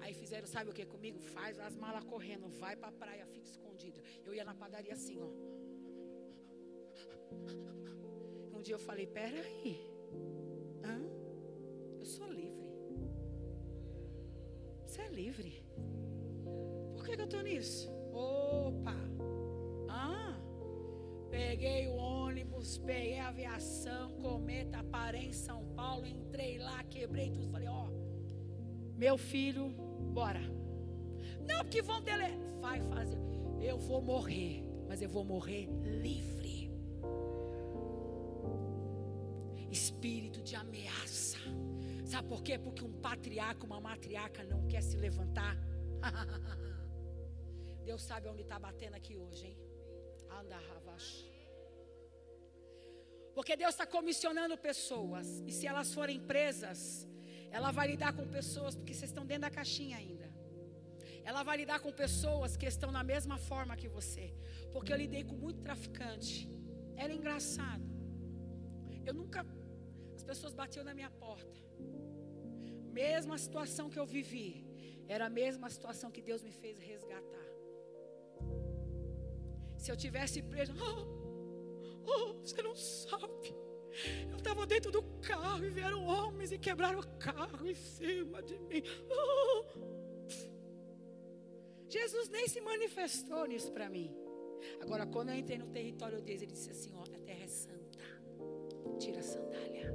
Aí 0.00 0.12
fizeram, 0.14 0.46
sabe 0.46 0.70
o 0.70 0.72
que 0.78 0.84
comigo? 0.94 1.18
Faz 1.36 1.58
as 1.60 1.76
malas 1.76 2.04
correndo, 2.04 2.48
vai 2.48 2.74
para 2.74 2.88
a 2.88 2.92
praia, 3.02 3.26
fica 3.26 3.48
escondida. 3.54 4.00
Eu 4.24 4.34
ia 4.34 4.44
na 4.44 4.54
padaria 4.54 4.94
assim, 4.94 5.18
ó. 5.20 5.30
Um 8.56 8.62
dia 8.62 8.74
eu 8.74 8.78
falei, 8.78 9.06
peraí. 9.06 9.78
Hã? 10.84 10.98
Eu 11.98 12.04
sou 12.04 12.26
livre. 12.26 12.69
Você 15.00 15.06
é 15.06 15.08
livre. 15.08 15.64
Por 16.94 17.04
que, 17.06 17.16
que 17.16 17.20
eu 17.22 17.24
estou 17.24 17.42
nisso? 17.42 17.90
Opa! 18.12 18.94
Ah! 19.88 20.36
Peguei 21.30 21.88
o 21.88 21.94
ônibus, 21.94 22.76
peguei 22.78 23.18
a 23.18 23.28
aviação, 23.28 24.12
cometa, 24.16 24.84
parei 24.84 25.28
em 25.28 25.32
São 25.32 25.64
Paulo, 25.74 26.06
entrei 26.06 26.58
lá, 26.58 26.82
quebrei 26.84 27.30
tudo. 27.30 27.48
Falei, 27.48 27.68
ó, 27.68 27.88
meu 28.96 29.16
filho, 29.16 29.70
bora. 30.12 30.42
Não, 31.48 31.60
porque 31.60 31.80
vão 31.80 32.02
dele. 32.02 32.36
Vai 32.60 32.80
fazer. 32.82 33.18
Eu 33.58 33.78
vou 33.78 34.02
morrer, 34.02 34.62
mas 34.86 35.00
eu 35.00 35.08
vou 35.08 35.24
morrer 35.24 35.66
livre. 35.82 36.70
Espírito 39.70 40.42
de 40.42 40.56
ameaça. 40.56 41.38
Sabe 42.10 42.26
por 42.32 42.42
quê? 42.46 42.54
Porque 42.58 42.84
um 42.90 42.94
patriarca, 43.08 43.64
uma 43.70 43.80
matriarca 43.80 44.42
não 44.52 44.60
quer 44.72 44.82
se 44.82 44.96
levantar. 45.06 45.54
Deus 47.88 48.02
sabe 48.02 48.28
onde 48.32 48.42
está 48.46 48.58
batendo 48.58 48.94
aqui 49.00 49.14
hoje, 49.16 49.42
hein? 49.48 49.56
Anda, 50.38 50.56
Ravash. 50.68 51.08
Porque 53.36 53.54
Deus 53.62 53.74
está 53.74 53.86
comissionando 53.86 54.56
pessoas. 54.58 55.28
E 55.48 55.52
se 55.52 55.68
elas 55.72 55.94
forem 55.98 56.18
presas, 56.32 56.80
ela 57.56 57.70
vai 57.70 57.86
lidar 57.92 58.12
com 58.18 58.26
pessoas, 58.38 58.74
porque 58.74 58.92
vocês 58.92 59.10
estão 59.10 59.24
dentro 59.24 59.42
da 59.42 59.50
caixinha 59.58 59.96
ainda. 59.96 60.28
Ela 61.22 61.44
vai 61.44 61.58
lidar 61.62 61.78
com 61.78 61.92
pessoas 61.92 62.56
que 62.56 62.66
estão 62.66 62.90
na 62.90 63.04
mesma 63.12 63.38
forma 63.38 63.76
que 63.76 63.88
você. 63.88 64.26
Porque 64.72 64.92
eu 64.92 64.96
lidei 65.04 65.22
com 65.30 65.36
muito 65.36 65.60
traficante. 65.68 66.50
Era 66.96 67.12
engraçado. 67.12 67.88
Eu 69.08 69.14
nunca. 69.14 69.46
As 70.18 70.24
pessoas 70.24 70.52
batiam 70.52 70.84
na 70.84 70.94
minha 71.00 71.10
porta. 71.24 71.70
Mesma 72.90 73.36
situação 73.38 73.88
que 73.88 73.98
eu 73.98 74.06
vivi. 74.06 74.64
Era 75.08 75.26
a 75.26 75.30
mesma 75.30 75.68
situação 75.68 76.10
que 76.10 76.22
Deus 76.22 76.42
me 76.42 76.52
fez 76.52 76.78
resgatar. 76.78 77.48
Se 79.76 79.90
eu 79.90 79.96
tivesse 79.96 80.42
preso, 80.42 80.72
oh, 80.78 82.10
oh, 82.12 82.34
você 82.34 82.62
não 82.62 82.74
sabe. 82.76 83.54
Eu 84.30 84.36
estava 84.36 84.66
dentro 84.66 84.92
do 84.92 85.02
carro 85.20 85.64
e 85.64 85.70
vieram 85.70 86.04
homens 86.04 86.52
e 86.52 86.58
quebraram 86.58 87.00
o 87.00 87.06
carro 87.18 87.66
em 87.66 87.74
cima 87.74 88.42
de 88.42 88.58
mim. 88.58 88.82
Oh. 89.10 89.64
Jesus 91.88 92.28
nem 92.28 92.46
se 92.46 92.60
manifestou 92.60 93.46
nisso 93.46 93.72
para 93.72 93.90
mim. 93.90 94.14
Agora, 94.80 95.06
quando 95.06 95.30
eu 95.30 95.34
entrei 95.34 95.58
no 95.58 95.66
território 95.66 96.20
deles, 96.22 96.42
ele 96.42 96.52
disse 96.52 96.70
assim: 96.70 96.92
ó, 96.94 97.02
a 97.02 97.18
terra 97.18 97.42
é 97.42 97.48
santa. 97.48 97.98
Tira 98.98 99.20
a 99.20 99.22
sandália. 99.22 99.92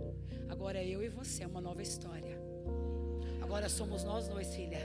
Agora 0.49 0.77
é 0.77 0.87
eu 0.87 1.01
e 1.01 1.09
você, 1.09 1.43
é 1.43 1.47
uma 1.47 1.61
nova 1.61 1.81
história. 1.81 2.44
Agora 3.45 3.69
somos 3.69 4.03
nós 4.03 4.27
dois, 4.27 4.55
filha. 4.55 4.79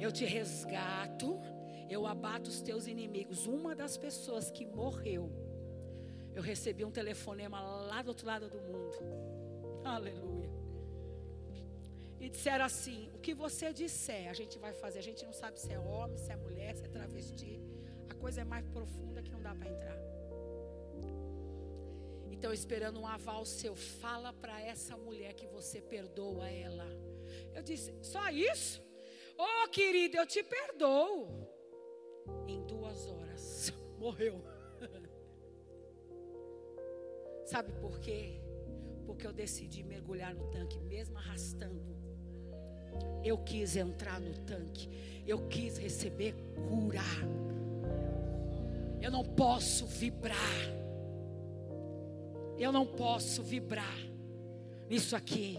Eu 0.00 0.10
te 0.10 0.24
resgato, 0.24 1.40
eu 1.88 2.04
abato 2.04 2.50
os 2.50 2.60
teus 2.60 2.88
inimigos. 2.88 3.46
Uma 3.46 3.76
das 3.76 3.96
pessoas 3.96 4.50
que 4.50 4.66
morreu, 4.66 5.30
eu 6.34 6.42
recebi 6.42 6.84
um 6.84 6.90
telefonema 6.90 7.60
lá 7.60 8.02
do 8.02 8.08
outro 8.08 8.26
lado 8.26 8.48
do 8.48 8.60
mundo. 8.60 8.96
Aleluia. 9.84 10.50
E 12.18 12.28
disseram 12.28 12.64
assim: 12.64 13.08
o 13.14 13.20
que 13.20 13.32
você 13.32 13.72
disser, 13.72 14.28
a 14.28 14.34
gente 14.34 14.58
vai 14.58 14.72
fazer. 14.72 14.98
A 14.98 15.06
gente 15.10 15.24
não 15.24 15.32
sabe 15.32 15.60
se 15.60 15.72
é 15.72 15.78
homem, 15.78 16.18
se 16.18 16.32
é 16.32 16.36
mulher, 16.36 16.74
se 16.74 16.84
é 16.84 16.88
travesti. 16.88 17.60
A 18.08 18.14
coisa 18.14 18.40
é 18.40 18.44
mais 18.44 18.66
profunda 18.66 19.22
que 19.22 19.30
não 19.30 19.40
dá 19.40 19.54
para 19.54 19.68
entrar. 19.68 19.98
Então, 22.32 22.52
esperando 22.52 22.98
um 22.98 23.06
aval 23.06 23.46
seu, 23.46 23.76
fala 23.76 24.32
para 24.32 24.60
essa 24.60 24.96
mulher 24.96 25.34
que 25.34 25.46
você 25.46 25.80
perdoa 25.80 26.48
ela. 26.50 27.03
Eu 27.54 27.62
disse: 27.62 27.94
só 28.02 28.28
isso? 28.30 28.82
Oh, 29.38 29.68
querida, 29.68 30.18
eu 30.18 30.26
te 30.26 30.42
perdoo. 30.42 31.28
Em 32.46 32.62
duas 32.64 33.06
horas, 33.06 33.72
morreu. 33.98 34.42
Sabe 37.44 37.72
por 37.74 37.98
quê? 38.00 38.40
Porque 39.06 39.26
eu 39.26 39.32
decidi 39.32 39.82
mergulhar 39.82 40.34
no 40.34 40.50
tanque, 40.50 40.80
mesmo 40.80 41.18
arrastando. 41.18 41.94
Eu 43.22 43.38
quis 43.38 43.76
entrar 43.76 44.20
no 44.20 44.34
tanque. 44.40 44.88
Eu 45.26 45.48
quis 45.48 45.78
receber 45.78 46.34
cura. 46.68 47.00
Eu 49.00 49.10
não 49.10 49.24
posso 49.24 49.86
vibrar. 49.86 50.36
Eu 52.58 52.70
não 52.70 52.86
posso 52.86 53.42
vibrar 53.42 53.98
nisso 54.88 55.16
aqui. 55.16 55.58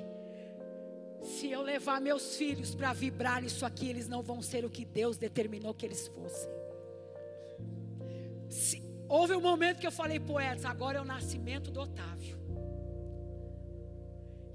Se 1.25 1.49
eu 1.49 1.61
levar 1.61 1.99
meus 1.99 2.37
filhos 2.37 2.75
para 2.75 2.93
vibrar 2.93 3.41
nisso 3.41 3.65
aqui, 3.65 3.89
eles 3.89 4.07
não 4.07 4.21
vão 4.21 4.41
ser 4.41 4.63
o 4.63 4.69
que 4.69 4.85
Deus 4.85 5.17
determinou 5.17 5.73
que 5.73 5.85
eles 5.85 6.07
fossem. 6.07 6.51
Se, 8.47 8.81
houve 9.09 9.35
um 9.35 9.41
momento 9.41 9.79
que 9.79 9.87
eu 9.87 9.91
falei, 9.91 10.19
poetas, 10.19 10.65
agora 10.65 10.99
é 10.99 11.01
o 11.01 11.05
nascimento 11.05 11.71
do 11.71 11.81
Otávio. 11.81 12.37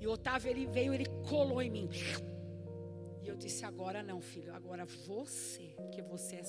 E 0.00 0.06
o 0.06 0.12
Otávio 0.12 0.48
ele 0.50 0.66
veio, 0.66 0.94
ele 0.94 1.06
colou 1.28 1.60
em 1.60 1.70
mim. 1.70 1.90
E 3.22 3.28
eu 3.28 3.36
disse: 3.36 3.64
agora 3.64 4.02
não, 4.02 4.20
filho, 4.20 4.54
agora 4.54 4.86
você, 4.86 5.74
porque 5.76 6.00
você 6.00 6.36
é 6.36 6.44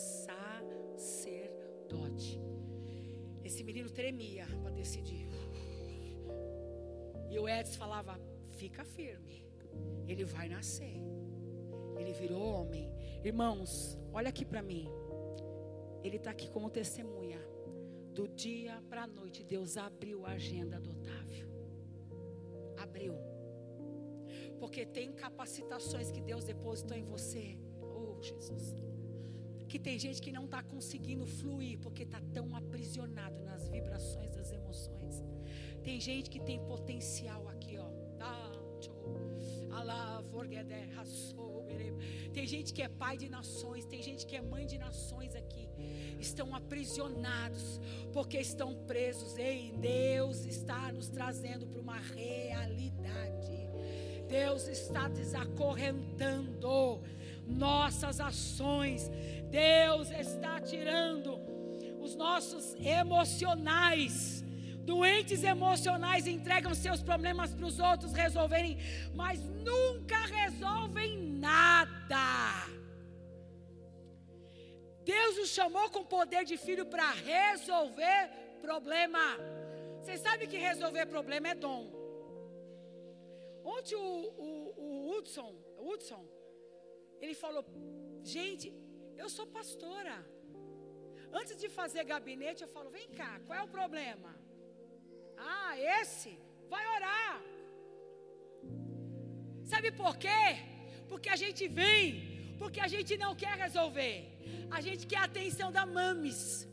sacerdote. 0.95 2.39
Esse 3.43 3.63
menino 3.63 3.89
tremia 3.89 4.45
para 4.61 4.69
decidir. 4.71 5.27
E 7.29 7.37
o 7.37 7.49
Edson 7.49 7.77
falava: 7.77 8.17
fica 8.51 8.85
firme, 8.85 9.40
ele 10.07 10.23
vai 10.23 10.49
nascer. 10.49 10.95
Ele 11.97 12.13
virou 12.13 12.41
homem. 12.41 12.91
Irmãos, 13.23 13.97
olha 14.11 14.29
aqui 14.29 14.43
para 14.43 14.61
mim. 14.61 14.87
Ele 16.03 16.17
está 16.17 16.31
aqui 16.31 16.49
como 16.49 16.69
testemunha. 16.69 17.39
Do 18.13 18.27
dia 18.27 18.81
para 18.89 19.03
a 19.03 19.07
noite, 19.07 19.43
Deus 19.43 19.77
abriu 19.77 20.25
a 20.25 20.31
agenda 20.31 20.79
do 20.79 20.91
Otávio. 20.91 21.47
Abriu. 22.77 23.13
Porque 24.59 24.85
tem 24.85 25.11
capacitações 25.13 26.11
que 26.11 26.19
Deus 26.19 26.43
depositou 26.43 26.97
em 26.97 27.03
você. 27.03 27.57
Oh, 27.81 28.21
Jesus. 28.21 28.75
Que 29.67 29.79
tem 29.79 29.97
gente 29.97 30.21
que 30.21 30.31
não 30.31 30.45
está 30.45 30.61
conseguindo 30.61 31.25
fluir 31.25 31.79
porque 31.79 32.03
está 32.03 32.19
tão 32.33 32.53
aprisionado 32.55 33.41
nas 33.43 33.69
vibrações 33.69 34.31
das 34.35 34.51
emoções. 34.51 35.23
Tem 35.81 35.99
gente 35.99 36.29
que 36.29 36.39
tem 36.39 36.59
potencial 36.65 37.47
aqui, 37.47 37.77
ó. 37.77 38.00
Tem 42.33 42.47
gente 42.47 42.73
que 42.73 42.81
é 42.81 42.87
pai 42.87 43.17
de 43.17 43.29
nações, 43.29 43.85
tem 43.85 44.01
gente 44.01 44.25
que 44.25 44.35
é 44.35 44.41
mãe 44.41 44.65
de 44.65 44.77
nações 44.77 45.35
aqui. 45.35 45.69
Estão 46.19 46.55
aprisionados 46.55 47.79
porque 48.13 48.39
estão 48.39 48.73
presos. 48.85 49.37
Ei, 49.37 49.73
Deus 49.77 50.45
está 50.45 50.91
nos 50.91 51.09
trazendo 51.09 51.67
para 51.67 51.79
uma 51.79 51.97
realidade. 51.97 53.51
Deus 54.27 54.67
está 54.67 55.09
desacorrentando 55.09 57.01
nossas 57.45 58.21
ações. 58.21 59.11
Deus 59.49 60.09
está 60.09 60.59
tirando 60.61 61.37
os 61.99 62.15
nossos 62.15 62.73
emocionais. 62.75 64.40
Doentes 64.83 65.43
emocionais 65.43 66.25
entregam 66.25 66.73
seus 66.73 67.01
problemas 67.01 67.53
para 67.53 67.65
os 67.65 67.79
outros 67.79 68.13
resolverem, 68.13 68.77
mas 69.13 69.39
nunca 69.39 70.17
resolvem 70.25 71.17
nada. 71.17 72.25
Deus 75.03 75.37
nos 75.37 75.49
chamou 75.49 75.89
com 75.89 76.03
poder 76.03 76.43
de 76.45 76.57
filho 76.57 76.85
para 76.85 77.11
resolver 77.11 78.29
problema. 78.61 79.19
Vocês 79.99 80.19
sabem 80.19 80.47
que 80.47 80.57
resolver 80.57 81.05
problema 81.05 81.49
é 81.49 81.55
dom. 81.55 81.83
Ontem 83.63 83.95
o, 83.95 84.07
o, 84.47 84.49
o 84.83 85.11
Hudson, 85.11 85.53
Hudson, 85.77 86.25
ele 87.19 87.35
falou: 87.35 87.63
Gente, 88.23 88.73
eu 89.15 89.29
sou 89.29 89.45
pastora. 89.45 90.17
Antes 91.31 91.55
de 91.55 91.69
fazer 91.69 92.03
gabinete, 92.03 92.63
eu 92.63 92.67
falo: 92.67 92.89
Vem 92.89 93.09
cá, 93.09 93.39
qual 93.45 93.59
é 93.59 93.63
o 93.63 93.67
problema? 93.67 94.31
Ah, 95.41 95.79
esse? 95.79 96.37
Vai 96.69 96.85
orar. 96.95 97.41
Sabe 99.63 99.91
por 99.91 100.17
quê? 100.17 100.57
Porque 101.09 101.29
a 101.29 101.35
gente 101.35 101.67
vem, 101.67 102.55
porque 102.59 102.79
a 102.79 102.87
gente 102.87 103.17
não 103.17 103.35
quer 103.35 103.55
resolver. 103.57 104.27
A 104.69 104.81
gente 104.81 105.07
quer 105.07 105.17
a 105.17 105.23
atenção 105.23 105.71
da 105.71 105.85
mames. 105.85 106.67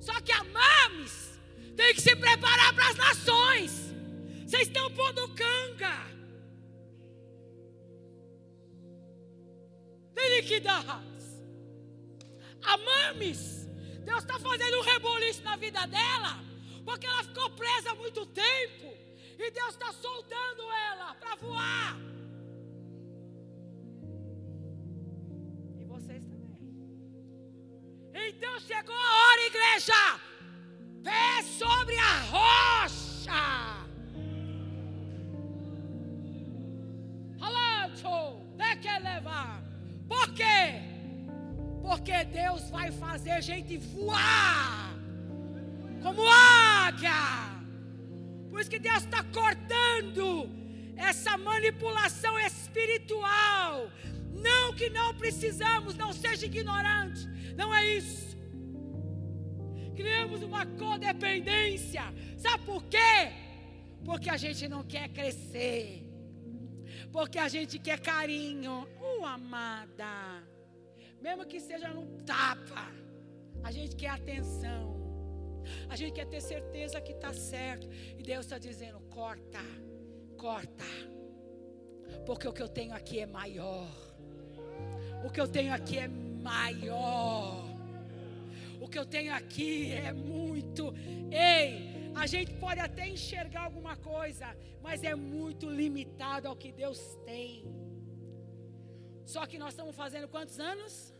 Só 0.00 0.20
que 0.20 0.32
a 0.32 0.44
mames 0.44 1.38
tem 1.76 1.94
que 1.94 2.00
se 2.00 2.14
preparar 2.14 2.74
para 2.74 2.88
as 2.88 2.96
nações. 2.96 3.94
Vocês 4.46 4.68
estão 4.68 4.90
pondo 4.92 5.28
canga. 5.34 5.96
Tem 10.14 10.42
que 10.42 10.60
dar. 10.60 11.02
A 12.62 12.76
mames 12.76 13.67
Deus 14.08 14.22
está 14.24 14.38
fazendo 14.38 14.78
um 14.78 14.82
reboliço 14.92 15.42
na 15.44 15.54
vida 15.56 15.86
dela, 15.86 16.42
porque 16.82 17.06
ela 17.06 17.22
ficou 17.22 17.50
presa 17.50 17.90
há 17.90 17.94
muito 17.94 18.24
tempo, 18.24 18.86
e 19.38 19.50
Deus 19.50 19.72
está 19.74 19.92
soltando 19.92 20.62
ela 20.90 21.14
para 21.16 21.34
voar. 21.36 21.94
E 25.78 25.84
vocês 25.84 26.24
também. 26.24 26.58
Então 28.28 28.58
chegou 28.60 28.96
a 28.96 29.10
hora, 29.20 29.46
igreja, 29.46 30.20
pé 31.04 31.42
sobre 31.42 31.96
a 31.98 32.14
rocha. 32.32 33.42
Alonso, 37.42 38.40
tem 38.56 38.80
que 38.80 38.98
levar. 39.00 39.62
Por 40.08 40.32
quê? 40.32 40.97
Porque 41.88 42.22
Deus 42.24 42.68
vai 42.68 42.92
fazer 42.92 43.40
gente 43.40 43.78
voar 43.78 44.94
como 46.02 46.20
águia. 46.28 47.22
Por 48.50 48.60
isso 48.60 48.68
que 48.68 48.78
Deus 48.78 49.04
está 49.04 49.24
cortando 49.24 50.50
essa 50.94 51.38
manipulação 51.38 52.38
espiritual. 52.40 53.90
Não 54.34 54.74
que 54.74 54.90
não 54.90 55.14
precisamos, 55.14 55.96
não 55.96 56.12
seja 56.12 56.44
ignorante. 56.44 57.26
Não 57.56 57.74
é 57.74 57.82
isso. 57.96 58.36
Criamos 59.96 60.42
uma 60.42 60.66
codependência. 60.66 62.02
Sabe 62.36 62.64
por 62.66 62.84
quê? 62.84 63.32
Porque 64.04 64.28
a 64.28 64.36
gente 64.36 64.68
não 64.68 64.84
quer 64.84 65.08
crescer. 65.08 66.06
Porque 67.10 67.38
a 67.38 67.48
gente 67.48 67.78
quer 67.78 67.98
carinho. 67.98 68.86
Uh, 69.00 69.24
amada. 69.24 70.57
Mesmo 71.20 71.44
que 71.44 71.60
seja 71.60 71.88
no 71.88 72.06
tapa, 72.22 72.92
a 73.62 73.70
gente 73.70 73.96
quer 73.96 74.10
atenção. 74.10 74.96
A 75.88 75.96
gente 75.96 76.12
quer 76.12 76.26
ter 76.26 76.40
certeza 76.40 77.00
que 77.00 77.12
está 77.12 77.32
certo. 77.32 77.88
E 78.18 78.22
Deus 78.22 78.46
está 78.46 78.58
dizendo: 78.58 79.00
corta, 79.10 79.60
corta. 80.36 80.84
Porque 82.24 82.46
o 82.48 82.52
que 82.52 82.62
eu 82.62 82.68
tenho 82.68 82.94
aqui 82.94 83.20
é 83.20 83.26
maior. 83.26 83.88
O 85.24 85.30
que 85.30 85.40
eu 85.40 85.48
tenho 85.48 85.72
aqui 85.74 85.98
é 85.98 86.08
maior. 86.08 87.64
O 88.80 88.88
que 88.88 88.98
eu 88.98 89.04
tenho 89.04 89.34
aqui 89.34 89.92
é 89.92 90.12
muito. 90.12 90.94
Ei, 91.30 92.12
a 92.14 92.26
gente 92.26 92.54
pode 92.54 92.80
até 92.80 93.08
enxergar 93.08 93.62
alguma 93.62 93.96
coisa, 93.96 94.56
mas 94.82 95.02
é 95.02 95.14
muito 95.14 95.68
limitado 95.68 96.48
ao 96.48 96.56
que 96.56 96.70
Deus 96.72 96.98
tem. 97.24 97.64
Só 99.32 99.46
que 99.46 99.58
nós 99.58 99.74
estamos 99.74 99.94
fazendo 99.94 100.26
quantos 100.26 100.58
anos? 100.58 101.12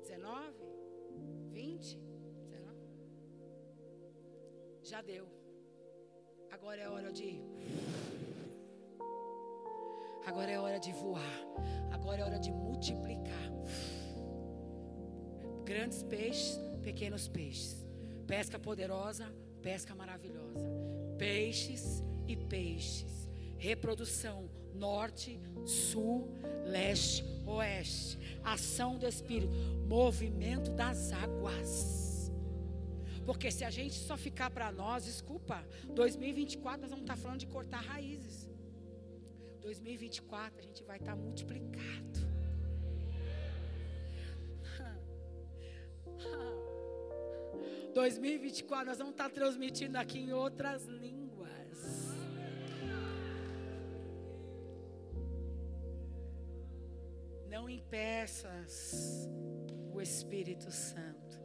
19? 0.00 0.56
20? 1.50 1.98
19? 2.48 2.78
Já 4.82 5.02
deu. 5.02 5.28
Agora 6.50 6.80
é 6.80 6.88
hora 6.88 7.12
de. 7.12 7.42
Agora 10.24 10.50
é 10.50 10.58
hora 10.58 10.80
de 10.80 10.90
voar. 10.90 11.38
Agora 11.92 12.22
é 12.22 12.24
hora 12.24 12.38
de 12.38 12.50
multiplicar. 12.50 13.50
Grandes 15.64 16.02
peixes, 16.02 16.58
pequenos 16.82 17.28
peixes. 17.28 17.86
Pesca 18.26 18.58
poderosa, 18.58 19.26
pesca 19.60 19.94
maravilhosa. 19.94 20.66
Peixes 21.18 22.02
e 22.26 22.38
peixes. 22.38 23.28
Reprodução 23.58 24.48
norte, 24.80 25.38
sul, 25.66 26.34
leste, 26.64 27.22
oeste. 27.46 28.18
Ação 28.42 28.98
do 28.98 29.06
Espírito, 29.06 29.52
movimento 29.86 30.72
das 30.72 31.12
águas. 31.12 32.32
Porque 33.26 33.50
se 33.50 33.64
a 33.64 33.70
gente 33.70 33.94
só 33.94 34.16
ficar 34.16 34.50
para 34.50 34.72
nós, 34.72 35.04
desculpa, 35.04 35.62
2024 35.94 36.80
nós 36.80 36.90
vamos 36.90 37.04
estar 37.04 37.16
falando 37.16 37.40
de 37.40 37.46
cortar 37.46 37.82
raízes. 37.82 38.48
2024 39.60 40.58
a 40.58 40.62
gente 40.62 40.82
vai 40.82 40.96
estar 40.96 41.14
multiplicado. 41.14 42.30
2024 47.94 48.86
nós 48.86 48.98
vamos 48.98 49.12
estar 49.12 49.28
transmitindo 49.28 49.98
aqui 49.98 50.18
em 50.18 50.32
outras 50.32 50.86
línguas. 50.86 51.19
Não 57.54 57.68
impeças 57.68 59.28
o 59.92 60.00
Espírito 60.00 60.70
Santo. 60.70 61.36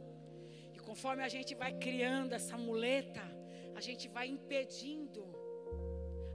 E 0.74 0.78
conforme 0.78 1.22
a 1.22 1.28
gente 1.28 1.52
vai 1.62 1.72
criando 1.86 2.32
essa 2.32 2.56
muleta, 2.56 3.24
a 3.74 3.80
gente 3.80 4.06
vai 4.08 4.26
impedindo 4.28 5.24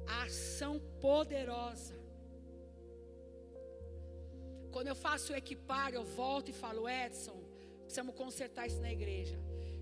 a 0.07 0.23
ação 0.23 0.73
poderosa. 0.99 1.95
Quando 4.73 4.87
eu 4.87 4.95
faço 4.95 5.31
o 5.31 5.35
equipar, 5.35 5.93
eu 5.93 6.03
volto 6.03 6.49
e 6.49 6.53
falo, 6.53 6.87
Edson, 6.89 7.39
precisamos 7.83 8.15
consertar 8.15 8.67
isso 8.67 8.81
na 8.81 8.91
igreja. 8.91 9.37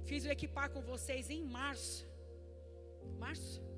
Fiz 0.06 0.24
o 0.26 0.30
equipar 0.30 0.70
com 0.72 0.82
vocês 0.82 1.30
em 1.30 1.44
março. 1.44 2.08
Março? 3.18 3.69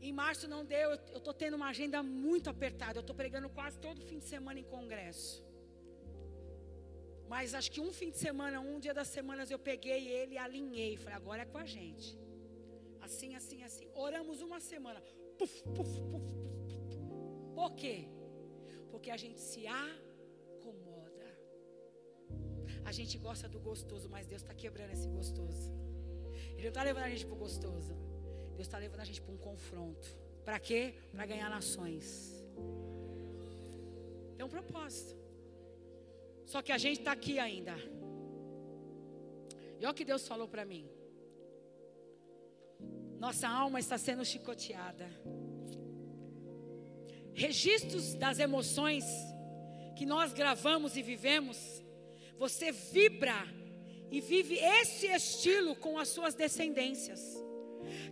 Em 0.00 0.12
março 0.12 0.46
não 0.46 0.64
deu, 0.64 0.90
eu 0.90 1.18
estou 1.18 1.34
tendo 1.34 1.54
uma 1.54 1.68
agenda 1.68 2.02
muito 2.02 2.48
apertada. 2.48 2.98
Eu 2.98 3.00
estou 3.00 3.16
pregando 3.16 3.48
quase 3.48 3.78
todo 3.78 4.00
fim 4.00 4.18
de 4.18 4.26
semana 4.26 4.58
em 4.60 4.64
congresso. 4.64 5.44
Mas 7.28 7.54
acho 7.54 7.70
que 7.70 7.80
um 7.80 7.92
fim 7.92 8.10
de 8.10 8.16
semana, 8.16 8.60
um 8.60 8.78
dia 8.80 8.94
das 8.94 9.08
semanas, 9.08 9.50
eu 9.50 9.58
peguei 9.58 10.08
ele 10.08 10.34
e 10.34 10.38
alinhei. 10.38 10.96
Falei, 10.96 11.16
agora 11.16 11.42
é 11.42 11.44
com 11.44 11.58
a 11.58 11.66
gente. 11.66 12.18
Assim, 13.00 13.34
assim, 13.34 13.62
assim. 13.62 13.86
Oramos 13.94 14.40
uma 14.40 14.60
semana. 14.60 15.00
Puf, 15.38 15.62
puf, 15.76 16.00
puf, 16.10 16.26
Por 17.54 17.74
quê? 17.74 18.08
Porque 18.90 19.10
a 19.10 19.16
gente 19.16 19.40
se 19.40 19.66
acomoda. 19.66 21.28
A 22.84 22.92
gente 22.92 23.18
gosta 23.18 23.46
do 23.48 23.60
gostoso, 23.60 24.08
mas 24.08 24.26
Deus 24.26 24.42
está 24.42 24.54
quebrando 24.54 24.92
esse 24.92 25.08
gostoso. 25.08 25.72
Ele 26.52 26.62
não 26.62 26.68
está 26.68 26.82
levando 26.82 27.04
a 27.04 27.10
gente 27.10 27.26
para 27.26 27.34
o 27.34 27.38
gostoso. 27.38 28.07
Deus 28.58 28.66
está 28.66 28.78
levando 28.78 29.02
a 29.02 29.04
gente 29.04 29.20
para 29.22 29.32
um 29.32 29.38
confronto. 29.38 30.08
Para 30.44 30.58
quê? 30.58 30.92
Para 31.12 31.24
ganhar 31.24 31.48
nações. 31.48 32.34
Tem 34.36 34.44
um 34.44 34.48
propósito. 34.48 35.16
Só 36.44 36.60
que 36.60 36.72
a 36.72 36.78
gente 36.78 36.98
está 36.98 37.12
aqui 37.12 37.38
ainda. 37.38 37.76
E 39.78 39.84
olha 39.84 39.92
o 39.92 39.94
que 39.94 40.04
Deus 40.04 40.26
falou 40.26 40.48
para 40.48 40.64
mim. 40.64 40.90
Nossa 43.20 43.46
alma 43.46 43.78
está 43.78 43.96
sendo 43.96 44.24
chicoteada. 44.24 45.08
Registros 47.32 48.14
das 48.14 48.40
emoções 48.40 49.04
que 49.96 50.04
nós 50.04 50.32
gravamos 50.32 50.96
e 50.96 51.02
vivemos, 51.02 51.80
você 52.36 52.72
vibra 52.72 53.38
e 54.10 54.20
vive 54.20 54.56
esse 54.56 55.06
estilo 55.06 55.76
com 55.76 55.96
as 55.96 56.08
suas 56.08 56.34
descendências. 56.34 57.46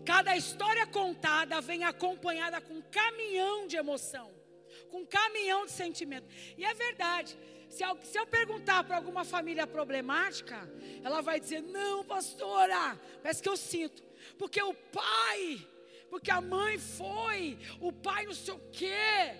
Cada 0.04 0.36
história 0.36 0.86
contada 0.86 1.60
vem 1.60 1.84
acompanhada 1.84 2.60
com 2.60 2.74
um 2.74 2.82
caminhão 2.82 3.66
de 3.66 3.76
emoção, 3.76 4.32
com 4.90 4.98
um 4.98 5.06
caminhão 5.06 5.66
de 5.66 5.72
sentimento. 5.72 6.26
E 6.56 6.64
é 6.64 6.74
verdade. 6.74 7.36
Se 7.68 7.84
eu, 7.84 7.98
se 8.02 8.18
eu 8.18 8.26
perguntar 8.26 8.84
para 8.84 8.96
alguma 8.96 9.24
família 9.24 9.66
problemática, 9.66 10.68
ela 11.02 11.20
vai 11.20 11.40
dizer: 11.40 11.62
Não, 11.62 12.04
pastora, 12.04 12.98
parece 13.22 13.42
que 13.42 13.48
eu 13.48 13.56
sinto. 13.56 14.02
Porque 14.38 14.62
o 14.62 14.74
pai, 14.74 15.66
porque 16.08 16.30
a 16.30 16.40
mãe 16.40 16.78
foi, 16.78 17.58
o 17.80 17.92
pai 17.92 18.26
não 18.26 18.34
sei 18.34 18.54
o 18.54 18.60
quê. 18.70 19.34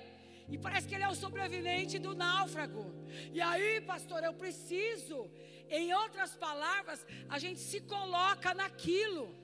E 0.49 0.57
parece 0.57 0.87
que 0.87 0.95
ele 0.95 1.03
é 1.03 1.09
o 1.09 1.14
sobrevivente 1.14 1.99
do 1.99 2.14
náufrago. 2.14 2.95
E 3.32 3.41
aí, 3.41 3.80
pastor, 3.80 4.22
eu 4.22 4.32
preciso. 4.32 5.30
Em 5.68 5.93
outras 5.93 6.37
palavras, 6.37 7.05
a 7.28 7.39
gente 7.39 7.59
se 7.59 7.80
coloca 7.80 8.55
naquilo. 8.55 9.34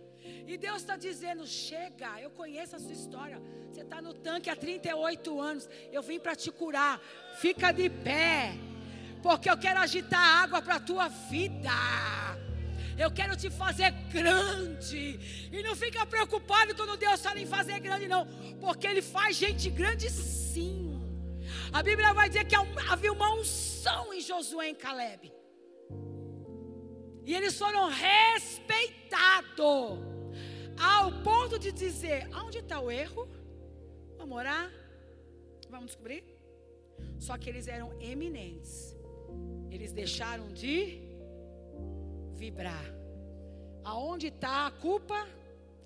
E 0.47 0.57
Deus 0.57 0.79
está 0.79 0.97
dizendo: 0.97 1.47
chega, 1.47 2.20
eu 2.20 2.31
conheço 2.31 2.77
a 2.77 2.79
sua 2.79 2.93
história. 2.93 3.41
Você 3.70 3.83
está 3.83 4.03
no 4.03 4.12
tanque 4.12 4.51
há 4.51 4.57
38 4.57 5.41
anos. 5.41 5.68
Eu 5.91 6.03
vim 6.03 6.18
para 6.18 6.35
te 6.35 6.51
curar. 6.51 7.01
Fica 7.39 7.73
de 7.73 7.89
pé. 7.89 8.53
Porque 9.23 9.49
eu 9.49 9.57
quero 9.57 9.81
agitar 9.81 10.43
água 10.43 10.61
para 10.61 10.77
a 10.77 10.81
tua 10.81 11.09
vida. 11.09 11.70
Eu 12.99 13.11
quero 13.11 13.37
te 13.37 13.51
fazer 13.51 13.91
grande. 14.12 15.49
E 15.51 15.62
não 15.62 15.75
fica 15.75 16.05
preocupado 16.05 16.75
quando 16.75 16.97
Deus 16.97 17.20
fala 17.20 17.41
em 17.41 17.47
fazer 17.47 17.79
grande, 17.81 18.09
não. 18.09 18.27
Porque 18.61 18.87
Ele 18.87 19.01
faz 19.01 19.37
gente 19.37 19.70
grande 19.70 20.11
sim. 20.11 21.01
A 21.73 21.83
Bíblia 21.83 22.12
vai 22.12 22.29
dizer 22.29 22.45
que 22.45 22.55
havia 22.55 23.12
uma 23.12 23.35
unção 23.35 24.12
em 24.12 24.20
Josué 24.20 24.68
e 24.68 24.73
em 24.73 24.75
Caleb. 24.75 25.33
E 27.25 27.35
eles 27.35 27.57
foram 27.57 27.89
respeitados. 27.89 30.12
Ao 30.83 31.12
ponto 31.22 31.59
de 31.59 31.70
dizer: 31.70 32.28
onde 32.35 32.59
está 32.59 32.80
o 32.80 32.91
erro? 32.91 33.28
Vamos 34.18 34.37
orar? 34.37 34.68
Vamos 35.70 35.87
descobrir? 35.87 36.24
Só 37.18 37.39
que 37.39 37.49
eles 37.49 37.68
eram 37.68 37.93
eminentes. 38.01 38.97
Eles 39.70 39.93
deixaram 39.93 40.53
de 40.53 41.01
vibrar. 42.35 42.85
Aonde 43.85 44.26
está 44.26 44.66
a 44.66 44.70
culpa? 44.72 45.26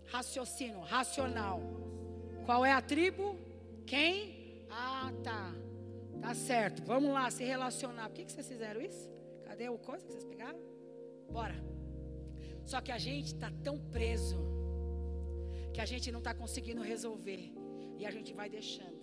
Raciocínio, 0.06 0.80
racional. 0.80 1.60
Qual 2.46 2.64
é 2.64 2.72
a 2.72 2.80
tribo? 2.80 3.36
Quem? 3.86 4.66
Ah, 4.70 5.12
tá. 5.22 5.54
Tá 6.22 6.34
certo. 6.34 6.82
Vamos 6.84 7.12
lá 7.12 7.30
se 7.30 7.44
relacionar. 7.44 8.08
Por 8.08 8.14
que, 8.14 8.24
que 8.24 8.32
vocês 8.32 8.48
fizeram 8.48 8.80
isso? 8.80 9.10
Cadê 9.44 9.68
o 9.68 9.78
coisa 9.78 10.06
que 10.06 10.12
vocês 10.12 10.24
pegaram? 10.24 10.58
Bora. 11.30 11.54
Só 12.64 12.80
que 12.80 12.90
a 12.90 12.98
gente 12.98 13.26
está 13.26 13.52
tão 13.62 13.78
preso 13.78 14.55
que 15.76 15.82
a 15.82 15.90
gente 15.92 16.10
não 16.10 16.20
está 16.20 16.32
conseguindo 16.42 16.80
resolver. 16.80 17.52
E 17.98 18.06
a 18.06 18.10
gente 18.10 18.32
vai 18.32 18.48
deixando. 18.48 19.00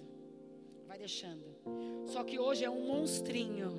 Vai 0.87 0.97
deixando. 0.97 1.45
Só 2.13 2.23
que 2.23 2.39
hoje 2.45 2.65
é 2.65 2.69
um 2.77 2.87
monstrinho. 2.87 3.71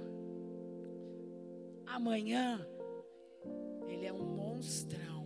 Amanhã 1.96 2.48
ele 3.88 4.06
é 4.06 4.12
um 4.12 4.26
monstrão. 4.42 5.22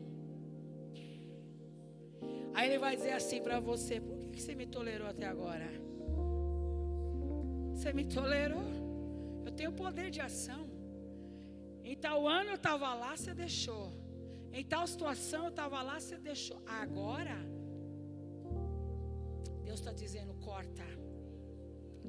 Aí 2.55 2.65
ele 2.69 2.79
vai 2.79 2.97
dizer 2.97 3.13
assim 3.13 3.43
para 3.43 3.61
você: 3.61 4.01
Por 4.01 4.31
que 4.33 4.41
você 4.41 4.55
me 4.55 4.67
tolerou 4.67 5.07
até 5.07 5.27
agora? 5.27 5.69
Você 7.75 7.93
me 7.93 8.07
tolerou? 8.07 8.71
Eu 9.45 9.53
tenho 9.53 9.73
poder 9.73 10.11
de 10.11 10.23
ação. 10.23 10.65
Em 11.85 11.97
tal 12.07 12.27
ano 12.27 12.49
eu 12.49 12.61
estava 12.63 12.95
lá, 12.95 13.15
você 13.15 13.35
deixou. 13.35 13.93
Em 14.59 14.65
tal 14.65 14.87
situação 14.87 15.45
eu 15.45 15.51
estava 15.51 15.83
lá, 15.83 16.01
você 16.01 16.17
deixou. 16.17 16.61
Agora, 16.67 17.39
Deus 19.69 19.81
está 19.81 19.93
dizendo: 19.93 20.33
corta, 20.51 20.87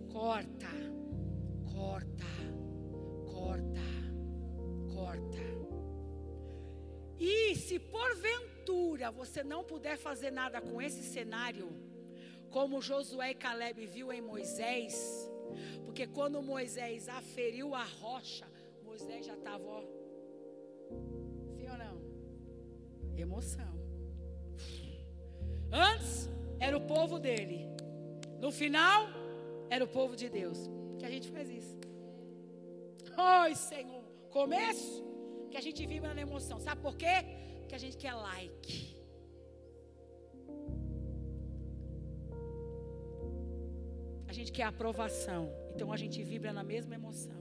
corta, 0.09 0.71
corta, 1.73 2.31
corta, 3.33 3.87
corta. 4.93 5.43
E 7.19 7.53
se 7.55 7.77
porventura 7.77 9.11
você 9.11 9.43
não 9.43 9.65
puder 9.65 9.97
fazer 9.97 10.31
nada 10.31 10.61
com 10.61 10.81
esse 10.81 11.03
cenário, 11.03 11.67
como 12.49 12.81
Josué 12.81 13.31
e 13.31 13.35
Caleb 13.35 13.85
viu 13.87 14.13
em 14.13 14.21
Moisés, 14.21 15.29
porque 15.83 16.07
quando 16.07 16.41
Moisés 16.41 17.09
aferiu 17.09 17.75
a 17.75 17.83
rocha, 17.83 18.47
Moisés 18.85 19.25
já 19.25 19.35
estava, 19.35 19.65
ó. 19.65 19.81
Sim 21.57 21.69
ou 21.69 21.77
não? 21.77 21.97
Emoção. 23.17 23.73
Antes 25.73 26.38
era 26.59 26.77
o 26.77 26.81
povo 26.81 27.19
dele. 27.19 27.67
No 28.39 28.51
final, 28.51 29.07
era 29.69 29.83
o 29.83 29.87
povo 29.87 30.15
de 30.15 30.29
Deus. 30.29 30.59
Que 30.97 31.05
a 31.05 31.09
gente 31.09 31.29
faz 31.29 31.49
isso. 31.49 31.77
Oi, 33.17 33.55
Senhor. 33.55 34.03
Começo 34.29 35.03
que 35.49 35.57
a 35.57 35.61
gente 35.61 35.85
vibra 35.85 36.13
na 36.13 36.21
emoção. 36.21 36.59
Sabe 36.59 36.81
por 36.81 36.95
quê? 36.95 37.17
Que 37.67 37.75
a 37.75 37.77
gente 37.77 37.97
quer 37.97 38.13
like. 38.13 38.97
A 44.27 44.33
gente 44.33 44.51
quer 44.51 44.63
aprovação. 44.63 45.51
Então 45.73 45.91
a 45.91 45.97
gente 45.97 46.21
vibra 46.23 46.51
na 46.53 46.63
mesma 46.63 46.95
emoção. 46.95 47.39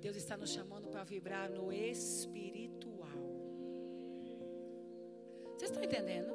Deus 0.00 0.16
está 0.16 0.36
nos 0.36 0.50
chamando 0.50 0.88
para 0.88 1.04
vibrar 1.04 1.50
no 1.50 1.72
espiritual. 1.72 3.08
Vocês 5.56 5.70
estão 5.70 5.82
entendendo? 5.82 6.32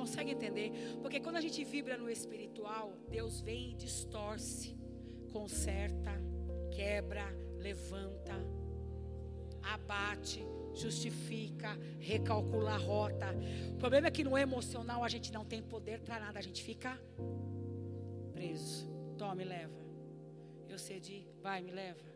Consegue 0.00 0.30
entender? 0.30 0.72
Porque 1.02 1.20
quando 1.20 1.36
a 1.36 1.42
gente 1.42 1.62
vibra 1.62 1.98
no 1.98 2.08
espiritual, 2.08 2.94
Deus 3.10 3.42
vem 3.42 3.72
e 3.72 3.74
distorce, 3.74 4.74
conserta, 5.30 6.10
quebra, 6.70 7.26
levanta, 7.58 8.32
abate, 9.62 10.42
justifica, 10.72 11.78
recalcula 11.98 12.70
a 12.70 12.76
rota. 12.78 13.26
O 13.74 13.76
problema 13.76 14.06
é 14.06 14.10
que 14.10 14.24
no 14.24 14.38
emocional 14.38 15.04
a 15.04 15.08
gente 15.10 15.30
não 15.30 15.44
tem 15.44 15.62
poder 15.62 16.00
para 16.00 16.18
nada, 16.18 16.38
a 16.38 16.42
gente 16.42 16.62
fica 16.62 16.98
preso. 18.32 18.88
Tome, 19.18 19.44
leva. 19.44 19.84
Eu 20.66 20.78
cedi, 20.78 21.28
vai, 21.42 21.60
me 21.60 21.72
leva. 21.72 22.08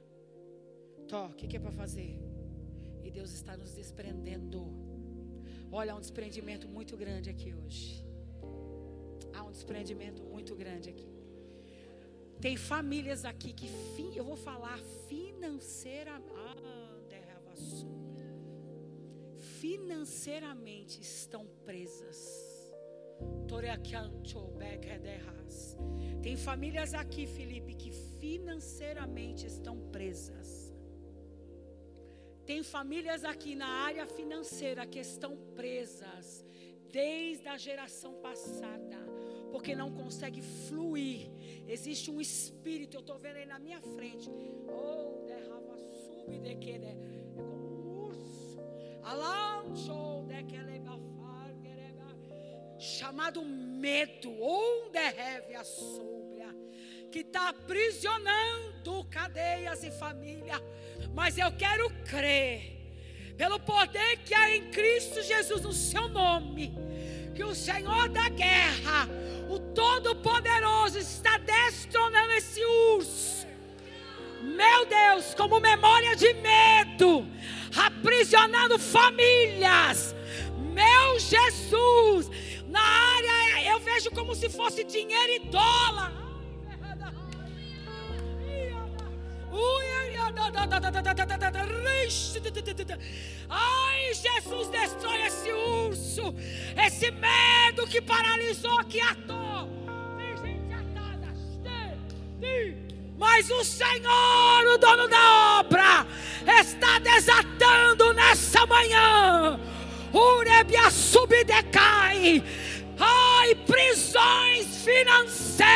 Tó, 1.07 1.27
o 1.27 1.35
que, 1.35 1.47
que 1.47 1.59
é 1.59 1.61
para 1.61 1.71
fazer? 1.71 2.19
E 3.03 3.11
Deus 3.11 3.31
está 3.35 3.59
nos 3.59 3.75
desprendendo. 3.75 4.84
Olha, 5.77 5.93
há 5.93 5.97
um 5.97 6.01
desprendimento 6.01 6.69
muito 6.69 6.97
grande 6.97 7.29
aqui 7.29 7.53
hoje. 7.53 8.07
Há 9.33 9.43
um 9.43 9.51
desprendimento 9.51 10.23
muito 10.23 10.55
grande 10.55 10.89
aqui. 10.89 11.13
Tem 12.41 12.57
famílias 12.57 13.25
aqui 13.25 13.53
que, 13.53 13.67
eu 14.17 14.25
vou 14.25 14.37
falar 14.37 14.79
financeiramente. 15.09 16.33
Ah, 16.37 16.55
financeiramente 19.59 21.01
estão 21.01 21.45
presas. 21.65 22.19
Tem 26.23 26.37
famílias 26.37 26.95
aqui, 26.95 27.27
Felipe, 27.27 27.75
que 27.75 27.91
financeiramente 28.21 29.45
estão 29.45 29.77
presas. 29.91 30.64
Tem 32.47 32.63
famílias 32.63 33.25
aqui 33.25 33.55
na 33.55 33.67
área 33.67 34.07
financeira 34.07 34.87
que 34.87 34.99
estão 34.99 35.37
presas 35.55 36.45
desde 36.91 37.49
a 37.49 37.57
geração 37.57 38.15
passada, 38.15 38.99
porque 39.51 39.75
não 39.75 39.91
consegue 39.91 40.43
fluir. 40.43 41.31
Existe 41.67 42.11
um 42.11 42.21
espírito, 42.21 42.97
eu 42.97 43.01
estou 43.01 43.19
vendo 43.19 43.37
aí 43.37 43.47
na 43.47 43.59
minha 43.59 43.81
frente. 43.81 44.31
Oh, 44.69 45.25
derrama, 45.27 45.77
sube 45.79 46.39
de 46.39 46.55
que 46.57 46.71
é 46.73 46.97
como 47.35 47.55
um 47.55 48.05
urso. 48.09 48.59
Alancho 49.03 50.25
de 50.29 50.45
que 50.45 50.65
chamado 52.85 53.45
medo, 53.45 54.31
onde 54.41 54.99
reve 54.99 55.55
a 55.55 55.65
sombra, 55.65 56.55
que 57.11 57.21
está 57.21 57.49
aprisionando 57.49 59.05
cadeias 59.11 59.83
e 59.85 59.91
família. 59.91 60.61
Mas 61.15 61.39
eu 61.39 61.51
quero 61.53 61.89
crer, 62.05 62.73
pelo 63.37 63.61
poder 63.61 64.19
que 64.25 64.35
há 64.35 64.55
em 64.55 64.71
Cristo 64.71 65.23
Jesus, 65.23 65.63
no 65.63 65.73
seu 65.73 66.09
nome, 66.09 66.75
que 67.35 67.45
o 67.45 67.55
Senhor 67.55 68.09
da 68.09 68.29
guerra, 68.29 69.09
o 69.49 69.59
Todo-Poderoso, 69.59 70.99
está 70.99 71.39
destronando 71.39 72.33
esse 72.33 72.61
urso. 72.97 73.47
Meu 74.43 74.87
Deus, 74.87 75.35
como 75.35 75.61
memória 75.61 76.17
de 76.17 76.35
medo, 76.35 77.27
aprisionando 77.77 78.79
famílias. 78.79 80.15
Meu 80.73 81.19
Jesus, 81.21 82.29
na 82.67 82.83
área 82.83 83.71
eu 83.73 83.79
vejo 83.79 84.11
como 84.11 84.35
se 84.35 84.49
fosse 84.51 84.83
dinheiro 84.83 85.33
e 85.33 85.39
dólar. 85.49 86.24
Ai, 93.49 94.13
Jesus 94.13 94.69
destrói 94.69 95.23
esse 95.23 95.53
urso, 95.53 96.35
esse 96.77 97.11
medo 97.11 97.87
que 97.87 98.01
paralisou, 98.01 98.85
que 98.85 99.01
atou. 99.01 99.69
Tem 100.17 100.37
gente 100.37 100.73
atada. 100.73 101.33
Mas 103.17 103.51
o 103.51 103.65
Senhor, 103.65 104.67
o 104.75 104.79
dono 104.79 105.09
da 105.09 105.61
obra, 105.61 106.07
está 106.61 106.99
desatando 106.99 108.13
nessa 108.13 108.67
manhã. 108.67 109.61
Urebia 110.13 110.91
subdecai. 110.91 112.43
Ai, 112.99 113.55
prisões 113.55 114.85
financeiras 114.85 115.75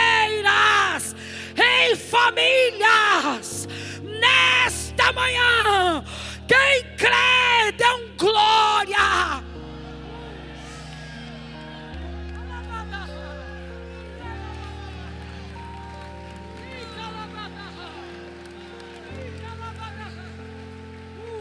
em 1.62 1.96
famílias. 1.96 3.68
Nesta 4.02 5.12
manhã, 5.12 6.04
quem 6.46 6.96
crê, 6.96 7.72
dê 7.76 7.86
um 7.86 8.16
glória. 8.16 9.42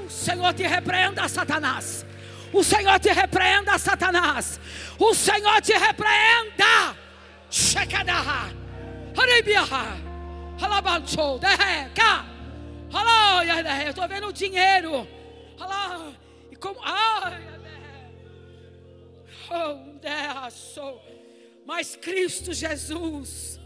O 0.05 0.09
Senhor 0.09 0.53
te 0.53 0.63
repreenda, 0.63 1.27
Satanás. 1.27 2.05
O 2.53 2.63
Senhor 2.63 2.99
te 2.99 3.11
repreenda, 3.11 3.77
Satanás. 3.77 4.59
O 4.97 5.13
Senhor 5.13 5.61
te 5.61 5.73
repreenda. 5.73 6.95
Shekadaha. 7.49 8.49
Haribiaha. 9.15 10.06
Halabancho. 10.59 11.39
Deheka. 11.39 12.25
Halá. 12.93 13.83
Eu 13.83 13.89
estou 13.89 14.07
vendo 14.07 14.27
o 14.27 14.33
dinheiro. 14.33 15.07
Halá. 15.59 16.11
E 16.51 16.55
como. 16.55 16.79
Oh, 19.49 20.99
Mas 21.65 21.95
Cristo 21.95 22.53
Jesus 22.53 23.59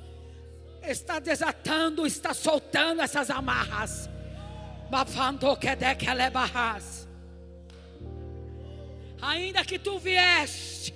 está 0.84 1.20
desatando, 1.20 2.06
está 2.06 2.34
soltando 2.34 3.02
essas 3.02 3.30
amarras. 3.30 4.10
Lebahas 6.16 7.02
ainda 9.22 9.64
que 9.64 9.78
tu 9.78 10.00
vieste 10.00 10.94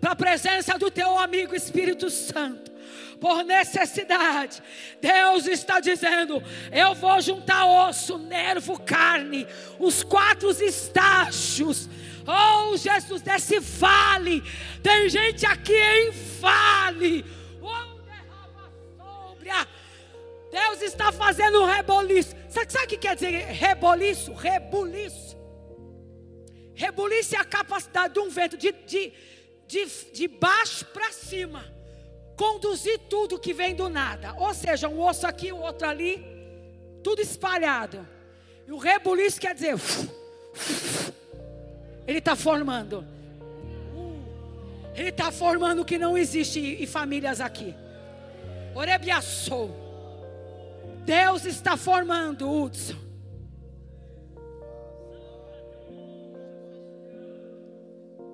para 0.00 0.12
a 0.12 0.16
presença 0.16 0.76
do 0.78 0.90
teu 0.90 1.18
amigo 1.18 1.54
Espírito 1.54 2.10
Santo, 2.10 2.69
por 3.20 3.44
necessidade, 3.44 4.62
Deus 5.00 5.46
está 5.46 5.78
dizendo: 5.78 6.42
eu 6.72 6.94
vou 6.94 7.20
juntar 7.20 7.66
osso, 7.66 8.16
nervo, 8.18 8.80
carne, 8.80 9.46
os 9.78 10.02
quatro 10.02 10.50
estágios. 10.50 11.88
Oh, 12.26 12.76
Jesus, 12.76 13.22
desse 13.22 13.60
vale, 13.60 14.42
tem 14.82 15.08
gente 15.08 15.44
aqui 15.44 15.76
em 15.76 16.10
vale. 16.40 17.24
Deus 20.50 20.82
está 20.82 21.12
fazendo 21.12 21.62
um 21.62 21.64
reboliço. 21.64 22.34
Sabe, 22.48 22.72
sabe 22.72 22.84
o 22.86 22.88
que 22.88 22.98
quer 22.98 23.14
dizer 23.14 23.28
reboliço? 23.52 24.32
Rebuliço. 24.32 25.38
Rebuliço 26.74 27.36
é 27.36 27.38
a 27.38 27.44
capacidade 27.44 28.14
de 28.14 28.20
um 28.20 28.28
vento 28.28 28.56
de, 28.56 28.72
de, 28.72 29.12
de, 29.68 29.86
de 30.12 30.26
baixo 30.26 30.84
para 30.86 31.12
cima 31.12 31.79
conduzir 32.40 32.98
tudo 33.00 33.38
que 33.38 33.52
vem 33.52 33.74
do 33.74 33.90
nada. 33.90 34.32
Ou 34.38 34.54
seja, 34.54 34.88
um 34.88 34.98
osso 35.02 35.26
aqui, 35.26 35.52
o 35.52 35.58
outro 35.58 35.86
ali, 35.86 36.24
tudo 37.04 37.20
espalhado. 37.20 38.08
E 38.66 38.72
o 38.72 38.78
rebuliço 38.78 39.38
quer 39.38 39.54
dizer, 39.54 39.74
ele 42.08 42.18
está 42.18 42.34
formando. 42.34 43.04
Ele 44.94 45.10
está 45.10 45.30
formando 45.30 45.82
o 45.82 45.84
que 45.84 45.98
não 45.98 46.16
existe 46.16 46.58
e 46.58 46.86
famílias 46.86 47.42
aqui. 47.42 47.74
Orebiaçou. 48.74 49.70
Deus 51.04 51.44
está 51.44 51.76
formando, 51.76 52.50
Hudson. 52.50 52.96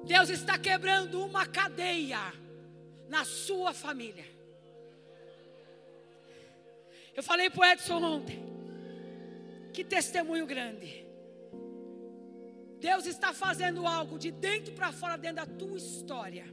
Deus 0.05 0.29
está 0.31 0.57
quebrando 0.57 1.25
uma 1.25 1.45
cadeia 1.45 2.45
na 3.09 3.25
sua 3.25 3.73
família. 3.73 4.25
Eu 7.15 7.23
falei 7.23 7.49
para 7.49 7.61
o 7.61 7.65
Edson 7.65 8.03
ontem. 8.03 8.45
Que 9.73 9.85
testemunho 9.85 10.47
grande. 10.47 11.07
Deus 12.79 13.07
está 13.07 13.33
fazendo 13.33 13.87
algo 13.87 14.19
de 14.19 14.31
dentro 14.31 14.75
para 14.75 14.93
fora, 14.93 15.17
dentro 15.17 15.37
da 15.37 15.47
tua 15.47 15.79
história. 15.79 16.47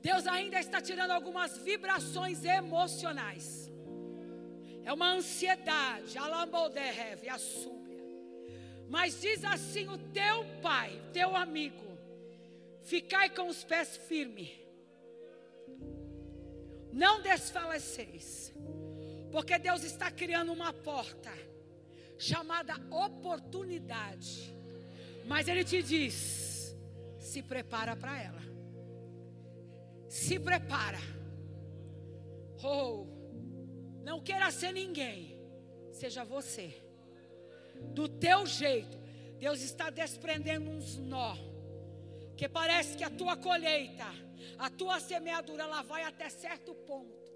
Deus 0.00 0.26
ainda 0.26 0.58
está 0.58 0.80
tirando 0.80 1.10
algumas 1.10 1.58
vibrações 1.58 2.44
emocionais. 2.44 3.70
É 4.84 4.92
uma 4.92 5.12
ansiedade, 5.12 6.16
alamboderrev, 6.16 7.28
a 7.28 7.38
súbia. 7.38 8.02
Mas 8.88 9.20
diz 9.20 9.44
assim 9.44 9.86
o 9.88 9.98
teu 9.98 10.46
pai, 10.62 10.98
teu 11.12 11.36
amigo, 11.36 11.87
ficai 12.88 13.28
com 13.30 13.48
os 13.48 13.62
pés 13.64 13.96
firmes. 13.96 14.50
Não 16.92 17.20
desfaleceis. 17.22 18.52
Porque 19.30 19.58
Deus 19.58 19.84
está 19.84 20.10
criando 20.10 20.52
uma 20.52 20.72
porta 20.72 21.30
chamada 22.16 22.74
oportunidade. 22.90 24.54
Mas 25.26 25.46
Ele 25.46 25.64
te 25.64 25.82
diz: 25.82 26.74
se 27.18 27.42
prepara 27.42 27.94
para 27.94 28.20
ela. 28.22 28.42
Se 30.08 30.40
prepara. 30.40 30.98
Oh, 32.64 33.06
não 34.02 34.20
queira 34.22 34.50
ser 34.50 34.72
ninguém, 34.72 35.38
seja 35.92 36.24
você. 36.24 36.74
Do 37.92 38.08
teu 38.08 38.46
jeito, 38.46 38.98
Deus 39.38 39.60
está 39.60 39.90
desprendendo 39.90 40.70
uns 40.70 40.96
nó. 40.96 41.36
Que 42.38 42.48
parece 42.48 42.96
que 42.96 43.02
a 43.02 43.10
tua 43.10 43.36
colheita, 43.36 44.06
a 44.58 44.70
tua 44.70 45.00
semeadura, 45.00 45.64
ela 45.64 45.82
vai 45.82 46.04
até 46.04 46.28
certo 46.30 46.72
ponto. 46.72 47.28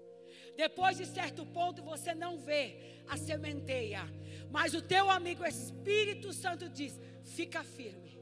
Depois 0.55 0.95
de 0.95 1.05
certo 1.05 1.45
ponto 1.45 1.83
você 1.83 2.15
não 2.15 2.37
vê 2.37 2.63
a 3.09 3.17
sementeia, 3.17 4.03
mas 4.49 4.73
o 4.73 4.81
teu 4.81 5.09
amigo 5.09 5.45
Espírito 5.45 6.31
Santo 6.31 6.69
diz: 6.69 6.97
fica 7.21 7.63
firme. 7.65 8.17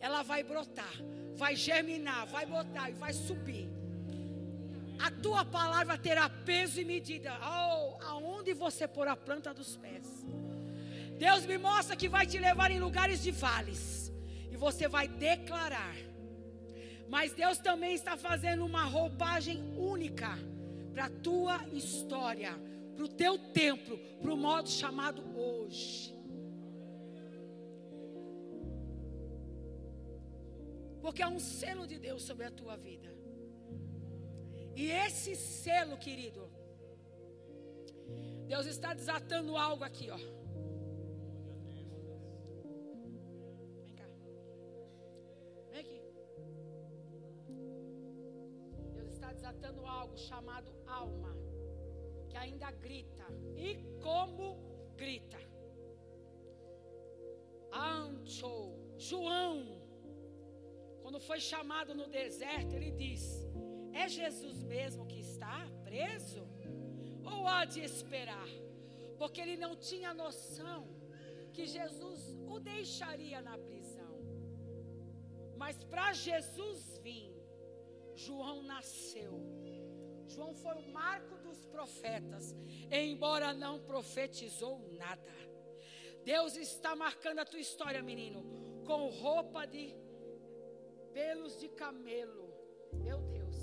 Ela 0.00 0.22
vai 0.22 0.42
brotar, 0.42 0.94
vai 1.34 1.54
germinar, 1.54 2.26
vai 2.26 2.46
botar 2.46 2.88
e 2.88 2.94
vai 2.94 3.12
subir. 3.12 3.68
A 4.98 5.10
tua 5.10 5.44
palavra 5.44 5.98
terá 5.98 6.28
peso 6.28 6.80
e 6.80 6.86
medida. 6.86 7.32
Oh, 7.40 8.02
aonde 8.04 8.54
você 8.54 8.88
pôr 8.88 9.08
a 9.08 9.16
planta 9.16 9.52
dos 9.52 9.76
pés. 9.76 10.06
Deus 11.18 11.44
me 11.44 11.58
mostra 11.58 11.94
que 11.96 12.08
vai 12.08 12.26
te 12.26 12.38
levar 12.38 12.70
em 12.70 12.80
lugares 12.80 13.22
de 13.22 13.30
vales. 13.30 14.01
Você 14.64 14.86
vai 14.86 15.08
declarar. 15.08 15.96
Mas 17.08 17.32
Deus 17.32 17.58
também 17.58 17.94
está 17.94 18.16
fazendo 18.16 18.64
uma 18.64 18.84
roupagem 18.84 19.58
única 19.76 20.30
para 20.92 21.06
a 21.06 21.10
tua 21.10 21.56
história, 21.72 22.52
para 22.94 23.04
o 23.04 23.08
teu 23.08 23.34
tempo, 23.62 23.98
para 24.20 24.32
o 24.32 24.36
modo 24.36 24.68
chamado 24.70 25.20
hoje. 25.36 26.14
Porque 31.00 31.22
é 31.22 31.26
um 31.26 31.40
selo 31.40 31.84
de 31.84 31.98
Deus 31.98 32.22
sobre 32.22 32.46
a 32.46 32.50
tua 32.52 32.76
vida. 32.76 33.10
E 34.76 34.84
esse 35.06 35.34
selo, 35.34 35.96
querido, 35.96 36.48
Deus 38.46 38.66
está 38.66 38.94
desatando 38.94 39.56
algo 39.56 39.82
aqui, 39.82 40.08
ó. 40.08 40.41
Desatando 49.42 49.84
algo 49.84 50.16
chamado 50.16 50.70
alma, 50.86 51.36
que 52.28 52.36
ainda 52.36 52.70
grita. 52.70 53.26
E 53.56 53.70
como 54.00 54.46
grita? 54.96 55.40
Ancho, 57.72 58.54
João, 58.96 59.82
quando 61.02 61.18
foi 61.18 61.40
chamado 61.40 61.92
no 61.92 62.06
deserto, 62.06 62.76
ele 62.76 62.92
diz: 62.92 63.22
É 63.92 64.08
Jesus 64.08 64.62
mesmo 64.62 65.08
que 65.08 65.18
está 65.18 65.66
preso? 65.82 66.46
Ou 67.24 67.48
há 67.48 67.64
de 67.64 67.80
esperar? 67.80 68.48
Porque 69.18 69.40
ele 69.40 69.56
não 69.56 69.74
tinha 69.74 70.14
noção 70.14 70.80
que 71.52 71.66
Jesus 71.66 72.20
o 72.46 72.60
deixaria 72.60 73.42
na 73.42 73.58
prisão. 73.58 74.14
Mas 75.56 75.82
para 75.82 76.12
Jesus 76.12 76.98
vir, 77.02 77.31
João 78.14 78.62
nasceu. 78.62 79.40
João 80.26 80.54
foi 80.54 80.74
o 80.74 80.92
marco 80.92 81.36
dos 81.38 81.64
profetas, 81.66 82.54
embora 82.90 83.52
não 83.52 83.80
profetizou 83.80 84.78
nada. 84.92 85.32
Deus 86.24 86.56
está 86.56 86.94
marcando 86.94 87.40
a 87.40 87.44
tua 87.44 87.58
história, 87.58 88.02
menino, 88.02 88.44
com 88.86 89.08
roupa 89.08 89.66
de 89.66 89.94
pelos 91.12 91.58
de 91.60 91.68
camelo. 91.68 92.48
Meu 92.92 93.20
Deus. 93.20 93.56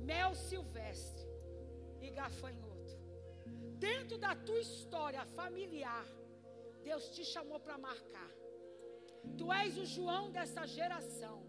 Mel 0.00 0.34
silvestre 0.34 1.28
e 2.00 2.10
gafanhoto. 2.10 2.96
Dentro 3.78 4.16
da 4.18 4.34
tua 4.34 4.60
história 4.60 5.24
familiar, 5.26 6.06
Deus 6.82 7.10
te 7.10 7.24
chamou 7.24 7.60
para 7.60 7.76
marcar. 7.76 8.30
Tu 9.36 9.52
és 9.52 9.76
o 9.76 9.84
João 9.84 10.30
dessa 10.30 10.66
geração. 10.66 11.47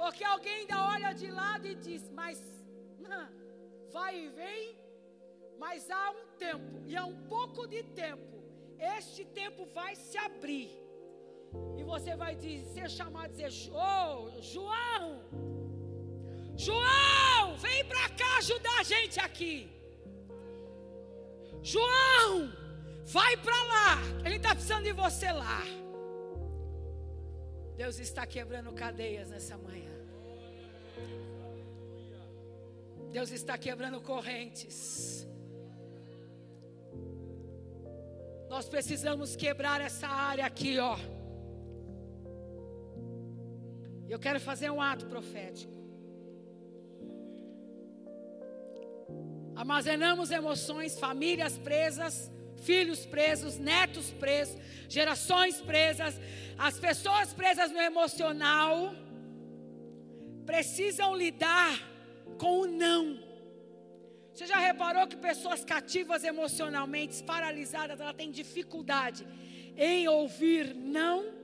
Porque 0.00 0.22
alguém 0.32 0.56
ainda 0.60 0.78
olha 0.94 1.12
de 1.12 1.28
lado 1.40 1.66
e 1.66 1.74
diz: 1.74 2.02
Mas 2.18 2.40
vai 3.96 4.12
e 4.24 4.28
vem, 4.28 4.78
mas 5.58 5.90
há 5.90 6.10
um 6.18 6.26
tempo, 6.44 6.74
e 6.86 6.96
há 6.96 7.04
um 7.04 7.16
pouco 7.34 7.66
de 7.66 7.82
tempo, 8.02 8.36
este 8.96 9.24
tempo 9.40 9.66
vai 9.78 9.96
se 9.96 10.16
abrir. 10.16 10.70
E 11.76 11.82
você 11.82 12.14
vai 12.14 12.34
dizer, 12.36 12.64
ser 12.74 12.90
chamado 12.98 13.32
dizer: 13.32 13.50
oh, 13.72 14.40
João, 14.52 15.04
João, 16.56 17.56
vem 17.56 17.84
para 17.84 18.08
cá 18.10 18.30
ajudar 18.38 18.78
a 18.78 18.84
gente 18.84 19.18
aqui. 19.18 19.56
João, 21.60 22.52
vai 23.04 23.36
para 23.36 23.60
lá, 23.74 23.92
ele 24.24 24.36
está 24.36 24.54
precisando 24.54 24.84
de 24.84 24.92
você 24.92 25.32
lá. 25.32 25.62
Deus 27.76 27.98
está 27.98 28.24
quebrando 28.26 28.72
cadeias 28.72 29.28
nessa 29.30 29.56
manhã. 29.56 29.87
Deus 33.10 33.30
está 33.30 33.56
quebrando 33.56 34.00
correntes. 34.00 35.26
Nós 38.48 38.68
precisamos 38.68 39.36
quebrar 39.36 39.80
essa 39.80 40.08
área 40.08 40.44
aqui, 40.46 40.78
ó. 40.78 40.96
Eu 44.08 44.18
quero 44.18 44.40
fazer 44.40 44.70
um 44.70 44.80
ato 44.80 45.06
profético. 45.06 45.76
Armazenamos 49.54 50.30
emoções, 50.30 50.98
famílias 50.98 51.58
presas, 51.58 52.30
filhos 52.58 53.04
presos, 53.04 53.58
netos 53.58 54.10
presos, 54.12 54.56
gerações 54.88 55.60
presas, 55.60 56.14
as 56.56 56.78
pessoas 56.78 57.32
presas 57.32 57.70
no 57.70 57.80
emocional 57.80 58.94
precisam 60.46 61.14
lidar 61.14 61.78
com 62.36 62.60
o 62.60 62.66
não. 62.66 63.18
Você 64.32 64.46
já 64.46 64.58
reparou 64.58 65.06
que 65.06 65.16
pessoas 65.16 65.64
cativas 65.64 66.22
emocionalmente, 66.22 67.22
paralisadas, 67.24 68.00
ela 68.00 68.14
tem 68.14 68.30
dificuldade 68.30 69.26
em 69.76 70.06
ouvir 70.08 70.74
não? 70.74 71.38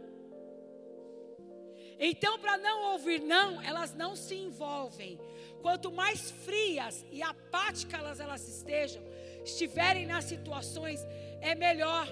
Então, 1.99 2.39
para 2.39 2.57
não 2.59 2.93
ouvir 2.93 3.21
não, 3.21 3.61
elas 3.63 3.95
não 3.95 4.15
se 4.15 4.35
envolvem. 4.35 5.19
Quanto 5.63 5.91
mais 5.91 6.31
frias 6.31 7.05
e 7.11 7.23
apáticas 7.23 7.99
elas, 8.01 8.21
elas 8.21 8.49
estejam, 8.49 9.03
estiverem 9.45 10.07
nas 10.07 10.25
situações, 10.25 11.01
é 11.41 11.55
melhor. 11.55 12.07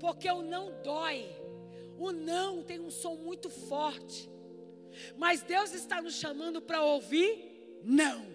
Porque 0.00 0.30
o 0.30 0.42
não 0.42 0.72
dói. 0.82 1.28
O 1.98 2.10
não 2.10 2.62
tem 2.62 2.80
um 2.80 2.90
som 2.90 3.14
muito 3.14 3.50
forte. 3.50 4.28
Mas 5.16 5.42
Deus 5.42 5.72
está 5.74 6.00
nos 6.02 6.14
chamando 6.14 6.60
para 6.60 6.82
ouvir 6.82 7.51
não. 7.84 8.26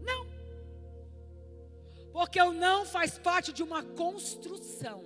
Não. 0.00 0.26
Porque 2.12 2.40
o 2.40 2.52
não 2.52 2.84
faz 2.84 3.18
parte 3.18 3.52
de 3.52 3.62
uma 3.62 3.82
construção. 3.82 5.04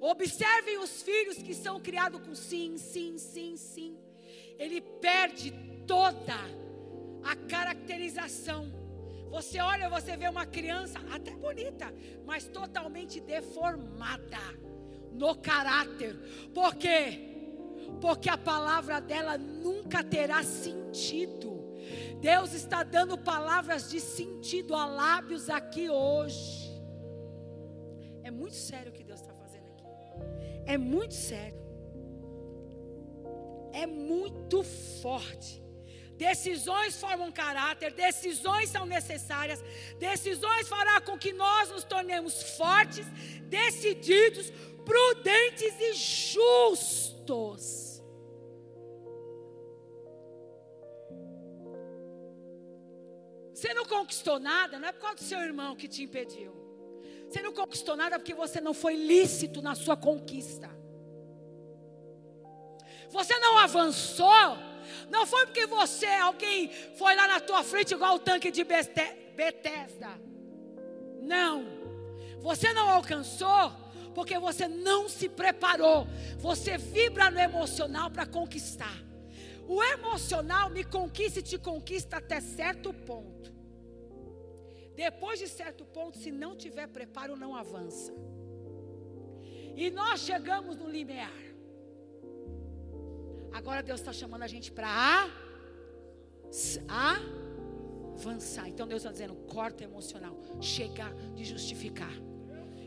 Observem 0.00 0.78
os 0.78 1.02
filhos 1.02 1.38
que 1.38 1.54
são 1.54 1.80
criados 1.80 2.20
com 2.26 2.34
sim, 2.34 2.76
sim, 2.76 3.16
sim, 3.18 3.56
sim. 3.56 3.98
Ele 4.58 4.80
perde 4.80 5.52
toda 5.86 6.36
a 7.22 7.34
caracterização 7.34 8.84
você 9.34 9.58
olha, 9.58 9.88
você 9.88 10.16
vê 10.16 10.28
uma 10.28 10.46
criança 10.46 10.96
até 11.10 11.32
bonita, 11.32 11.92
mas 12.24 12.46
totalmente 12.46 13.20
deformada. 13.20 14.38
no 15.10 15.34
caráter. 15.34 16.14
Por 16.54 16.76
quê? 16.76 17.33
Porque 18.00 18.28
a 18.28 18.38
palavra 18.38 19.00
dela 19.00 19.36
nunca 19.38 20.02
terá 20.02 20.42
sentido. 20.42 21.54
Deus 22.20 22.52
está 22.54 22.82
dando 22.82 23.18
palavras 23.18 23.90
de 23.90 24.00
sentido 24.00 24.74
a 24.74 24.86
lábios 24.86 25.50
aqui 25.50 25.88
hoje. 25.90 26.72
É 28.22 28.30
muito 28.30 28.56
sério 28.56 28.90
o 28.90 28.94
que 28.94 29.04
Deus 29.04 29.20
está 29.20 29.34
fazendo 29.34 29.68
aqui. 29.68 29.84
É 30.66 30.78
muito 30.78 31.14
sério. 31.14 31.62
É 33.72 33.86
muito 33.86 34.62
forte. 35.02 35.62
Decisões 36.16 36.98
formam 36.98 37.30
caráter, 37.32 37.92
decisões 37.92 38.70
são 38.70 38.86
necessárias, 38.86 39.62
decisões 39.98 40.68
fará 40.68 41.00
com 41.00 41.18
que 41.18 41.32
nós 41.32 41.70
nos 41.70 41.82
tornemos 41.82 42.56
fortes, 42.56 43.04
decididos, 43.48 44.52
prudentes 44.84 45.74
e 45.80 45.92
justos. 45.94 47.84
Você 53.52 53.72
não 53.72 53.86
conquistou 53.86 54.38
nada, 54.38 54.78
não 54.78 54.88
é 54.88 54.92
por 54.92 55.00
causa 55.00 55.16
do 55.16 55.22
seu 55.22 55.40
irmão 55.40 55.74
que 55.74 55.88
te 55.88 56.02
impediu. 56.02 56.52
Você 57.28 57.40
não 57.40 57.52
conquistou 57.52 57.96
nada 57.96 58.18
porque 58.18 58.34
você 58.34 58.60
não 58.60 58.74
foi 58.74 58.94
lícito 58.94 59.62
na 59.62 59.74
sua 59.74 59.96
conquista. 59.96 60.70
Você 63.10 63.38
não 63.38 63.58
avançou, 63.58 64.58
não 65.08 65.26
foi 65.26 65.46
porque 65.46 65.66
você, 65.66 66.06
alguém 66.06 66.68
foi 66.96 67.14
lá 67.14 67.26
na 67.26 67.40
tua 67.40 67.62
frente 67.62 67.94
igual 67.94 68.16
o 68.16 68.18
tanque 68.18 68.50
de 68.50 68.64
Bethesda. 68.64 70.20
Não. 71.22 71.64
Você 72.40 72.72
não 72.72 72.90
alcançou 72.90 73.72
porque 74.14 74.38
você 74.38 74.68
não 74.68 75.08
se 75.08 75.28
preparou. 75.28 76.06
Você 76.38 76.78
vibra 76.78 77.30
no 77.30 77.38
emocional 77.38 78.10
para 78.10 78.26
conquistar. 78.26 79.02
O 79.66 79.82
emocional 79.82 80.70
me 80.70 80.84
conquista 80.84 81.40
e 81.40 81.42
te 81.42 81.58
conquista 81.58 82.18
até 82.18 82.40
certo 82.40 82.92
ponto. 82.92 83.52
Depois 84.94 85.38
de 85.38 85.48
certo 85.48 85.84
ponto, 85.84 86.18
se 86.18 86.30
não 86.30 86.54
tiver 86.56 86.86
preparo, 86.86 87.36
não 87.36 87.56
avança. 87.56 88.14
E 89.74 89.90
nós 89.90 90.20
chegamos 90.20 90.76
no 90.76 90.88
limiar. 90.88 91.32
Agora 93.52 93.82
Deus 93.82 94.00
está 94.00 94.12
chamando 94.12 94.42
a 94.42 94.46
gente 94.46 94.70
para 94.70 94.88
avançar. 96.88 98.68
Então 98.68 98.86
Deus 98.86 99.02
está 99.02 99.10
dizendo: 99.10 99.34
corta 99.56 99.82
emocional, 99.82 100.36
chega 100.60 101.08
de 101.34 101.44
justificar. 101.44 102.12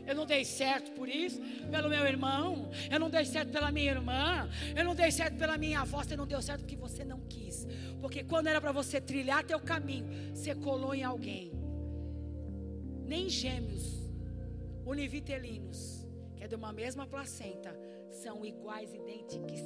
Eu 0.08 0.14
não 0.14 0.24
dei 0.24 0.42
certo 0.42 0.90
por 0.92 1.06
isso, 1.06 1.38
pelo 1.70 1.90
meu 1.90 2.04
irmão. 2.06 2.70
Eu 2.90 2.98
não 2.98 3.10
dei 3.10 3.26
certo 3.26 3.52
pela 3.52 3.70
minha 3.70 3.90
irmã. 3.90 4.48
Eu 4.74 4.82
não 4.82 4.94
dei 4.94 5.10
certo 5.10 5.36
pela 5.36 5.58
minha 5.58 5.80
avó. 5.80 6.02
Você 6.02 6.16
não 6.16 6.26
deu 6.26 6.40
certo 6.40 6.60
porque 6.62 6.76
você 6.76 7.04
não 7.04 7.20
quis. 7.28 7.66
Porque 8.00 8.24
quando 8.24 8.46
era 8.46 8.58
para 8.58 8.72
você 8.72 9.02
trilhar 9.02 9.44
teu 9.44 9.60
caminho, 9.60 10.34
você 10.34 10.54
colou 10.54 10.94
em 10.94 11.04
alguém. 11.04 11.52
Nem 13.04 13.28
gêmeos, 13.28 13.84
univitelinos, 14.86 16.06
que 16.34 16.44
é 16.44 16.48
de 16.48 16.54
uma 16.54 16.72
mesma 16.72 17.06
placenta, 17.06 17.78
são 18.10 18.46
iguais, 18.46 18.94
idênticos. 18.94 19.60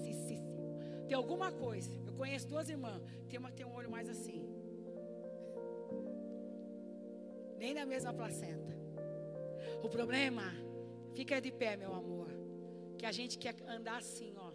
Tem 1.07 1.17
alguma 1.17 1.53
coisa. 1.53 1.91
Eu 2.05 2.15
conheço 2.15 2.49
duas 2.49 2.69
irmãs. 2.69 3.01
Tem 3.29 3.39
uma 3.39 3.51
que 3.51 3.59
tem 3.59 3.67
um 3.67 3.75
olho 3.75 3.91
mais 3.91 4.09
assim. 4.09 4.43
Nem 7.59 7.75
na 7.75 7.87
mesma 7.87 8.13
placenta. 8.13 8.82
O 9.83 9.89
problema, 9.89 10.45
fica 11.13 11.41
de 11.41 11.51
pé, 11.51 11.77
meu 11.77 11.93
amor. 11.93 12.29
Que 12.97 13.05
a 13.05 13.13
gente 13.13 13.37
quer 13.37 13.55
andar 13.69 13.97
assim, 13.97 14.33
ó. 14.37 14.53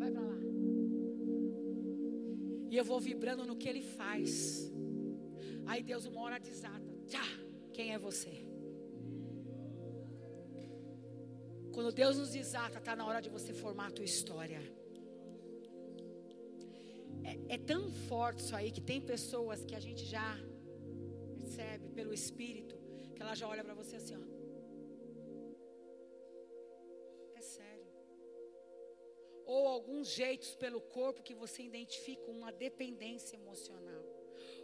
Vai 0.00 0.10
para 0.10 0.20
lá. 0.20 0.40
E 2.70 2.76
eu 2.76 2.84
vou 2.84 2.98
vibrando 3.00 3.46
no 3.46 3.56
que 3.56 3.68
ele 3.68 3.82
faz. 3.82 4.72
Aí 5.66 5.82
Deus 5.82 6.04
uma 6.04 6.20
hora 6.22 6.38
desata. 6.38 6.92
Tchá, 7.06 7.26
quem 7.72 7.92
é 7.94 7.98
você? 7.98 8.44
Quando 11.72 11.92
Deus 11.92 12.18
nos 12.18 12.32
desata, 12.32 12.78
está 12.78 12.96
na 12.96 13.06
hora 13.06 13.20
de 13.20 13.30
você 13.30 13.52
formar 13.54 13.86
a 13.86 13.92
tua 13.92 14.04
história. 14.04 14.60
É, 17.22 17.54
é 17.54 17.58
tão 17.58 17.88
forte 18.08 18.40
isso 18.40 18.56
aí 18.56 18.72
que 18.72 18.80
tem 18.80 19.00
pessoas 19.00 19.64
que 19.64 19.76
a 19.76 19.80
gente 19.80 20.04
já 20.04 20.36
percebe 21.36 21.88
pelo 21.90 22.12
Espírito 22.12 22.77
que 23.18 23.22
ela 23.24 23.34
já 23.34 23.48
olha 23.48 23.64
para 23.64 23.74
você 23.74 23.96
assim, 23.96 24.14
ó. 24.14 24.20
É 27.34 27.40
sério. 27.40 27.88
Ou 29.44 29.66
alguns 29.66 30.06
jeitos 30.06 30.54
pelo 30.54 30.80
corpo 30.80 31.20
que 31.20 31.34
você 31.34 31.64
identifica 31.64 32.30
uma 32.30 32.52
dependência 32.52 33.34
emocional. 33.34 34.04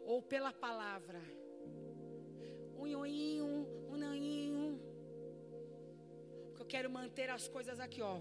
Ou 0.05 0.23
pela 0.23 0.53
palavra. 0.53 1.21
Um 2.79 2.87
ioinho, 2.87 3.67
um 3.91 3.97
naninho. 3.97 4.81
Porque 6.47 6.63
eu 6.63 6.67
quero 6.67 6.89
manter 6.89 7.29
as 7.31 7.49
coisas 7.49 7.81
aqui, 7.81 8.03
ó. 8.03 8.21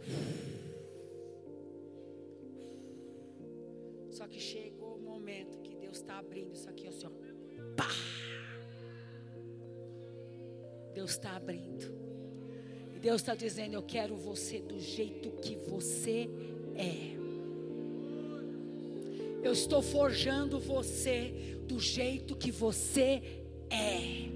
Só 4.09 4.27
que 4.27 4.39
chegou 4.39 4.95
o 4.95 4.99
momento 4.99 5.61
que 5.61 5.75
Deus 5.75 5.97
está 5.97 6.17
abrindo 6.17 6.53
isso 6.53 6.67
aqui, 6.67 6.88
assim, 6.88 7.05
ó. 7.05 7.11
Pá! 7.75 8.22
Deus 10.94 11.11
está 11.11 11.36
abrindo. 11.36 11.91
E 12.95 12.99
Deus 12.99 13.22
está 13.22 13.36
dizendo: 13.36 13.74
Eu 13.74 13.84
quero 13.84 14.15
você 14.15 14.60
do 14.60 14.80
jeito 14.80 15.32
que 15.41 15.56
você 15.56 16.30
é. 16.76 17.14
Eu 19.44 19.52
estou 19.52 19.82
forjando 19.82 20.60
você 20.60 21.57
do 21.68 21.80
jeito 21.80 22.36
que 22.36 22.52
você 22.52 23.22
é. 23.70 24.30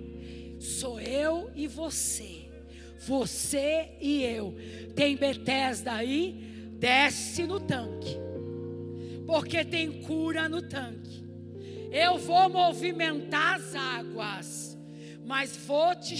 Sou 0.60 1.00
eu 1.00 1.52
e 1.56 1.68
você. 1.68 2.48
Você 3.00 3.92
e 4.02 4.24
eu. 4.24 4.56
Tem 4.96 5.16
Bethesda 5.16 5.94
aí? 5.94 6.34
Desce 6.74 7.44
no 7.46 7.60
tanque. 7.60 8.18
Porque 9.26 9.64
tem 9.64 10.02
cura 10.02 10.50
no 10.50 10.62
tanque. 10.62 11.24
Eu 11.92 12.18
vou 12.18 12.50
movimentar 12.50 13.56
as 13.56 13.76
águas 13.76 14.67
mas 15.28 15.58
vou 15.58 15.94
te, 15.94 16.16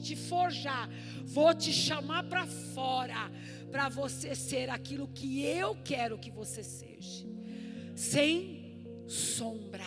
te 0.00 0.16
forjar, 0.16 0.88
vou 1.24 1.54
te 1.54 1.70
chamar 1.70 2.26
para 2.26 2.46
fora, 2.46 3.30
para 3.70 3.90
você 3.90 4.34
ser 4.34 4.70
aquilo 4.70 5.06
que 5.08 5.44
eu 5.44 5.76
quero 5.84 6.18
que 6.18 6.30
você 6.30 6.62
seja, 6.64 7.26
sem 7.94 9.04
sombra. 9.06 9.84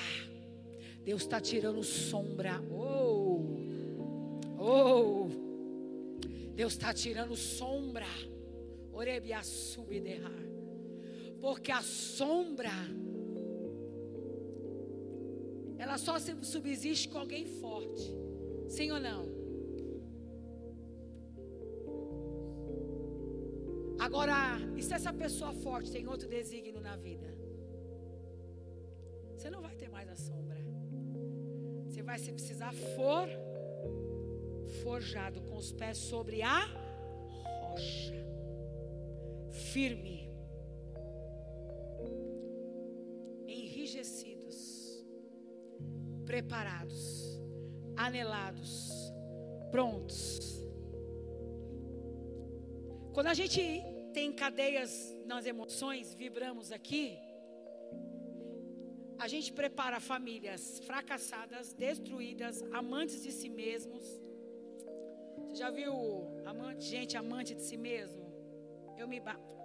Deus 1.03 1.23
está 1.23 1.41
tirando 1.41 1.81
sombra. 1.83 2.61
Oh, 2.69 3.57
oh, 4.59 5.29
Deus 6.53 6.73
está 6.73 6.93
tirando 6.93 7.35
sombra. 7.35 8.05
Orebia 8.93 9.41
subderrar. 9.41 10.31
Porque 11.41 11.71
a 11.71 11.81
sombra, 11.81 12.69
ela 15.79 15.97
só 15.97 16.17
subsiste 16.43 17.07
com 17.09 17.17
alguém 17.17 17.47
forte. 17.47 18.28
Sim 18.69 18.91
ou 18.91 18.99
não? 18.99 19.21
Agora, 23.99 24.59
e 24.77 24.83
se 24.83 24.93
essa 24.93 25.11
pessoa 25.11 25.51
forte 25.53 25.91
tem 25.91 26.07
outro 26.07 26.29
desígnio 26.29 26.79
na 26.79 26.95
vida? 26.95 27.27
Você 29.35 29.49
não 29.49 29.61
vai 29.61 29.75
ter 29.75 29.89
mais 29.89 30.07
a 30.07 30.15
sombra. 30.15 30.57
Você 31.85 32.03
vai 32.03 32.19
se 32.19 32.31
precisar 32.31 32.73
for 32.95 33.27
forjado 34.83 35.41
com 35.41 35.57
os 35.57 35.71
pés 35.71 35.97
sobre 35.97 36.41
a 36.43 36.59
rocha. 37.59 38.23
Firme. 39.49 40.29
Enrijecidos. 43.47 45.03
Preparados 46.25 47.39
anelados, 47.99 48.89
prontos. 49.71 50.65
Quando 53.13 53.27
a 53.27 53.33
gente 53.33 53.61
tem 54.13 54.31
cadeias 54.31 54.91
nas 55.25 55.45
emoções, 55.45 56.13
vibramos 56.13 56.71
aqui, 56.71 57.19
a 59.17 59.27
gente 59.27 59.51
prepara 59.51 59.99
famílias 59.99 60.79
fracassadas, 60.87 61.73
destruídas, 61.73 62.63
amantes 62.71 63.21
de 63.21 63.33
si 63.33 63.49
mesmos. 63.49 64.05
Você 65.49 65.55
já 65.55 65.69
viu 65.69 65.93
amante, 66.45 66.85
gente 66.85 67.17
amante 67.17 67.53
de 67.53 67.61
si 67.61 67.75
mesmo? 67.75 68.25
Eu 68.97 69.09
me 69.09 69.19
bato. 69.19 69.58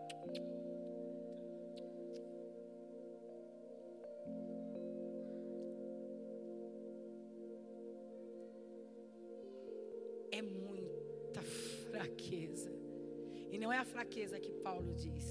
Fraqueza 13.94 14.40
que 14.40 14.52
Paulo 14.66 14.92
diz, 14.92 15.26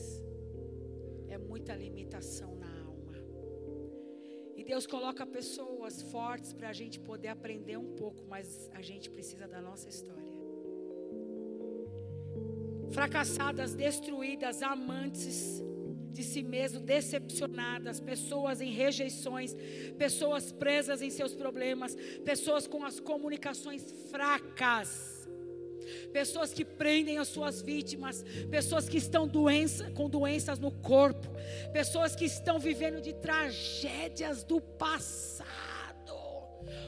é 1.28 1.38
muita 1.38 1.76
limitação 1.76 2.56
na 2.56 2.72
alma. 2.90 3.18
E 4.56 4.64
Deus 4.64 4.86
coloca 4.88 5.26
pessoas 5.26 6.02
fortes 6.14 6.54
para 6.54 6.70
a 6.70 6.74
gente 6.82 6.98
poder 6.98 7.28
aprender 7.28 7.78
um 7.78 7.92
pouco, 8.02 8.24
mas 8.34 8.70
a 8.74 8.82
gente 8.82 9.10
precisa 9.10 9.46
da 9.50 9.62
nossa 9.62 9.90
história. 9.90 10.32
Fracassadas, 12.94 13.74
destruídas, 13.76 14.64
amantes 14.64 15.62
de 16.18 16.24
si 16.24 16.42
mesmo, 16.42 16.80
decepcionadas, 16.80 18.00
pessoas 18.00 18.62
em 18.62 18.72
rejeições, 18.72 19.54
pessoas 19.98 20.54
presas 20.54 21.02
em 21.02 21.10
seus 21.10 21.36
problemas, 21.36 21.98
pessoas 22.24 22.66
com 22.66 22.86
as 22.86 22.98
comunicações 23.12 23.84
fracas 24.10 25.13
pessoas 26.14 26.54
que 26.54 26.64
prendem 26.64 27.18
as 27.18 27.28
suas 27.28 27.62
vítimas, 27.62 28.24
pessoas 28.50 28.88
que 28.88 28.98
estão 28.98 29.28
doença, 29.28 29.90
com 29.92 30.08
doenças 30.08 30.60
no 30.60 30.72
corpo, 30.72 31.28
pessoas 31.74 32.16
que 32.16 32.26
estão 32.26 32.60
vivendo 32.60 33.02
de 33.02 33.14
tragédias 33.14 34.44
do 34.44 34.62
passado. 34.62 36.14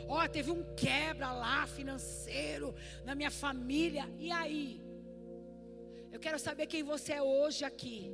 Ó, 0.07 0.23
oh, 0.23 0.29
teve 0.29 0.51
um 0.51 0.63
quebra 0.75 1.31
lá 1.31 1.65
financeiro 1.65 2.73
na 3.03 3.15
minha 3.15 3.31
família. 3.31 4.07
E 4.19 4.31
aí? 4.31 4.81
Eu 6.11 6.19
quero 6.19 6.37
saber 6.37 6.67
quem 6.67 6.83
você 6.83 7.13
é 7.13 7.21
hoje 7.21 7.65
aqui. 7.65 8.13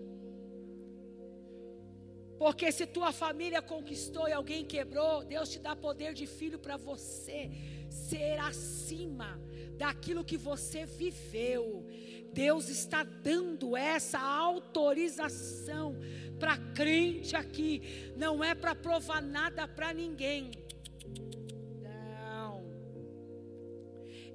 Porque 2.40 2.72
se 2.72 2.88
tua 2.88 3.12
família 3.12 3.62
conquistou 3.62 4.28
e 4.28 4.32
alguém 4.32 4.66
quebrou, 4.66 5.24
Deus 5.24 5.50
te 5.50 5.60
dá 5.60 5.76
poder 5.76 6.14
de 6.14 6.26
filho 6.26 6.58
para 6.58 6.78
você 6.78 7.52
ser 7.90 8.40
acima 8.40 9.40
daquilo 9.82 10.24
que 10.24 10.38
você 10.38 10.86
viveu. 10.86 11.64
Deus 12.32 12.70
está 12.70 13.02
dando 13.04 13.76
essa 13.76 14.20
autorização 14.20 15.88
para 16.40 16.56
crente 16.80 17.36
aqui. 17.36 17.74
Não 18.16 18.44
é 18.44 18.54
para 18.54 18.76
provar 18.76 19.22
nada 19.24 19.68
para 19.68 19.92
ninguém. 19.92 20.52
Não. 21.88 22.54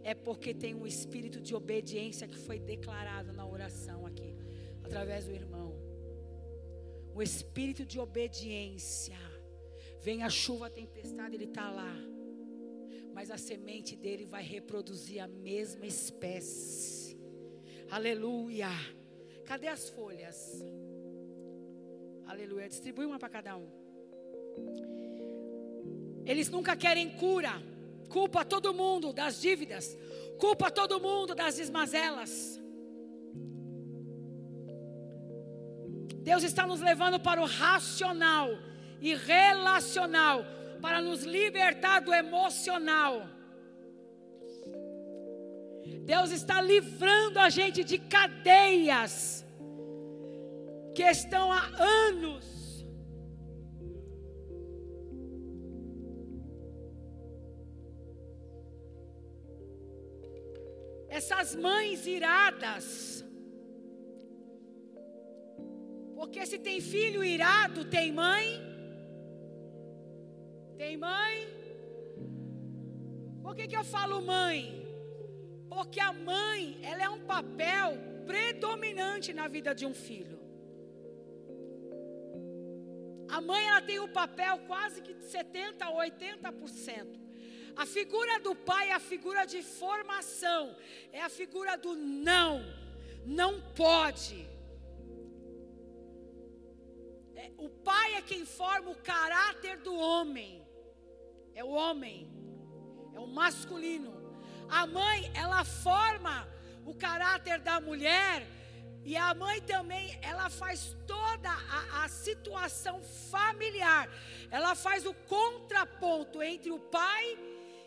É 0.03 0.15
porque 0.15 0.53
tem 0.53 0.75
um 0.75 0.87
espírito 0.95 1.41
de 1.41 1.55
obediência 1.55 2.27
que 2.27 2.39
foi 2.47 2.59
declarado 2.59 3.33
na 3.33 3.47
oração 3.47 4.05
aqui, 4.05 4.35
através 4.83 5.27
do 5.27 5.33
irmão. 5.43 5.71
O 7.15 7.23
espírito 7.23 7.85
de 7.87 8.01
obediência. 8.01 9.21
Vem 10.03 10.25
a 10.25 10.29
chuva, 10.29 10.67
a 10.67 10.71
tempestade, 10.71 11.37
ele 11.37 11.45
está 11.45 11.71
lá 11.71 12.16
mas 13.17 13.31
a 13.31 13.39
semente 13.39 13.97
dele 13.97 14.27
vai 14.27 14.43
reproduzir 14.43 15.21
a 15.23 15.27
mesma 15.27 15.87
espécie. 15.87 17.19
Aleluia. 17.91 18.69
Cadê 19.47 19.69
as 19.69 19.89
folhas? 19.89 20.63
Aleluia. 22.27 22.69
Distribui 22.69 23.07
uma 23.07 23.19
para 23.19 23.31
cada 23.31 23.57
um. 23.57 23.67
Eles 26.27 26.51
nunca 26.51 26.77
querem 26.77 27.09
cura. 27.17 27.55
Culpa 28.11 28.45
todo 28.45 28.75
mundo 28.75 29.15
das 29.15 29.41
dívidas. 29.41 29.97
Culpa 30.39 30.71
todo 30.71 31.01
mundo 31.01 31.35
das 31.35 31.57
desmazelas. 31.57 32.61
Deus 36.19 36.43
está 36.43 36.67
nos 36.67 36.83
levando 36.83 37.19
para 37.19 37.41
o 37.41 37.47
racional 37.47 38.51
e 39.01 39.15
relacional 39.15 40.45
para 40.81 41.01
nos 41.01 41.23
libertar 41.23 42.01
do 42.01 42.13
emocional. 42.13 43.29
Deus 46.05 46.31
está 46.31 46.61
livrando 46.61 47.39
a 47.39 47.49
gente 47.49 47.83
de 47.83 47.99
cadeias 47.99 49.45
que 50.95 51.03
estão 51.03 51.53
há 51.53 51.65
anos. 52.09 52.45
Essas 61.09 61.55
mães 61.57 62.07
iradas. 62.07 63.25
Porque 66.15 66.45
se 66.47 66.59
tem 66.59 66.81
filho 66.81 67.23
irado, 67.25 67.85
tem 67.85 68.13
mãe 68.13 68.66
mãe? 70.97 71.57
Por 73.43 73.55
que, 73.55 73.69
que 73.69 73.77
eu 73.77 73.85
falo 73.85 74.23
mãe? 74.23 74.61
Porque 75.69 76.01
a 76.01 76.13
mãe, 76.13 76.79
ela 76.83 77.03
é 77.03 77.09
um 77.09 77.21
papel 77.21 77.89
predominante 78.27 79.33
na 79.33 79.47
vida 79.47 79.75
de 79.75 79.87
um 79.87 79.95
filho. 79.95 80.39
A 83.29 83.41
mãe, 83.41 83.67
ela 83.67 83.83
tem 83.83 83.99
o 83.99 84.05
um 84.05 84.09
papel 84.09 84.59
quase 84.67 85.01
que 85.03 85.15
de 85.15 85.25
70% 85.27 85.81
a 85.81 85.93
80%. 85.93 87.27
A 87.77 87.85
figura 87.85 88.41
do 88.41 88.55
pai 88.55 88.89
é 88.89 88.95
a 88.95 88.99
figura 88.99 89.45
de 89.45 89.63
formação, 89.63 90.75
é 91.13 91.21
a 91.21 91.29
figura 91.29 91.77
do 91.77 91.95
não, 91.95 92.65
não 93.27 93.61
pode. 93.75 94.49
É, 97.35 97.53
o 97.59 97.69
pai 97.69 98.15
é 98.15 98.23
quem 98.23 98.47
forma 98.47 98.91
o 98.91 99.03
caráter 99.13 99.77
do 99.79 99.95
homem 99.95 100.66
é 101.57 101.65
o 101.65 101.71
homem, 101.71 102.31
é 103.15 103.19
o 103.19 103.27
masculino. 103.27 104.15
A 104.69 104.87
mãe, 104.87 105.33
ela 105.35 105.65
forma 105.65 106.47
o 106.85 106.95
caráter 106.95 107.59
da 107.61 107.81
mulher, 107.81 108.47
e 109.03 109.17
a 109.17 109.33
mãe 109.35 109.63
também, 109.63 110.19
ela 110.21 110.51
faz 110.51 110.95
toda 111.07 111.49
a, 111.49 112.05
a 112.05 112.09
situação 112.09 113.03
familiar, 113.31 114.07
ela 114.51 114.75
faz 114.75 115.07
o 115.07 115.15
contraponto 115.15 116.43
entre 116.43 116.71
o 116.71 116.79
pai 116.79 117.39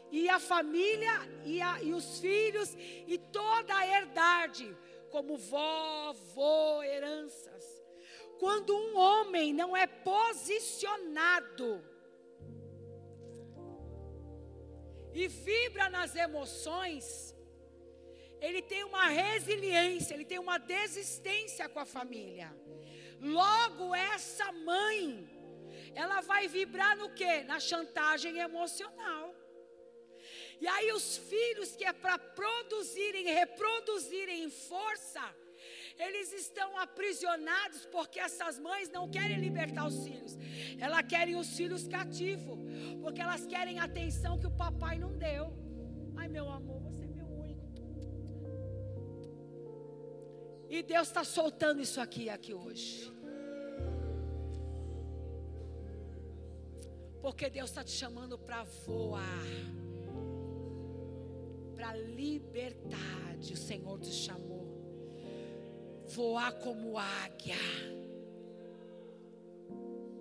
e 0.09 0.27
a 0.27 0.39
família 0.39 1.13
e, 1.45 1.61
a, 1.61 1.79
e 1.83 1.93
os 1.93 2.19
filhos 2.19 2.75
e 2.75 3.19
toda 3.31 3.75
a 3.75 3.85
herdade, 3.85 4.75
como 5.11 5.37
vó, 5.37 6.13
vô, 6.33 6.81
heranças. 6.81 7.65
Quando 8.39 8.75
um 8.75 8.97
homem 8.97 9.53
não 9.53 9.77
é 9.77 9.85
posicionado, 9.85 11.83
e 15.13 15.27
vibra 15.27 15.89
nas 15.89 16.15
emoções, 16.15 17.35
ele 18.39 18.61
tem 18.61 18.83
uma 18.83 19.07
resiliência, 19.07 20.13
ele 20.13 20.25
tem 20.25 20.39
uma 20.39 20.57
desistência 20.57 21.67
com 21.67 21.79
a 21.79 21.85
família. 21.85 22.55
Logo, 23.19 23.93
essa 23.93 24.51
mãe, 24.51 25.27
ela 25.93 26.21
vai 26.21 26.47
vibrar 26.47 26.95
no 26.97 27.09
que? 27.09 27.43
Na 27.43 27.59
chantagem 27.59 28.37
emocional. 28.37 29.35
E 30.61 30.67
aí, 30.67 30.91
os 30.91 31.17
filhos 31.17 31.75
que 31.75 31.85
é 31.85 31.93
para 31.93 32.17
produzirem, 32.17 33.25
reproduzirem 33.25 34.43
em 34.43 34.49
força, 34.49 35.23
eles 35.97 36.31
estão 36.31 36.77
aprisionados 36.77 37.85
porque 37.85 38.19
essas 38.19 38.57
mães 38.57 38.89
não 38.89 39.09
querem 39.09 39.37
libertar 39.37 39.85
os 39.87 40.03
filhos. 40.05 40.37
Elas 40.79 41.05
querem 41.07 41.35
os 41.35 41.55
filhos 41.57 41.87
cativos, 41.87 42.57
porque 43.01 43.21
elas 43.21 43.45
querem 43.45 43.79
a 43.79 43.85
atenção 43.85 44.37
que 44.39 44.47
o 44.47 44.51
papai 44.51 44.97
não 44.97 45.17
deu. 45.17 45.53
Ai, 46.15 46.27
meu 46.27 46.49
amor, 46.49 46.81
você 46.81 47.03
é 47.05 47.07
meu 47.07 47.27
único. 47.27 47.65
E 50.69 50.83
Deus 50.83 51.07
está 51.07 51.23
soltando 51.23 51.81
isso 51.81 51.99
aqui, 52.01 52.29
aqui 52.29 52.53
hoje. 52.53 53.11
Porque 57.21 57.49
Deus 57.49 57.69
está 57.69 57.83
te 57.83 57.91
chamando 57.91 58.37
para 58.37 58.63
voar, 58.85 59.47
para 61.75 61.93
liberdade. 61.95 63.53
O 63.53 63.57
Senhor 63.57 63.99
te 63.99 64.11
chamou 64.11 64.59
voar 66.09 66.53
como 66.53 66.97
águia. 66.97 67.55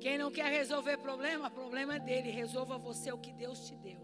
Quem 0.00 0.16
não 0.16 0.30
quer 0.30 0.50
resolver 0.50 0.96
problema, 0.98 1.50
problema 1.50 1.96
é 1.96 1.98
dele. 1.98 2.30
Resolva 2.30 2.78
você 2.78 3.10
o 3.12 3.18
que 3.18 3.32
Deus 3.32 3.66
te 3.66 3.74
deu. 3.76 4.00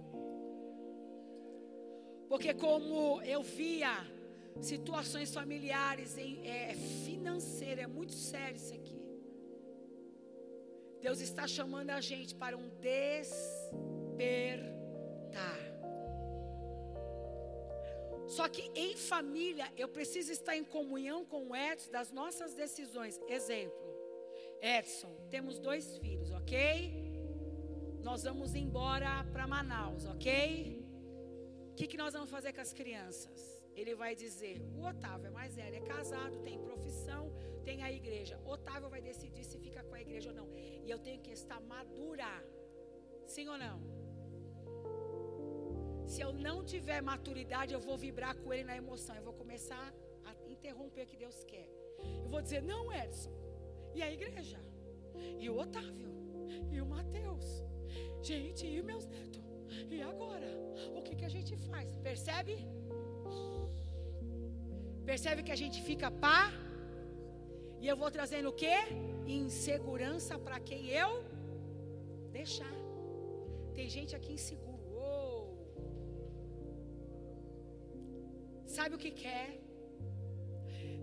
Porque 2.29 2.53
como 2.53 3.23
eu 3.23 3.43
via 3.43 3.93
situações 4.61 5.33
familiares, 5.33 6.16
em, 6.19 6.47
é, 6.47 6.75
financeira, 7.05 7.83
é 7.83 7.87
muito 7.87 8.12
sério 8.12 8.57
isso 8.57 8.75
aqui. 8.75 9.01
Deus 11.01 11.21
está 11.21 11.47
chamando 11.47 11.91
a 11.91 12.01
gente 12.01 12.35
para 12.35 12.57
um 12.57 12.69
despertar. 12.81 14.75
Só 18.27 18.49
que 18.49 18.71
em 18.75 18.97
família 18.97 19.71
eu 19.77 19.87
preciso 19.87 20.33
estar 20.33 20.57
em 20.57 20.65
comunhão 20.65 21.25
com 21.27 21.49
o 21.49 21.57
Edson 21.57 21.91
das 21.91 22.11
nossas 22.11 22.55
decisões. 22.55 23.21
Exemplo, 23.29 23.84
Edson, 24.65 25.15
temos 25.31 25.59
dois 25.59 25.97
filhos, 25.99 26.31
ok? 26.31 26.59
Nós 28.03 28.23
vamos 28.23 28.55
embora 28.55 29.24
para 29.32 29.47
Manaus, 29.47 30.05
ok? 30.07 30.28
O 31.70 31.74
que, 31.74 31.86
que 31.86 31.97
nós 31.97 32.12
vamos 32.15 32.31
fazer 32.31 32.53
com 32.53 32.61
as 32.61 32.73
crianças? 32.73 33.55
ele 33.81 33.95
vai 33.95 34.15
dizer: 34.15 34.57
o 34.77 34.82
Otávio 34.91 35.27
é 35.27 35.31
mais 35.31 35.55
velho, 35.57 35.77
é 35.77 35.81
casado, 35.81 36.39
tem 36.43 36.59
profissão, 36.59 37.32
tem 37.65 37.82
a 37.82 37.91
igreja. 37.93 38.41
Otávio 38.45 38.89
vai 38.89 39.01
decidir 39.01 39.45
se 39.45 39.59
fica 39.59 39.82
com 39.82 39.95
a 39.95 40.01
igreja 40.01 40.31
ou 40.31 40.36
não. 40.36 40.49
E 40.57 40.91
eu 40.91 40.99
tenho 40.99 41.20
que 41.20 41.32
estar 41.32 41.61
madura. 41.61 42.32
Sim 43.27 43.49
ou 43.49 43.59
não? 43.59 43.78
Se 46.07 46.20
eu 46.20 46.32
não 46.32 46.65
tiver 46.65 47.01
maturidade, 47.03 47.73
eu 47.73 47.81
vou 47.81 47.97
vibrar 47.97 48.36
com 48.36 48.53
ele 48.53 48.65
na 48.65 48.77
emoção. 48.77 49.16
Eu 49.16 49.23
vou 49.23 49.35
começar 49.35 49.93
a 50.24 50.35
interromper 50.51 51.05
o 51.05 51.07
que 51.07 51.16
Deus 51.16 51.43
quer. 51.45 51.69
Eu 52.23 52.28
vou 52.28 52.43
dizer: 52.43 52.62
não, 52.62 52.93
Edson. 52.93 53.44
E 53.95 54.03
a 54.03 54.11
igreja? 54.16 54.59
E 55.41 55.49
o 55.49 55.57
Otávio? 55.65 56.11
E 56.75 56.81
o 56.81 56.87
Mateus? 56.87 57.47
Gente, 58.23 58.66
e 58.66 58.83
meus 58.83 59.07
netos? 59.07 59.45
E 59.91 60.01
agora? 60.03 60.51
O 60.97 61.03
que, 61.03 61.15
que 61.15 61.27
a 61.31 61.33
gente 61.37 61.57
faz? 61.69 61.89
Percebe? 62.09 62.57
Percebe 65.11 65.43
que 65.47 65.53
a 65.53 65.61
gente 65.62 65.81
fica 65.89 66.11
pá? 66.11 66.43
E 67.81 67.87
eu 67.93 67.97
vou 68.03 68.11
trazendo 68.11 68.49
o 68.51 68.57
que? 68.62 68.77
Insegurança 69.27 70.39
para 70.39 70.59
quem 70.69 70.83
eu 71.03 71.11
deixar. 72.39 72.75
Tem 73.75 73.89
gente 73.97 74.15
aqui 74.16 74.33
inseguro. 74.33 74.75
Sabe 78.77 78.95
o 78.95 78.99
que 79.05 79.11
quer? 79.25 79.49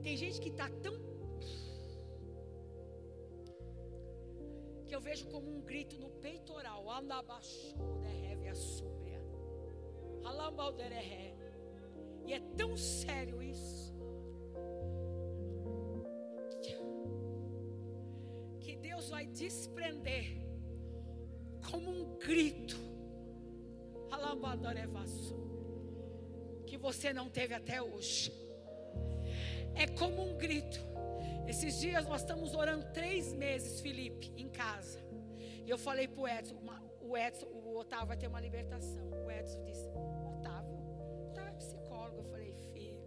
Tem 0.06 0.16
gente 0.18 0.42
que 0.42 0.50
está 0.50 0.68
tão. 0.84 1.11
Que 4.92 4.96
eu 4.96 5.00
vejo 5.00 5.26
como 5.28 5.50
um 5.50 5.62
grito 5.62 5.98
no 5.98 6.10
peitoral. 6.10 6.84
E 12.26 12.34
é 12.34 12.42
tão 12.58 12.76
sério 12.76 13.42
isso. 13.42 13.96
Que 18.60 18.76
Deus 18.76 19.08
vai 19.08 19.26
desprender 19.28 20.46
como 21.72 21.90
um 21.90 22.18
grito. 22.18 22.76
Que 26.68 26.78
você 26.78 27.14
não 27.14 27.30
teve 27.30 27.54
até 27.54 27.82
hoje. 27.82 28.34
É 29.74 29.88
como 29.88 30.22
um 30.22 30.38
grito. 30.38 30.91
Esses 31.48 31.80
dias 31.80 32.06
nós 32.06 32.22
estamos 32.22 32.54
orando 32.54 32.86
três 32.94 33.34
meses, 33.34 33.82
Felipe, 33.82 34.32
em 34.38 34.50
casa. 34.50 35.00
E 35.66 35.70
eu 35.70 35.78
falei 35.78 36.08
para 36.08 36.22
o 36.22 36.28
Edson, 36.28 36.56
uma, 36.56 36.82
o 37.02 37.18
Edson, 37.18 37.46
o 37.48 37.78
Otávio 37.78 38.08
vai 38.08 38.18
ter 38.18 38.28
uma 38.28 38.40
libertação. 38.40 39.10
O 39.26 39.30
Edson 39.30 39.64
disse, 39.64 39.88
Otávio, 40.38 40.78
Otávio 41.30 41.50
é 41.50 41.58
psicólogo. 41.58 42.20
Eu 42.20 42.26
falei, 42.26 42.54
filho, 42.54 43.02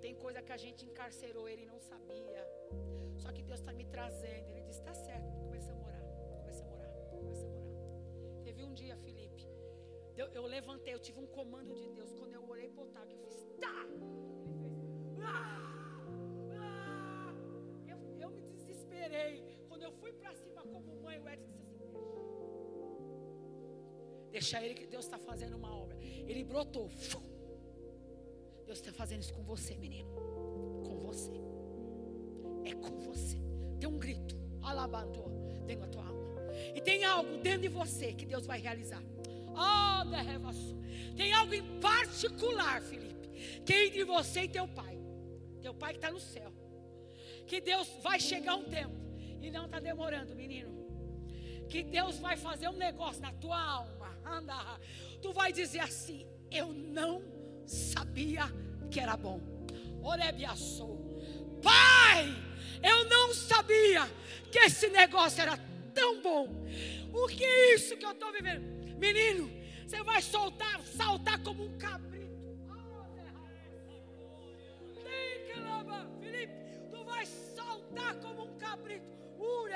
tem 0.00 0.14
coisa 0.14 0.42
que 0.42 0.52
a 0.52 0.56
gente 0.56 0.84
encarcerou, 0.86 1.48
ele 1.48 1.66
não 1.66 1.80
sabia. 1.80 2.46
Só 3.18 3.32
que 3.32 3.42
Deus 3.42 3.60
está 3.60 3.72
me 3.72 3.84
trazendo. 3.84 4.50
Ele 4.50 4.62
disse, 4.62 4.80
está 4.80 4.94
certo. 4.94 5.32
Começamos 5.38 5.82
a 5.84 5.86
orar, 5.86 6.04
começamos 6.40 6.72
a 6.72 6.76
orar, 6.76 6.90
começamos 7.10 7.56
a 7.56 7.60
orar. 7.60 8.42
Teve 8.42 8.64
um 8.64 8.72
dia, 8.72 8.96
Felipe, 8.96 9.48
eu, 10.16 10.28
eu 10.28 10.46
levantei, 10.46 10.94
eu 10.94 10.98
tive 10.98 11.20
um 11.20 11.26
comando 11.26 11.74
de 11.74 11.88
Deus. 11.90 12.12
Quando 12.14 12.34
eu 12.34 12.48
orei 12.48 12.68
para 12.70 12.82
o 12.82 12.86
Otávio, 12.86 13.16
eu 13.16 13.28
fiz, 13.28 13.44
tá! 13.60 13.86
Eu, 15.18 15.75
desesperei. 19.06 19.42
Quando 19.68 19.82
eu 19.82 19.92
fui 19.92 20.12
para 20.12 20.34
cima 20.34 20.62
como 20.62 21.00
mãe, 21.02 21.18
o 21.18 21.28
Edson 21.28 21.52
disse 21.52 21.74
assim: 21.74 21.92
Deixa 24.30 24.62
ele 24.64 24.74
que 24.74 24.86
Deus 24.86 25.04
está 25.04 25.18
fazendo 25.18 25.56
uma 25.56 25.74
obra. 25.74 25.96
Ele 26.00 26.44
brotou. 26.44 26.90
Deus 28.64 28.78
está 28.78 28.92
fazendo 28.92 29.22
isso 29.22 29.32
com 29.32 29.42
você, 29.42 29.76
menino. 29.76 30.10
Com 30.84 30.98
você. 31.00 31.32
É 32.64 32.74
com 32.74 32.98
você. 32.98 33.38
Tem 33.78 33.88
um 33.88 33.98
grito. 33.98 34.36
Alabando 34.62 35.22
dentro 35.64 35.86
da 35.86 35.88
tua 35.88 36.06
alma. 36.06 36.26
E 36.74 36.80
tem 36.80 37.04
algo 37.04 37.38
dentro 37.38 37.62
de 37.62 37.68
você 37.68 38.12
que 38.12 38.26
Deus 38.26 38.46
vai 38.46 38.60
realizar. 38.60 39.02
Oh, 39.52 41.16
Tem 41.16 41.32
algo 41.32 41.54
em 41.54 41.80
particular, 41.80 42.82
Felipe. 42.82 43.28
Que 43.64 43.72
é 43.72 43.86
entre 43.86 44.04
você 44.04 44.42
e 44.42 44.48
teu 44.48 44.66
pai. 44.66 44.98
Teu 45.62 45.72
pai 45.74 45.92
que 45.92 45.98
está 45.98 46.10
no 46.10 46.20
céu. 46.20 46.52
Que 47.46 47.60
Deus 47.60 47.88
vai 48.02 48.18
chegar 48.18 48.56
um 48.56 48.64
tempo. 48.64 48.95
E 49.40 49.50
não 49.50 49.66
está 49.66 49.80
demorando, 49.80 50.34
menino. 50.34 50.86
Que 51.68 51.82
Deus 51.82 52.18
vai 52.18 52.36
fazer 52.36 52.68
um 52.68 52.76
negócio 52.76 53.20
na 53.20 53.32
tua 53.32 53.60
alma. 53.60 54.16
Anda. 54.24 54.54
Tu 55.20 55.32
vai 55.32 55.52
dizer 55.52 55.80
assim: 55.80 56.26
Eu 56.50 56.72
não 56.72 57.22
sabia 57.66 58.44
que 58.90 59.00
era 59.00 59.16
bom. 59.16 59.40
Orebiaçou. 60.02 60.96
Pai, 61.62 62.26
eu 62.82 63.08
não 63.08 63.34
sabia 63.34 64.08
que 64.50 64.58
esse 64.58 64.88
negócio 64.88 65.42
era 65.42 65.58
tão 65.94 66.22
bom. 66.22 66.48
O 67.12 67.26
que 67.26 67.44
é 67.44 67.74
isso 67.74 67.96
que 67.96 68.04
eu 68.04 68.12
estou 68.12 68.32
vivendo? 68.32 68.64
Menino, 68.98 69.50
você 69.86 70.02
vai 70.02 70.22
soltar, 70.22 70.80
saltar 70.82 71.42
como 71.42 71.64
um 71.64 71.78
cabrito. 71.78 72.15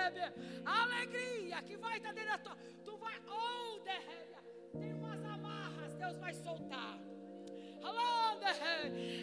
Urebe, 0.01 0.33
alegria 0.65 1.63
que 1.63 1.77
vai 1.77 1.99
estar 1.99 2.13
dentro 2.13 2.31
da 2.31 2.39
tua. 2.39 2.57
Tu 2.85 2.97
vai, 2.97 3.15
oh. 3.29 3.61
Tem 4.79 4.93
umas 4.95 5.25
amarras, 5.25 5.95
Deus 5.95 6.17
vai 6.19 6.33
soltar. 6.33 6.99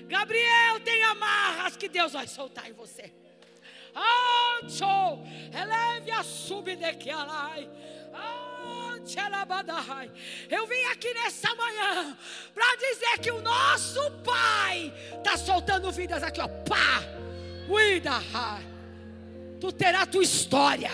Gabriel 0.07 0.79
tem 0.83 1.03
amarras 1.03 1.75
que 1.75 1.89
Deus 1.89 2.13
vai 2.13 2.27
soltar 2.27 2.69
em 2.69 2.73
você. 2.73 3.11
Ancho, 3.95 4.85
eleve 5.53 6.11
a 6.11 6.23
sub 6.23 6.75
de 6.75 6.93
que 6.95 7.09
alai. 7.09 7.69
Eu 10.49 10.67
vim 10.67 10.83
aqui 10.85 11.13
nessa 11.13 11.55
manhã 11.55 12.17
para 12.53 12.75
dizer 12.75 13.19
que 13.19 13.31
o 13.31 13.41
nosso 13.41 14.11
Pai 14.23 14.93
está 15.17 15.37
soltando 15.37 15.91
vidas 15.91 16.23
aqui, 16.23 16.41
ó. 16.41 16.47
Pá! 16.47 17.03
Cuida, 17.67 18.21
tu 19.59 19.71
terá 19.71 20.05
tua 20.05 20.23
história. 20.23 20.91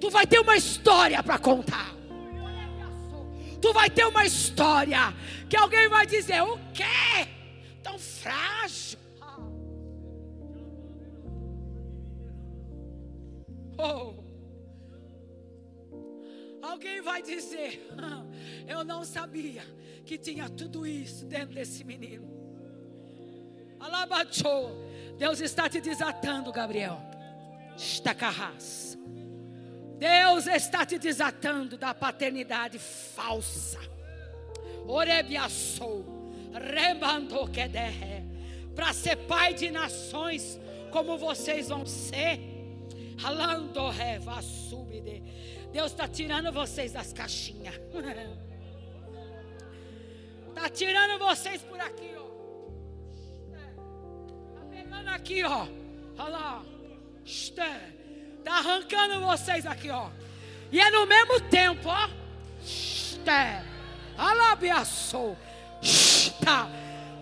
Tu 0.00 0.10
vai 0.10 0.26
ter 0.26 0.38
uma 0.38 0.56
história 0.56 1.22
para 1.22 1.38
contar. 1.38 1.94
Tu 3.60 3.72
vai 3.72 3.90
ter 3.90 4.06
uma 4.06 4.24
história 4.24 5.14
que 5.48 5.56
alguém 5.56 5.88
vai 5.88 6.06
dizer: 6.06 6.42
o 6.42 6.58
quê? 6.72 7.28
Tão 7.82 7.98
frágil. 7.98 8.98
Oh. 13.82 14.12
Alguém 16.60 17.00
vai 17.00 17.22
dizer: 17.22 17.88
Eu 18.68 18.84
não 18.84 19.04
sabia 19.04 19.62
que 20.04 20.18
tinha 20.18 20.50
tudo 20.50 20.86
isso 20.86 21.24
dentro 21.24 21.54
desse 21.54 21.82
menino. 21.82 22.28
Alabachou. 23.78 24.76
Deus 25.16 25.40
está 25.40 25.68
te 25.68 25.80
desatando, 25.80 26.52
Gabriel. 26.52 27.09
Deus 29.98 30.46
está 30.46 30.84
te 30.84 30.98
desatando 30.98 31.78
da 31.78 31.94
paternidade 31.94 32.78
falsa. 32.78 33.78
Para 38.74 38.92
ser 38.92 39.16
pai 39.16 39.54
de 39.54 39.70
nações 39.70 40.60
como 40.90 41.16
vocês 41.16 41.68
vão 41.68 41.86
ser. 41.86 42.38
Subide. 44.42 45.22
Deus 45.72 45.92
está 45.92 46.06
tirando 46.06 46.52
vocês 46.52 46.92
das 46.92 47.12
caixinhas. 47.12 47.74
Está 50.48 50.68
tirando 50.72 51.18
vocês 51.18 51.62
por 51.62 51.80
aqui, 51.80 52.10
ó. 52.16 52.26
Está 54.48 54.66
pegando 54.70 55.08
aqui, 55.08 55.44
ó. 55.44 55.66
Olha 56.18 56.28
lá. 56.28 56.69
Está 57.30 58.58
arrancando 58.58 59.20
vocês 59.20 59.64
aqui, 59.64 59.88
ó. 59.88 60.08
E 60.72 60.80
é 60.80 60.90
no 60.90 61.06
mesmo 61.06 61.40
tempo, 61.42 61.88
ó. 61.88 62.08
Alabiaçou. 64.18 65.38
Está. 65.80 66.68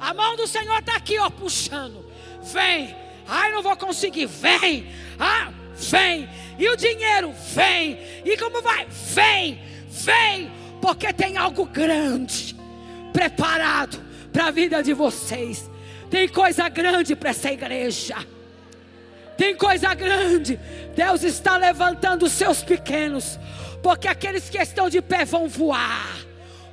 A 0.01 0.15
mão 0.15 0.35
do 0.35 0.47
Senhor 0.47 0.79
está 0.79 0.97
aqui, 0.97 1.19
ó, 1.19 1.29
puxando. 1.29 2.11
Vem. 2.43 2.97
Ai, 3.27 3.53
não 3.53 3.63
vou 3.63 3.77
conseguir. 3.77 4.27
Vem. 4.27 4.91
Ah, 5.19 5.53
vem. 5.75 6.29
E 6.59 6.69
o 6.69 6.77
dinheiro 6.77 7.33
vem. 7.55 7.99
E 8.25 8.37
como 8.39 8.63
vai? 8.63 8.87
Vem, 8.87 9.63
vem, 9.89 10.51
porque 10.81 11.13
tem 11.13 11.37
algo 11.37 11.67
grande 11.67 12.57
preparado 13.13 14.03
para 14.33 14.47
a 14.47 14.51
vida 14.51 14.83
de 14.83 14.95
vocês. 14.95 15.71
Tem 16.11 16.27
coisa 16.27 16.69
grande 16.69 17.15
para 17.15 17.31
essa 17.31 17.53
igreja. 17.53 18.17
Tem 19.39 19.57
coisa 19.57 19.95
grande. 19.95 20.59
Deus 20.97 21.23
está 21.23 21.57
levantando 21.57 22.27
os 22.27 22.33
seus 22.33 22.65
pequenos, 22.65 23.39
porque 23.81 24.09
aqueles 24.09 24.51
que 24.51 24.59
estão 24.59 24.91
de 24.91 25.01
pé 25.01 25.25
vão 25.25 25.49
voar. 25.49 26.19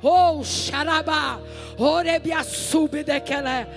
Oh, 0.02 0.42
xarabá, 0.42 1.38
Orebiaçube 1.78 3.04
daquela. 3.04 3.68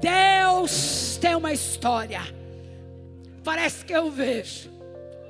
Deus 0.00 1.18
tem 1.20 1.36
uma 1.36 1.52
história. 1.52 2.22
Parece 3.44 3.84
que 3.84 3.92
eu 3.92 4.10
vejo 4.10 4.70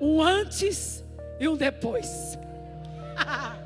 um 0.00 0.22
antes 0.22 1.04
e 1.40 1.48
um 1.48 1.56
depois. 1.56 2.38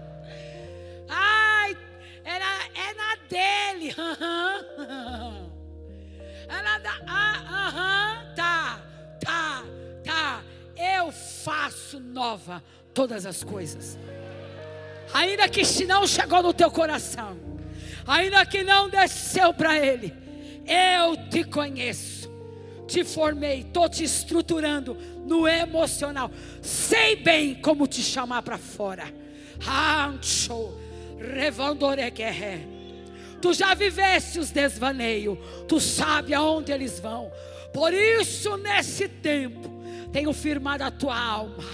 Ai, 1.08 1.76
era, 2.24 2.46
é 2.74 2.94
na 2.94 3.16
dele. 3.28 3.94
Na 6.48 6.78
da. 6.78 6.92
Ah, 7.08 7.68
aham, 7.68 8.34
tá, 8.36 8.80
tá, 9.26 9.64
tá. 10.04 10.42
Eu 10.76 11.10
faço 11.10 11.98
nova 11.98 12.62
todas 12.94 13.26
as 13.26 13.42
coisas. 13.42 13.98
Ainda 15.12 15.48
que 15.48 15.62
não 15.84 16.06
chegou 16.06 16.42
no 16.42 16.54
teu 16.54 16.70
coração, 16.70 17.36
ainda 18.06 18.44
que 18.46 18.62
não 18.62 18.88
desceu 18.88 19.52
para 19.52 19.76
ele, 19.78 20.12
eu 20.66 21.16
te 21.28 21.44
conheço, 21.44 22.30
te 22.86 23.04
formei, 23.04 23.60
estou 23.60 23.88
te 23.88 24.04
estruturando 24.04 24.96
no 25.24 25.46
emocional, 25.46 26.30
sei 26.60 27.16
bem 27.16 27.54
como 27.54 27.86
te 27.86 28.02
chamar 28.02 28.42
para 28.42 28.58
fora. 28.58 29.12
Ancho, 29.66 30.74
revandoreguerre. 31.18 32.76
Tu 33.40 33.52
já 33.52 33.74
viveste 33.74 34.38
os 34.38 34.50
desvaneios, 34.50 35.38
tu 35.68 35.80
sabe 35.80 36.34
aonde 36.34 36.72
eles 36.72 36.98
vão. 36.98 37.30
Por 37.72 37.92
isso, 37.92 38.56
nesse 38.56 39.08
tempo, 39.08 39.68
tenho 40.12 40.32
firmado 40.32 40.84
a 40.84 40.90
tua 40.90 41.18
alma, 41.18 41.64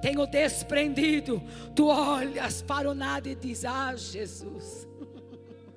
tenho 0.00 0.26
desprendido. 0.26 1.42
Tu 1.74 1.86
olhas 1.86 2.62
para 2.62 2.90
o 2.90 2.94
nada 2.94 3.28
e 3.28 3.34
diz: 3.34 3.64
Ah, 3.64 3.94
Jesus, 3.96 4.86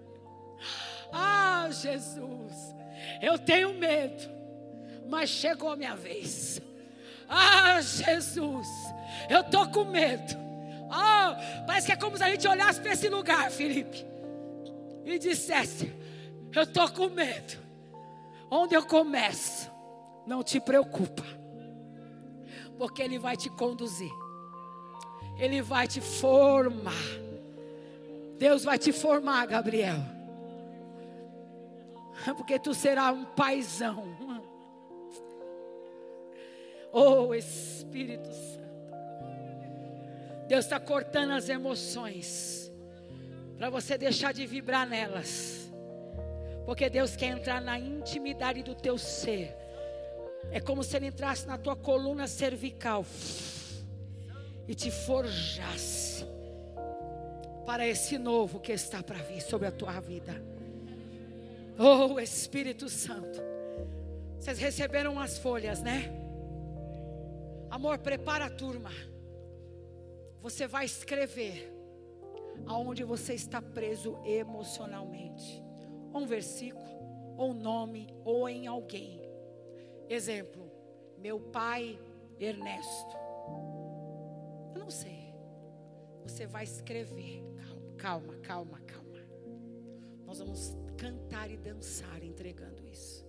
ah, 1.11 1.69
Jesus, 1.71 2.75
eu 3.21 3.39
tenho 3.39 3.73
medo, 3.73 4.29
mas 5.09 5.29
chegou 5.29 5.71
a 5.71 5.75
minha 5.75 5.95
vez. 5.95 6.61
Ah, 7.27 7.81
Jesus, 7.81 8.67
eu 9.29 9.41
estou 9.41 9.67
com 9.69 9.85
medo. 9.85 10.43
Oh, 10.95 11.65
parece 11.65 11.87
que 11.87 11.93
é 11.93 11.95
como 11.95 12.15
se 12.15 12.23
a 12.23 12.29
gente 12.29 12.47
olhasse 12.47 12.79
para 12.79 12.93
esse 12.93 13.09
lugar, 13.09 13.49
Felipe, 13.49 14.05
e 15.03 15.17
dissesse: 15.17 15.91
Eu 16.53 16.63
estou 16.63 16.87
com 16.91 17.09
medo. 17.09 17.62
Onde 18.55 18.75
eu 18.75 18.85
começo? 18.85 19.67
Não 20.27 20.43
te 20.43 20.59
preocupa, 20.59 21.23
porque 22.77 23.01
Ele 23.01 23.17
vai 23.17 23.35
te 23.35 23.49
conduzir, 23.49 24.11
Ele 25.39 25.59
vai 25.59 25.87
te 25.87 25.99
formar. 25.99 26.93
Deus 28.37 28.63
vai 28.63 28.77
te 28.77 28.91
formar, 28.91 29.47
Gabriel, 29.47 29.97
porque 32.37 32.59
tu 32.59 32.75
serás 32.75 33.17
um 33.17 33.25
paizão. 33.25 34.05
Oh 36.95 37.33
Espírito 37.33 38.31
Santo. 38.31 38.63
Deus 40.47 40.63
está 40.63 40.79
cortando 40.79 41.31
as 41.31 41.49
emoções. 41.49 42.71
Para 43.57 43.71
você 43.71 43.97
deixar 43.97 44.31
de 44.31 44.45
vibrar 44.45 44.87
nelas. 44.87 45.62
Porque 46.65 46.89
Deus 46.89 47.15
quer 47.15 47.27
entrar 47.27 47.61
na 47.61 47.77
intimidade 47.77 48.63
do 48.63 48.73
teu 48.73 48.97
ser. 48.97 49.55
É 50.51 50.59
como 50.59 50.83
se 50.83 50.95
Ele 50.95 51.07
entrasse 51.07 51.45
na 51.45 51.57
tua 51.57 51.75
coluna 51.75 52.27
cervical. 52.27 53.05
E 54.67 54.73
te 54.73 54.89
forjasse. 54.91 56.25
Para 57.65 57.87
esse 57.87 58.17
novo 58.17 58.59
que 58.59 58.71
está 58.71 59.01
para 59.01 59.19
vir 59.19 59.41
sobre 59.41 59.67
a 59.67 59.71
tua 59.71 59.99
vida. 59.99 60.33
Oh 61.77 62.19
Espírito 62.19 62.87
Santo. 62.89 63.41
Vocês 64.39 64.59
receberam 64.59 65.19
as 65.19 65.37
folhas, 65.37 65.81
né? 65.81 66.11
Amor, 67.69 67.97
prepara 67.97 68.45
a 68.45 68.49
turma. 68.49 68.91
Você 70.41 70.67
vai 70.67 70.85
escrever 70.85 71.73
aonde 72.67 73.03
você 73.03 73.33
está 73.33 73.61
preso 73.61 74.19
emocionalmente. 74.25 75.63
Ou 76.13 76.21
um 76.21 76.25
versículo, 76.27 76.85
ou 77.37 77.49
um 77.49 77.53
nome, 77.53 78.07
ou 78.23 78.47
em 78.47 78.67
alguém. 78.67 79.19
Exemplo, 80.07 80.71
meu 81.17 81.39
pai 81.39 81.99
Ernesto. 82.39 83.17
Eu 84.75 84.79
não 84.79 84.89
sei. 84.89 85.33
Você 86.23 86.45
vai 86.45 86.63
escrever. 86.63 87.43
Calma, 87.97 88.35
calma, 88.37 88.79
calma, 88.81 89.19
calma. 89.19 89.53
Nós 90.25 90.39
vamos 90.39 90.75
cantar 90.97 91.49
e 91.49 91.57
dançar 91.57 92.23
entregando 92.23 92.85
isso. 92.87 93.25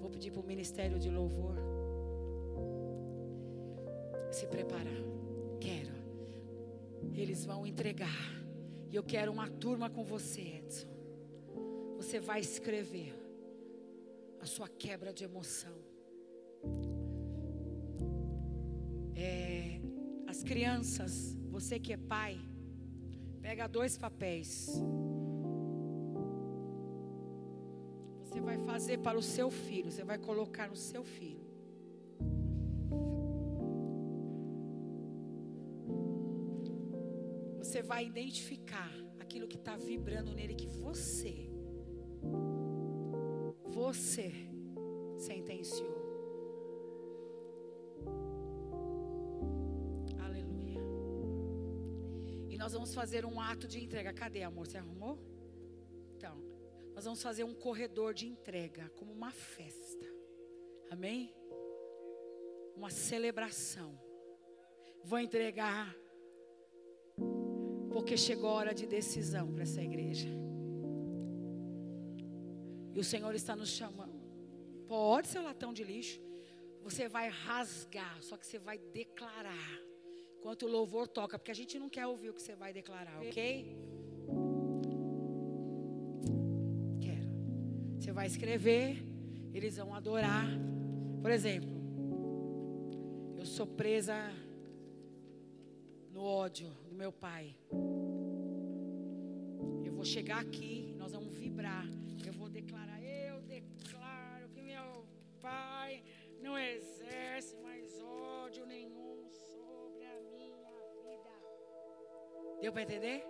Vou 0.00 0.10
pedir 0.10 0.30
para 0.30 0.40
o 0.40 0.46
Ministério 0.46 0.98
de 0.98 1.10
Louvor 1.10 1.54
se 4.30 4.46
preparar. 4.46 5.02
Quero. 5.60 5.92
Eles 7.14 7.44
vão 7.44 7.66
entregar. 7.66 8.42
E 8.90 8.96
eu 8.96 9.02
quero 9.02 9.30
uma 9.30 9.48
turma 9.48 9.88
com 9.90 10.04
você, 10.04 10.40
Edson. 10.40 10.91
Você 12.02 12.18
vai 12.18 12.40
escrever 12.40 13.14
a 14.40 14.44
sua 14.44 14.68
quebra 14.68 15.12
de 15.12 15.22
emoção. 15.22 15.76
É, 19.14 19.80
as 20.26 20.42
crianças, 20.42 21.38
você 21.48 21.78
que 21.78 21.92
é 21.92 21.96
pai, 21.96 22.40
pega 23.40 23.68
dois 23.68 23.96
papéis. 23.96 24.68
Você 28.24 28.40
vai 28.40 28.58
fazer 28.58 28.98
para 28.98 29.16
o 29.16 29.22
seu 29.22 29.48
filho, 29.48 29.92
você 29.92 30.02
vai 30.02 30.18
colocar 30.18 30.68
no 30.68 30.76
seu 30.76 31.04
filho. 31.04 31.40
você 37.58 37.80
vai 37.80 38.04
identificar 38.04 38.92
aquilo 39.18 39.48
que 39.48 39.56
está 39.56 39.76
vibrando 39.78 40.34
nele 40.34 40.54
que 40.54 40.66
você, 40.66 41.51
você 43.68 44.32
sentenciou. 45.18 46.02
Aleluia. 50.18 50.80
E 52.48 52.56
nós 52.56 52.72
vamos 52.72 52.94
fazer 52.94 53.24
um 53.24 53.40
ato 53.40 53.66
de 53.66 53.82
entrega. 53.82 54.12
Cadê, 54.12 54.42
amor? 54.42 54.66
Você 54.66 54.78
arrumou? 54.78 55.18
Então, 56.16 56.36
nós 56.94 57.04
vamos 57.04 57.22
fazer 57.22 57.44
um 57.44 57.54
corredor 57.54 58.14
de 58.14 58.26
entrega, 58.26 58.90
como 58.96 59.12
uma 59.12 59.30
festa. 59.30 60.06
Amém? 60.90 61.34
Uma 62.76 62.90
celebração. 62.90 63.98
Vou 65.04 65.18
entregar 65.18 65.96
porque 67.92 68.16
chegou 68.16 68.48
a 68.50 68.54
hora 68.54 68.74
de 68.74 68.86
decisão 68.86 69.52
para 69.52 69.62
essa 69.62 69.82
igreja. 69.82 70.28
E 72.94 73.00
o 73.00 73.04
Senhor 73.04 73.34
está 73.34 73.56
nos 73.56 73.70
chamando. 73.70 74.20
Pode 74.86 75.28
ser 75.28 75.38
um 75.38 75.44
latão 75.44 75.72
de 75.72 75.82
lixo. 75.82 76.20
Você 76.82 77.08
vai 77.08 77.28
rasgar, 77.28 78.22
só 78.22 78.36
que 78.36 78.46
você 78.46 78.58
vai 78.58 78.78
declarar. 78.78 79.80
Enquanto 80.38 80.66
o 80.66 80.68
louvor 80.68 81.06
toca, 81.06 81.38
porque 81.38 81.52
a 81.52 81.54
gente 81.54 81.78
não 81.78 81.88
quer 81.88 82.06
ouvir 82.06 82.30
o 82.30 82.34
que 82.34 82.42
você 82.42 82.54
vai 82.56 82.72
declarar, 82.72 83.20
ok? 83.20 83.76
Quero. 87.00 87.28
Você 88.00 88.10
vai 88.12 88.26
escrever, 88.26 89.02
eles 89.54 89.76
vão 89.76 89.94
adorar. 89.94 90.48
Por 91.22 91.30
exemplo, 91.30 91.70
eu 93.38 93.46
sou 93.46 93.66
presa 93.66 94.16
no 96.10 96.22
ódio 96.22 96.68
do 96.88 96.94
meu 96.94 97.12
pai. 97.12 97.54
Eu 99.84 99.94
vou 99.94 100.04
chegar 100.04 100.40
aqui, 100.40 100.92
nós 100.98 101.12
vamos 101.12 101.36
vibrar. 101.36 101.86
Deu 112.62 112.72
para 112.72 112.82
entender? 112.82 113.26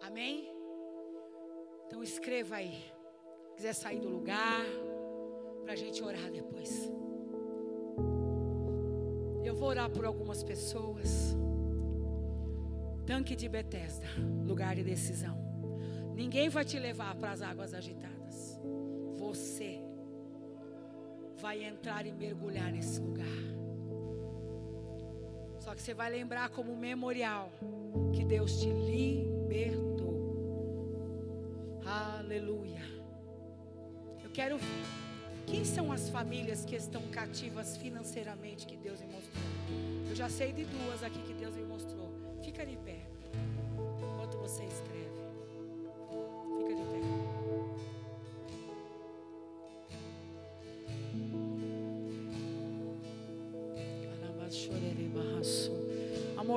Amém? 0.00 0.48
Então 1.86 2.04
escreva 2.04 2.54
aí. 2.54 2.84
Se 3.48 3.56
quiser 3.56 3.72
sair 3.72 3.98
do 3.98 4.08
lugar, 4.08 4.64
para 5.64 5.72
a 5.72 5.76
gente 5.76 6.04
orar 6.04 6.30
depois. 6.30 6.88
Eu 9.44 9.56
vou 9.56 9.70
orar 9.70 9.90
por 9.90 10.04
algumas 10.04 10.44
pessoas. 10.44 11.36
Tanque 13.04 13.34
de 13.34 13.48
Betesda, 13.48 14.06
lugar 14.46 14.76
de 14.76 14.84
decisão. 14.84 15.36
Ninguém 16.14 16.48
vai 16.48 16.64
te 16.64 16.78
levar 16.78 17.16
para 17.16 17.32
as 17.32 17.42
águas 17.42 17.74
agitadas. 17.74 18.60
Você 19.16 19.80
vai 21.40 21.64
entrar 21.64 22.06
e 22.06 22.12
mergulhar 22.12 22.70
nesse 22.70 23.00
lugar. 23.00 23.55
Que 25.76 25.82
você 25.82 25.92
vai 25.92 26.10
lembrar 26.10 26.48
como 26.48 26.74
memorial 26.74 27.52
que 28.14 28.24
Deus 28.24 28.58
te 28.58 28.66
libertou. 28.66 30.16
Aleluia. 31.84 32.80
Eu 34.24 34.30
quero. 34.30 34.58
Quem 35.46 35.66
são 35.66 35.92
as 35.92 36.08
famílias 36.08 36.64
que 36.64 36.74
estão 36.74 37.02
cativas 37.08 37.76
financeiramente 37.76 38.66
que 38.66 38.74
Deus 38.74 39.02
me 39.02 39.08
mostrou? 39.08 39.44
Eu 40.08 40.16
já 40.16 40.30
sei 40.30 40.50
de 40.50 40.64
duas 40.64 41.02
aqui 41.04 41.20
que 41.20 41.34
Deus 41.34 41.54
me 41.54 41.65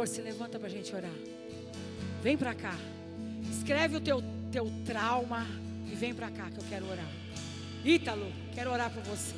Se 0.07 0.21
levanta 0.21 0.57
para 0.57 0.67
a 0.67 0.71
gente 0.71 0.95
orar. 0.95 1.11
Vem 2.21 2.37
para 2.37 2.53
cá. 2.53 2.75
Escreve 3.51 3.97
o 3.97 4.01
teu, 4.01 4.23
teu 4.51 4.71
trauma 4.85 5.45
e 5.91 5.95
vem 5.95 6.13
para 6.13 6.29
cá 6.29 6.49
que 6.49 6.57
eu 6.57 6.65
quero 6.69 6.85
orar. 6.89 7.09
Ítalo, 7.83 8.31
quero 8.53 8.71
orar 8.71 8.91
por 8.91 9.03
você. 9.03 9.35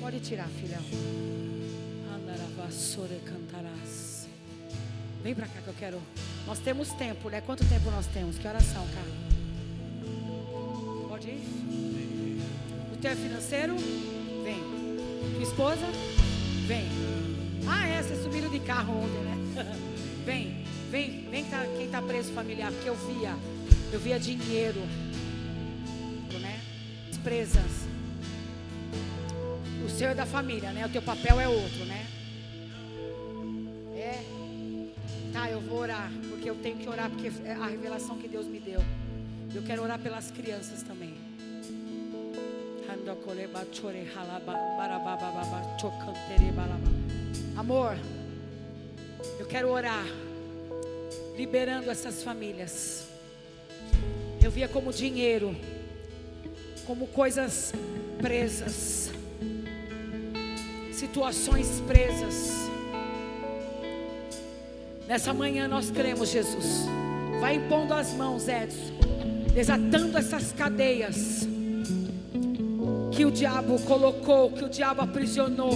Pode 0.00 0.20
tirar, 0.20 0.48
filhão. 0.48 0.82
cantarás. 3.20 4.26
Vem 5.22 5.34
para 5.34 5.46
cá 5.46 5.60
que 5.60 5.68
eu 5.68 5.74
quero. 5.74 6.00
Nós 6.46 6.58
temos 6.58 6.92
tempo, 6.92 7.28
né? 7.28 7.40
Quanto 7.40 7.62
tempo 7.68 7.90
nós 7.90 8.06
temos? 8.06 8.38
Que 8.38 8.48
oração, 8.48 8.86
cara? 8.94 9.10
Pode 11.08 11.28
ir? 11.28 11.87
O 12.98 13.00
teu 13.00 13.12
é 13.12 13.14
financeiro? 13.14 13.76
Vem. 14.42 14.60
Tua 15.34 15.42
esposa? 15.44 15.86
Vem. 16.66 16.88
Ah, 17.68 17.86
é, 17.86 18.02
vocês 18.02 18.24
subiram 18.24 18.50
de 18.50 18.58
carro 18.58 18.92
ontem, 18.92 19.20
né? 19.20 19.78
Vem, 20.26 20.64
vem, 20.90 21.30
vem 21.30 21.44
tá, 21.44 21.64
quem 21.76 21.86
está 21.86 22.02
preso 22.02 22.32
familiar, 22.32 22.70
porque 22.72 22.88
eu 22.88 22.96
via, 22.96 23.34
eu 23.92 24.00
via 24.00 24.18
dinheiro, 24.18 24.80
né? 26.40 26.60
As 27.08 27.16
presas. 27.18 27.86
O 29.86 29.88
seu 29.88 30.10
é 30.10 30.14
da 30.14 30.26
família, 30.26 30.72
né? 30.72 30.84
O 30.84 30.88
teu 30.88 31.00
papel 31.00 31.40
é 31.40 31.48
outro, 31.48 31.84
né? 31.86 32.04
É. 33.94 34.24
Tá, 35.32 35.48
eu 35.48 35.60
vou 35.60 35.78
orar, 35.78 36.10
porque 36.28 36.50
eu 36.50 36.56
tenho 36.56 36.76
que 36.76 36.88
orar, 36.88 37.08
porque 37.08 37.30
é 37.44 37.52
a 37.52 37.66
revelação 37.66 38.18
que 38.18 38.26
Deus 38.26 38.46
me 38.46 38.58
deu. 38.58 38.84
Eu 39.54 39.62
quero 39.62 39.82
orar 39.82 40.00
pelas 40.00 40.32
crianças 40.32 40.82
também. 40.82 41.27
Amor, 47.56 47.96
eu 49.38 49.46
quero 49.46 49.70
orar, 49.70 50.04
liberando 51.36 51.90
essas 51.90 52.22
famílias. 52.22 53.08
Eu 54.42 54.50
via 54.50 54.68
como 54.68 54.92
dinheiro, 54.92 55.56
como 56.86 57.06
coisas 57.06 57.72
presas, 58.20 59.10
situações 60.92 61.82
presas. 61.86 62.52
Nessa 65.06 65.32
manhã 65.32 65.66
nós 65.66 65.90
cremos, 65.90 66.28
Jesus. 66.28 66.84
Vai 67.40 67.54
impondo 67.54 67.94
as 67.94 68.12
mãos, 68.12 68.48
Edson, 68.48 68.92
desatando 69.54 70.18
essas 70.18 70.52
cadeias 70.52 71.48
que 73.18 73.24
o 73.24 73.32
diabo 73.32 73.80
colocou, 73.80 74.48
que 74.52 74.64
o 74.64 74.68
diabo 74.68 75.02
aprisionou, 75.02 75.72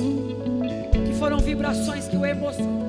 que 1.04 1.12
foram 1.14 1.40
vibrações 1.40 2.06
que 2.06 2.16
o 2.16 2.24
emocionou. 2.24 2.81